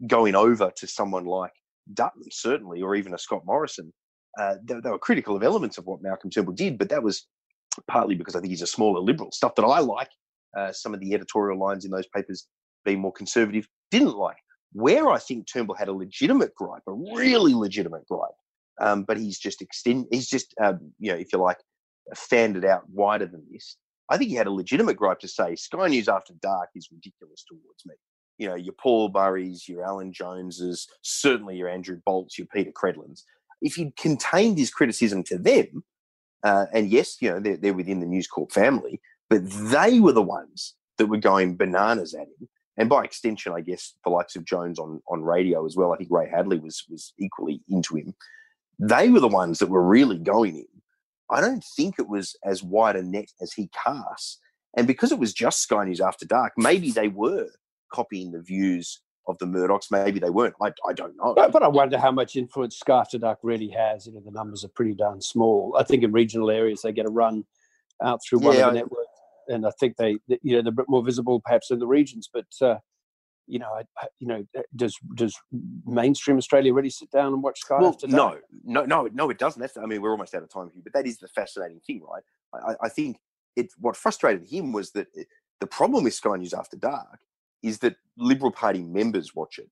going 0.07 0.35
over 0.35 0.71
to 0.77 0.87
someone 0.87 1.25
like 1.25 1.53
Dutton, 1.95 2.23
certainly, 2.31 2.83
or 2.83 2.95
even 2.95 3.15
a 3.15 3.19
Scott 3.19 3.43
Morrison. 3.45 3.93
Uh, 4.39 4.55
they, 4.63 4.75
they, 4.83 4.91
were 4.91 4.99
critical 4.99 5.35
of 5.35 5.43
elements 5.43 5.79
of 5.79 5.87
what 5.87 6.03
Malcolm 6.03 6.31
Turnbull 6.31 6.55
did, 6.55 6.79
but 6.79 6.89
that 6.91 7.03
was 7.03 7.27
partly 7.89 8.15
because 8.15 8.37
I 8.37 8.41
think 8.41 8.51
he's 8.51 8.63
a 8.63 8.67
smaller 8.67 9.01
liberal. 9.01 9.33
Stuff 9.33 9.55
that 9.57 9.65
I 9.65 9.81
like, 9.81 10.11
uh, 10.57 10.73
some 10.73 10.95
of 10.95 11.01
the 11.01 11.15
editorial 11.15 11.59
lines 11.59 11.85
in 11.85 11.91
those 11.91 12.07
papers 12.15 12.47
being 12.85 13.01
more 13.01 13.13
conservative, 13.13 13.67
didn't 13.91 14.17
like. 14.17 14.37
Where 14.73 15.09
I 15.11 15.19
think 15.19 15.47
Turnbull 15.47 15.77
had 15.77 15.89
a 15.89 15.93
legitimate 15.93 16.55
gripe, 16.55 16.83
a 16.87 16.93
really 16.93 17.55
legitimate 17.55 18.07
gripe, 18.07 18.31
um, 18.81 19.05
but 19.05 19.17
he's 19.17 19.39
just 19.39 19.63
extend, 19.63 20.07
he's 20.11 20.29
just, 20.29 20.55
um, 20.63 20.93
you 20.99 21.11
know, 21.11 21.19
if 21.19 21.33
you 21.33 21.39
like, 21.39 21.59
fanned 22.15 22.57
it 22.57 22.65
out 22.65 22.89
wider 22.91 23.27
than 23.27 23.45
this. 23.51 23.77
I 24.11 24.17
think 24.17 24.31
he 24.31 24.37
had 24.37 24.47
a 24.47 24.53
legitimate 24.53 24.97
gripe 24.97 25.21
to 25.21 25.29
say 25.29 25.55
Sky 25.55 25.89
News 25.89 26.09
After 26.09 26.33
Dark 26.41 26.71
is 26.75 26.89
ridiculous 26.91 27.45
towards 27.47 27.85
me. 27.87 27.95
You 28.39 28.49
know, 28.49 28.55
your 28.55 28.75
Paul 28.75 29.11
Murrays, 29.13 29.69
your 29.69 29.85
Alan 29.85 30.13
Joneses, 30.13 30.87
certainly 31.03 31.57
your 31.57 31.69
Andrew 31.69 32.01
Bolts, 32.07 32.39
your 32.39 32.47
Peta 32.47 32.71
Credlins. 32.71 33.23
If 33.61 33.75
he'd 33.75 33.97
contained 33.97 34.59
his 34.59 34.71
criticism 34.71 35.25
to 35.25 35.39
them, 35.39 35.83
uh, 36.45 36.67
and 36.73 36.89
yes, 36.89 37.17
you 37.21 37.31
know, 37.31 37.41
they're, 37.41 37.57
they're 37.57 37.75
within 37.75 38.01
the 38.01 38.07
News 38.07 38.29
Corp 38.29 38.53
family, 38.53 39.01
but 39.29 39.43
they 39.51 39.99
were 39.99 40.13
the 40.13 40.23
ones 40.23 40.75
that 40.99 41.07
were 41.07 41.19
going 41.19 41.57
bananas 41.57 42.15
at 42.15 42.23
him. 42.23 42.49
And 42.79 42.89
by 42.89 43.03
extension, 43.03 43.53
I 43.53 43.61
guess 43.61 43.95
the 44.05 44.11
likes 44.11 44.37
of 44.37 44.45
Jones 44.45 44.79
on, 44.79 45.03
on 45.11 45.23
radio 45.23 45.67
as 45.67 45.77
well. 45.77 45.93
I 45.93 45.97
think 45.97 46.11
Ray 46.13 46.31
Hadley 46.31 46.59
was 46.59 46.85
was 46.89 47.13
equally 47.19 47.61
into 47.69 47.97
him. 47.97 48.15
They 48.79 49.11
were 49.11 49.21
the 49.21 49.29
ones 49.29 49.59
that 49.59 49.69
were 49.69 49.83
really 49.83 50.19
going 50.19 50.57
in. 50.57 50.83
I 51.31 51.41
don't 51.41 51.65
think 51.77 51.97
it 51.99 52.09
was 52.09 52.37
as 52.45 52.63
wide 52.63 52.97
a 52.97 53.03
net 53.03 53.31
as 53.43 53.53
he 53.53 53.69
casts. 53.85 54.39
And 54.77 54.87
because 54.87 55.13
it 55.13 55.19
was 55.19 55.35
just 55.35 55.61
Sky 55.61 55.85
News 55.85 56.01
After 56.01 56.25
Dark, 56.25 56.53
maybe 56.57 56.91
they 56.93 57.09
were 57.09 57.49
copying 57.93 58.31
the 58.31 58.41
views 58.41 59.01
of 59.27 59.37
the 59.39 59.47
Murdochs. 59.47 59.91
Maybe 59.91 60.21
they 60.21 60.31
weren't. 60.31 60.55
I, 60.63 60.73
I 60.89 60.93
don't 60.93 61.17
know. 61.17 61.35
But, 61.35 61.53
but, 61.53 61.63
I 61.63 61.69
wonder 61.69 61.99
how 61.99 62.13
much 62.13 62.37
influence 62.37 62.79
Sky 62.79 63.01
After 63.01 63.19
Dark 63.19 63.41
really 63.43 63.69
has. 63.69 64.07
You 64.07 64.15
know, 64.15 64.23
the 64.25 64.31
numbers 64.31 64.65
are 64.65 64.69
pretty 64.69 64.95
darn 64.95 65.21
small. 65.21 65.77
I 65.79 65.83
think 65.83 66.05
in 66.05 66.13
regional 66.13 66.51
areas 66.51 66.83
they 66.83 66.93
get 66.93 67.07
a 67.07 67.11
run 67.11 67.45
out 68.03 68.21
through 68.25 68.41
one 68.41 68.57
yeah, 68.57 68.69
of 68.69 68.73
the 68.73 68.79
I, 68.79 68.83
networks, 68.83 68.98
and 69.49 69.67
I 69.67 69.71
think 69.81 69.97
they, 69.97 70.19
you 70.43 70.57
know, 70.57 70.63
they're 70.63 70.69
a 70.69 70.73
bit 70.73 70.89
more 70.89 71.05
visible 71.05 71.41
perhaps 71.41 71.71
in 71.71 71.79
the 71.79 71.87
regions. 71.87 72.29
But 72.33 72.47
uh, 72.61 72.79
you 73.47 73.59
know, 73.59 73.71
I, 73.73 74.07
you 74.21 74.29
know, 74.29 74.45
uh, 74.57 74.63
does 74.77 74.97
does 75.15 75.35
mainstream 75.87 76.37
Australia 76.37 76.73
really 76.73 76.91
sit 76.91 77.11
down 77.11 77.33
and 77.33 77.43
watch 77.43 77.61
Sky? 77.61 77.79
Well, 77.81 77.97
no, 78.05 78.37
no, 78.65 78.85
no, 78.85 79.09
no, 79.13 79.31
it 79.31 79.39
doesn't. 79.39 79.61
That's, 79.61 79.77
I 79.77 79.87
mean, 79.87 80.03
we're 80.03 80.11
almost 80.11 80.35
out 80.35 80.43
of 80.43 80.53
time 80.53 80.71
here, 80.73 80.83
but 80.85 80.93
that 80.93 81.07
is 81.07 81.19
the 81.19 81.29
fascinating 81.29 81.81
thing, 81.87 82.03
right? 82.09 82.23
I, 82.55 82.87
I 82.87 82.89
think 82.89 83.17
it. 83.57 83.69
What 83.79 83.97
frustrated 83.97 84.47
him 84.47 84.73
was 84.73 84.93
that 84.93 85.09
it, 85.15 85.27
the 85.61 85.67
problem 85.67 86.05
with 86.05 86.15
Sky 86.15 86.37
News 86.37 86.55
After 86.55 86.77
Dark 86.77 87.19
is 87.63 87.79
that 87.79 87.97
Liberal 88.17 88.53
Party 88.53 88.83
members 88.83 89.35
watch 89.35 89.59
it, 89.59 89.71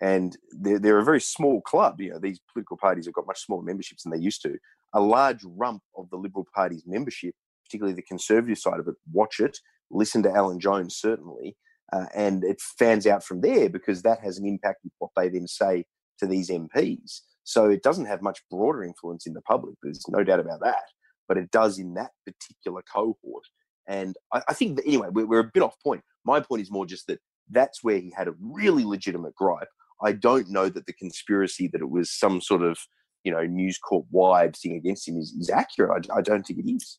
and 0.00 0.36
they're, 0.52 0.78
they're 0.78 0.98
a 0.98 1.04
very 1.04 1.20
small 1.20 1.60
club. 1.60 2.00
You 2.00 2.10
know, 2.10 2.18
these 2.18 2.40
political 2.52 2.76
parties 2.76 3.06
have 3.06 3.14
got 3.14 3.26
much 3.26 3.44
smaller 3.44 3.62
memberships 3.62 4.04
than 4.04 4.12
they 4.12 4.18
used 4.18 4.42
to. 4.42 4.56
A 4.94 5.00
large 5.00 5.44
rump 5.44 5.82
of 5.96 6.08
the 6.10 6.16
Liberal 6.16 6.46
Party's 6.54 6.84
membership, 6.86 7.34
particularly 7.70 7.94
the 7.94 8.02
Conservative 8.02 8.58
side 8.58 8.80
of 8.80 8.88
it, 8.88 8.94
watch 9.12 9.38
it, 9.38 9.58
listen 9.90 10.22
to 10.24 10.32
Alan 10.32 10.58
Jones 10.58 10.96
certainly 10.96 11.56
uh, 11.92 12.06
and 12.14 12.44
it 12.44 12.60
fans 12.60 13.06
out 13.06 13.24
from 13.24 13.40
there 13.40 13.68
because 13.68 14.02
that 14.02 14.20
has 14.20 14.38
an 14.38 14.46
impact 14.46 14.80
with 14.84 14.92
what 14.98 15.10
they 15.16 15.28
then 15.28 15.46
say 15.46 15.84
to 16.18 16.26
these 16.26 16.50
MPs. 16.50 17.20
So 17.44 17.68
it 17.68 17.82
doesn't 17.82 18.06
have 18.06 18.22
much 18.22 18.40
broader 18.50 18.84
influence 18.84 19.26
in 19.26 19.32
the 19.32 19.42
public. 19.42 19.74
There's 19.82 20.04
no 20.08 20.22
doubt 20.22 20.40
about 20.40 20.60
that. 20.60 20.84
But 21.26 21.38
it 21.38 21.50
does 21.50 21.78
in 21.78 21.94
that 21.94 22.10
particular 22.24 22.82
cohort. 22.92 23.44
And 23.88 24.14
I, 24.32 24.42
I 24.48 24.54
think 24.54 24.76
that, 24.76 24.86
anyway, 24.86 25.08
we're, 25.10 25.26
we're 25.26 25.40
a 25.40 25.50
bit 25.52 25.62
off 25.62 25.74
point. 25.82 26.02
My 26.24 26.40
point 26.40 26.62
is 26.62 26.70
more 26.70 26.86
just 26.86 27.06
that 27.08 27.18
that's 27.50 27.82
where 27.82 27.98
he 27.98 28.12
had 28.16 28.28
a 28.28 28.34
really 28.40 28.84
legitimate 28.84 29.34
gripe. 29.34 29.68
I 30.02 30.12
don't 30.12 30.48
know 30.48 30.68
that 30.68 30.86
the 30.86 30.92
conspiracy 30.92 31.68
that 31.72 31.80
it 31.80 31.90
was 31.90 32.10
some 32.10 32.40
sort 32.40 32.62
of, 32.62 32.78
you 33.24 33.32
know, 33.32 33.42
News 33.44 33.78
Corp 33.78 34.06
wide 34.10 34.56
thing 34.56 34.76
against 34.76 35.08
him 35.08 35.18
is, 35.18 35.32
is 35.32 35.50
accurate. 35.50 36.06
I, 36.10 36.18
I 36.18 36.22
don't 36.22 36.46
think 36.46 36.60
it 36.60 36.70
is. 36.70 36.98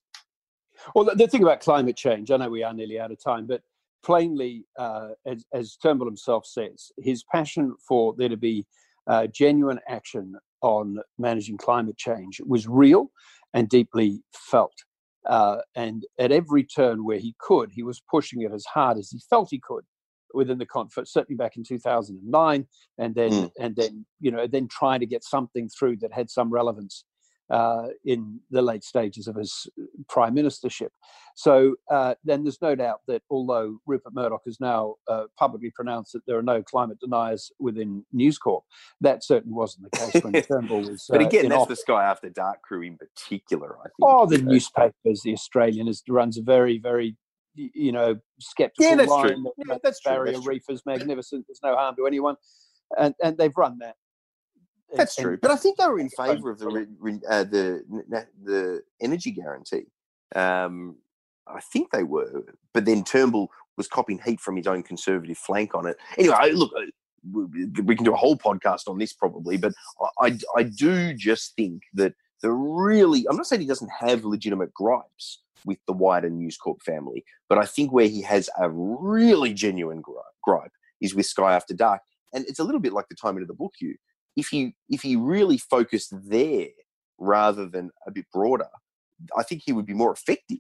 Well, 0.96 1.10
the 1.16 1.28
thing 1.28 1.44
about 1.44 1.62
climate 1.62 1.98
change, 1.98 2.32
I 2.32 2.38
know 2.38 2.50
we 2.50 2.64
are 2.64 2.74
nearly 2.74 3.00
out 3.00 3.12
of 3.12 3.24
time, 3.24 3.48
but 3.48 3.62
plainly, 4.04 4.66
uh, 4.78 5.10
as, 5.26 5.46
as, 5.54 5.76
Turnbull 5.76 6.08
himself 6.08 6.46
says, 6.46 6.92
his 6.98 7.24
passion 7.24 7.76
for 7.88 8.14
there 8.18 8.30
to 8.30 8.38
be 8.38 8.66
uh, 9.08 9.28
genuine 9.28 9.80
action 9.88 10.36
on 10.62 11.00
managing 11.18 11.58
climate 11.58 11.98
change 11.98 12.42
was 12.46 12.68
real 12.68 13.12
and 13.54 13.70
deeply 13.70 14.22
felt. 14.34 14.74
Uh, 15.28 15.58
and 15.76 16.04
at 16.20 16.32
every 16.32 16.64
turn 16.64 17.06
where 17.06 17.20
he 17.20 17.36
could, 17.40 17.72
he 17.72 17.84
was 17.84 18.02
pushing 18.10 18.42
it 18.42 18.52
as 18.52 18.66
hard 18.66 18.98
as 18.98 19.10
he 19.10 19.20
felt 19.30 19.50
he 19.52 19.60
could 19.60 19.84
within 20.34 20.58
the 20.58 20.66
conference. 20.66 21.12
Certainly 21.12 21.38
back 21.38 21.58
in 21.58 21.64
2009, 21.64 22.68
and 22.98 23.16
then 23.16 23.32
mm. 23.32 23.52
and 23.60 23.76
then 23.76 24.06
you 24.20 24.32
know 24.32 24.48
then 24.48 24.68
trying 24.68 25.00
to 25.00 25.06
get 25.06 25.24
something 25.24 25.70
through 25.70 25.98
that 25.98 26.14
had 26.14 26.30
some 26.30 26.50
relevance 26.50 27.06
uh, 27.52 27.88
in 28.06 28.40
the 28.50 28.62
late 28.62 28.84
stages 28.84 29.28
of 29.28 29.36
his 29.36 29.68
prime 30.08 30.34
ministership. 30.36 30.90
So 31.36 31.76
uh, 31.90 32.16
then 32.24 32.44
there's 32.44 32.62
no 32.62 32.76
doubt 32.76 33.02
that 33.08 33.22
although 33.30 33.78
Rupert 33.86 34.14
Murdoch 34.14 34.42
has 34.46 34.60
now 34.60 34.96
uh, 35.10 35.26
publicly 35.38 35.72
pronounced 35.76 36.14
that 36.14 36.22
there 36.26 36.38
are 36.38 36.44
no 36.44 36.64
climate 36.64 37.00
deniers 37.00 37.52
within 37.60 38.06
News 38.14 38.38
Corp, 38.38 38.64
that 39.02 39.24
certainly 39.24 39.54
wasn't 39.54 39.92
the 39.92 39.98
case 39.98 40.24
when 40.24 40.34
Turnbull 40.44 40.82
was. 40.82 41.06
but 41.10 41.22
uh, 41.22 41.26
again, 41.28 41.50
that's 41.50 41.62
office. 41.62 41.80
the 41.80 41.82
Sky 41.82 42.06
After 42.06 42.30
Dark 42.30 42.62
crew 42.62 42.84
in 42.84 42.98
particular. 42.98 43.78
I 43.80 43.84
think. 43.84 43.94
Oh, 44.02 44.26
the 44.26 44.38
newspapers, 44.40 45.22
the 45.24 45.34
Australian 45.34 45.88
is, 45.88 46.04
runs 46.08 46.38
a 46.38 46.42
very, 46.42 46.78
very, 46.80 47.18
you 47.56 47.92
know, 47.92 48.18
skeptical 48.40 48.90
Yeah, 48.90 48.96
that's 48.96 49.10
line. 49.10 49.28
true. 49.28 49.44
that- 49.44 49.54
Yeah, 49.58 49.74
that 49.74 49.82
that's 49.84 50.00
true, 50.00 50.12
Barrier 50.14 50.34
that's 50.34 50.44
true. 50.46 50.54
Reef 50.54 50.64
is 50.70 50.84
magnificent. 50.86 51.46
There's 51.48 51.60
no 51.64 51.76
harm 51.76 51.96
to 51.98 52.06
anyone, 52.08 52.36
and 52.98 53.14
and 53.22 53.38
they've 53.38 53.56
run 53.58 53.78
that. 53.80 53.96
That's 54.94 55.18
And- 55.18 55.26
true, 55.26 55.38
but 55.42 55.52
I 55.52 55.56
think 55.56 55.78
they 55.78 55.88
were 55.88 56.00
in 56.00 56.10
favour 56.10 56.52
of 56.52 56.60
the 56.60 56.88
uh, 57.30 57.44
the 57.44 57.84
the 58.44 58.84
energy 59.02 59.32
guarantee. 59.32 59.86
Um, 60.36 60.98
I 61.48 61.60
think 61.74 61.92
they 61.92 62.04
were, 62.04 62.44
but 62.74 62.86
then 62.86 63.04
Turnbull 63.04 63.50
was 63.78 63.88
copying 63.88 64.20
heat 64.24 64.40
from 64.40 64.58
his 64.58 64.68
own 64.68 64.84
conservative 64.84 65.38
flank 65.38 65.74
on 65.74 65.88
it. 65.88 65.98
Anyway, 66.18 66.52
look, 66.54 66.72
we 67.32 67.66
we 67.84 67.96
can 67.96 68.06
do 68.06 68.14
a 68.14 68.18
whole 68.18 68.38
podcast 68.38 68.88
on 68.88 68.98
this 68.98 69.14
probably, 69.14 69.58
but 69.58 69.74
I, 70.20 70.28
I, 70.28 70.40
I 70.58 70.64
do 70.64 71.14
just 71.14 71.56
think 71.56 71.84
that 71.94 72.14
the 72.42 72.52
really, 72.52 73.26
I'm 73.30 73.38
not 73.38 73.48
saying 73.48 73.62
he 73.62 73.68
doesn't 73.68 73.92
have 74.00 74.26
legitimate 74.26 74.74
gripes 74.74 75.42
with 75.66 75.78
the 75.86 75.94
wider 75.94 76.30
News 76.30 76.58
Corp 76.58 76.82
family, 76.82 77.24
but 77.48 77.58
I 77.58 77.66
think 77.66 77.92
where 77.92 78.08
he 78.08 78.22
has 78.24 78.50
a 78.60 78.70
really 78.70 79.54
genuine 79.54 80.02
gripe, 80.02 80.24
gripe 80.44 80.72
is 81.02 81.14
with 81.14 81.28
Sky 81.28 81.56
After 81.56 81.74
Dark, 81.74 82.02
and 82.34 82.46
it's 82.48 82.60
a 82.60 82.64
little 82.64 82.82
bit 82.82 82.94
like 82.94 83.08
the 83.10 83.16
timing 83.16 83.44
of 83.44 83.48
the 83.48 83.54
book. 83.54 83.74
You, 83.80 83.96
if 84.36 84.48
he 84.48 84.76
if 84.90 85.02
he 85.02 85.16
really 85.16 85.58
focused 85.58 86.14
there 86.30 86.68
rather 87.18 87.68
than 87.68 87.92
a 88.08 88.12
bit 88.12 88.26
broader, 88.34 88.70
I 89.38 89.44
think 89.44 89.64
he 89.66 89.74
would 89.74 89.86
be 89.86 89.94
more 89.94 90.12
effective 90.12 90.60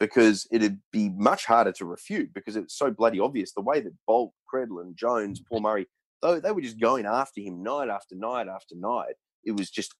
because 0.00 0.46
it'd 0.50 0.80
be 0.92 1.08
much 1.10 1.46
harder 1.46 1.72
to 1.72 1.84
refute 1.84 2.34
because 2.34 2.56
it's 2.56 2.76
so 2.76 2.90
bloody 2.90 3.20
obvious 3.20 3.52
the 3.52 3.60
way 3.60 3.80
that 3.80 3.94
Bolt, 4.06 4.32
Credlin, 4.52 4.94
Jones, 4.94 5.40
Paul 5.48 5.60
Murray, 5.60 5.86
though 6.20 6.40
they 6.40 6.50
were 6.50 6.60
just 6.60 6.80
going 6.80 7.06
after 7.06 7.40
him 7.40 7.62
night 7.62 7.88
after 7.88 8.14
night 8.14 8.48
after 8.48 8.74
night. 8.74 9.14
It 9.44 9.52
was 9.52 9.70
just 9.70 9.94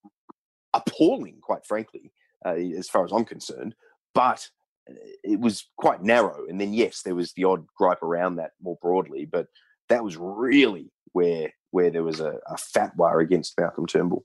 appalling, 0.73 1.37
quite 1.41 1.65
frankly, 1.65 2.11
uh, 2.45 2.55
as 2.55 2.89
far 2.89 3.05
as 3.05 3.11
I'm 3.11 3.25
concerned. 3.25 3.75
But 4.13 4.47
uh, 4.89 4.93
it 5.23 5.39
was 5.39 5.67
quite 5.77 6.03
narrow. 6.03 6.45
And 6.49 6.59
then 6.59 6.73
yes, 6.73 7.01
there 7.03 7.15
was 7.15 7.33
the 7.33 7.45
odd 7.45 7.65
gripe 7.77 8.03
around 8.03 8.35
that 8.35 8.51
more 8.61 8.77
broadly, 8.81 9.25
but 9.25 9.47
that 9.89 10.03
was 10.03 10.17
really 10.17 10.91
where 11.13 11.51
where 11.75 11.91
there 11.91 12.03
was 12.03 12.21
a, 12.21 12.39
a 12.47 12.55
fat 12.57 12.95
wire 12.95 13.19
against 13.19 13.59
Malcolm 13.59 13.85
Turnbull. 13.85 14.23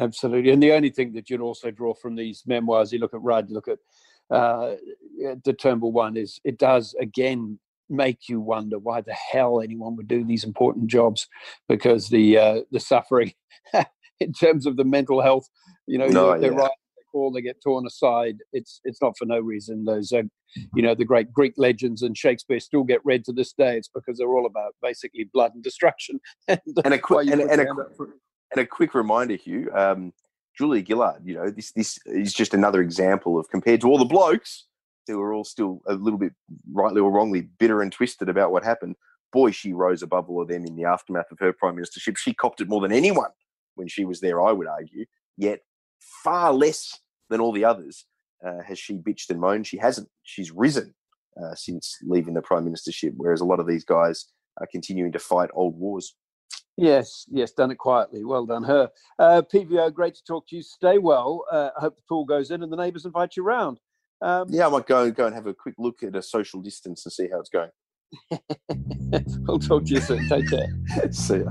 Absolutely. 0.00 0.52
And 0.52 0.62
the 0.62 0.72
only 0.72 0.88
thing 0.88 1.12
that 1.12 1.28
you'd 1.28 1.42
also 1.42 1.70
draw 1.70 1.92
from 1.92 2.16
these 2.16 2.44
memoirs, 2.46 2.94
you 2.94 2.98
look 2.98 3.12
at 3.12 3.20
Rudd, 3.20 3.50
you 3.50 3.54
look 3.54 3.68
at 3.68 3.78
uh, 4.34 4.76
the 5.44 5.52
Turnbull 5.52 5.92
one, 5.92 6.16
is 6.16 6.40
it 6.44 6.56
does 6.58 6.94
again 6.98 7.58
make 7.90 8.28
you 8.30 8.40
wonder 8.40 8.78
why 8.78 9.02
the 9.02 9.12
hell 9.12 9.60
anyone 9.60 9.96
would 9.96 10.08
do 10.08 10.24
these 10.24 10.44
important 10.44 10.86
jobs 10.86 11.28
because 11.68 12.08
the 12.08 12.38
uh, 12.38 12.60
the 12.72 12.80
suffering 12.80 13.34
in 14.20 14.32
terms 14.32 14.64
of 14.64 14.78
the 14.78 14.84
mental 14.84 15.20
health, 15.20 15.46
you 15.86 15.98
know, 15.98 16.06
No, 16.06 16.38
they're 16.40 16.52
yeah. 16.52 16.58
right. 16.58 16.78
Fall, 17.12 17.30
they 17.30 17.40
get 17.40 17.62
torn 17.62 17.86
aside. 17.86 18.36
It's 18.52 18.80
it's 18.84 19.00
not 19.02 19.16
for 19.18 19.24
no 19.24 19.38
reason. 19.38 19.84
Those, 19.84 20.12
uh, 20.12 20.22
you 20.74 20.82
know, 20.82 20.94
the 20.94 21.04
great 21.04 21.32
Greek 21.32 21.54
legends 21.56 22.02
and 22.02 22.16
Shakespeare 22.16 22.60
still 22.60 22.84
get 22.84 23.00
read 23.04 23.24
to 23.26 23.32
this 23.32 23.52
day. 23.52 23.76
It's 23.76 23.90
because 23.94 24.18
they're 24.18 24.28
all 24.36 24.46
about 24.46 24.74
basically 24.82 25.28
blood 25.32 25.52
and 25.54 25.62
destruction. 25.62 26.20
and, 26.48 26.60
And 26.84 26.94
a 26.94 26.98
quick 26.98 27.28
and, 27.30 27.40
and 27.40 27.60
a 27.60 27.64
your 27.64 27.66
hand 27.66 27.70
quick 27.74 27.86
up 27.86 27.96
for- 27.96 28.14
and 28.52 28.62
a 28.62 28.66
quick 28.66 28.94
reminder, 28.94 29.36
Hugh, 29.36 29.70
um, 29.74 30.12
Julia 30.56 30.82
Gillard, 30.84 31.22
you 31.24 31.34
know, 31.34 31.50
this 31.50 31.72
this 31.72 31.98
is 32.06 32.32
just 32.32 32.54
another 32.54 32.80
example 32.80 33.38
of 33.38 33.48
compared 33.50 33.80
to 33.82 33.88
all 33.88 33.98
the 33.98 34.04
blokes 34.04 34.66
who 35.06 35.20
are 35.20 35.32
all 35.32 35.44
still 35.44 35.80
a 35.86 35.94
little 35.94 36.18
bit 36.18 36.32
rightly 36.72 37.00
or 37.00 37.10
wrongly 37.10 37.42
bitter 37.58 37.82
and 37.82 37.92
twisted 37.92 38.28
about 38.28 38.52
what 38.52 38.64
happened. 38.64 38.96
Boy, 39.32 39.50
she 39.50 39.72
rose 39.72 40.02
above 40.02 40.28
all 40.30 40.40
of 40.42 40.48
them 40.48 40.64
in 40.64 40.76
the 40.76 40.84
aftermath 40.84 41.30
of 41.30 41.38
her 41.40 41.52
prime 41.52 41.76
ministership. 41.76 42.16
She 42.16 42.32
copped 42.34 42.60
it 42.60 42.68
more 42.68 42.80
than 42.80 42.92
anyone 42.92 43.30
when 43.74 43.88
she 43.88 44.04
was 44.04 44.20
there, 44.20 44.42
I 44.42 44.52
would 44.52 44.66
argue. 44.66 45.04
Yet 45.36 45.60
far 46.00 46.52
less 46.52 47.00
than 47.30 47.40
all 47.40 47.52
the 47.52 47.64
others 47.64 48.06
uh, 48.46 48.62
has 48.66 48.78
she 48.78 48.94
bitched 48.94 49.30
and 49.30 49.40
moaned. 49.40 49.66
She 49.66 49.78
hasn't. 49.78 50.08
She's 50.22 50.50
risen 50.50 50.94
uh, 51.40 51.54
since 51.54 51.96
leaving 52.02 52.34
the 52.34 52.42
prime 52.42 52.64
ministership, 52.64 53.12
whereas 53.16 53.40
a 53.40 53.44
lot 53.44 53.60
of 53.60 53.66
these 53.66 53.84
guys 53.84 54.26
are 54.60 54.68
continuing 54.70 55.12
to 55.12 55.18
fight 55.18 55.50
old 55.54 55.78
wars. 55.78 56.14
Yes, 56.76 57.24
yes, 57.28 57.50
done 57.52 57.72
it 57.72 57.78
quietly. 57.78 58.24
Well 58.24 58.46
done, 58.46 58.62
her. 58.62 58.88
Uh, 59.18 59.42
PVO, 59.52 59.92
great 59.92 60.14
to 60.14 60.22
talk 60.24 60.46
to 60.48 60.56
you. 60.56 60.62
Stay 60.62 60.98
well. 60.98 61.44
Uh, 61.50 61.70
I 61.76 61.80
hope 61.80 61.96
the 61.96 62.02
pool 62.08 62.24
goes 62.24 62.52
in 62.52 62.62
and 62.62 62.72
the 62.72 62.76
neighbours 62.76 63.04
invite 63.04 63.36
you 63.36 63.42
round. 63.42 63.80
Um, 64.22 64.46
Yeah, 64.48 64.66
I 64.66 64.70
might 64.70 64.86
go 64.86 65.10
go 65.10 65.26
and 65.26 65.34
have 65.34 65.46
a 65.46 65.54
quick 65.54 65.74
look 65.78 66.02
at 66.02 66.14
a 66.14 66.22
social 66.22 66.60
distance 66.60 67.04
and 67.04 67.12
see 67.12 67.28
how 67.30 67.40
it's 67.40 67.50
going. 67.50 67.70
we'll 69.46 69.58
talk 69.58 69.84
to 69.86 69.94
you 69.94 70.00
soon. 70.00 70.28
Take 70.28 70.48
care. 70.48 70.68
See 71.10 71.38
ya. 71.38 71.50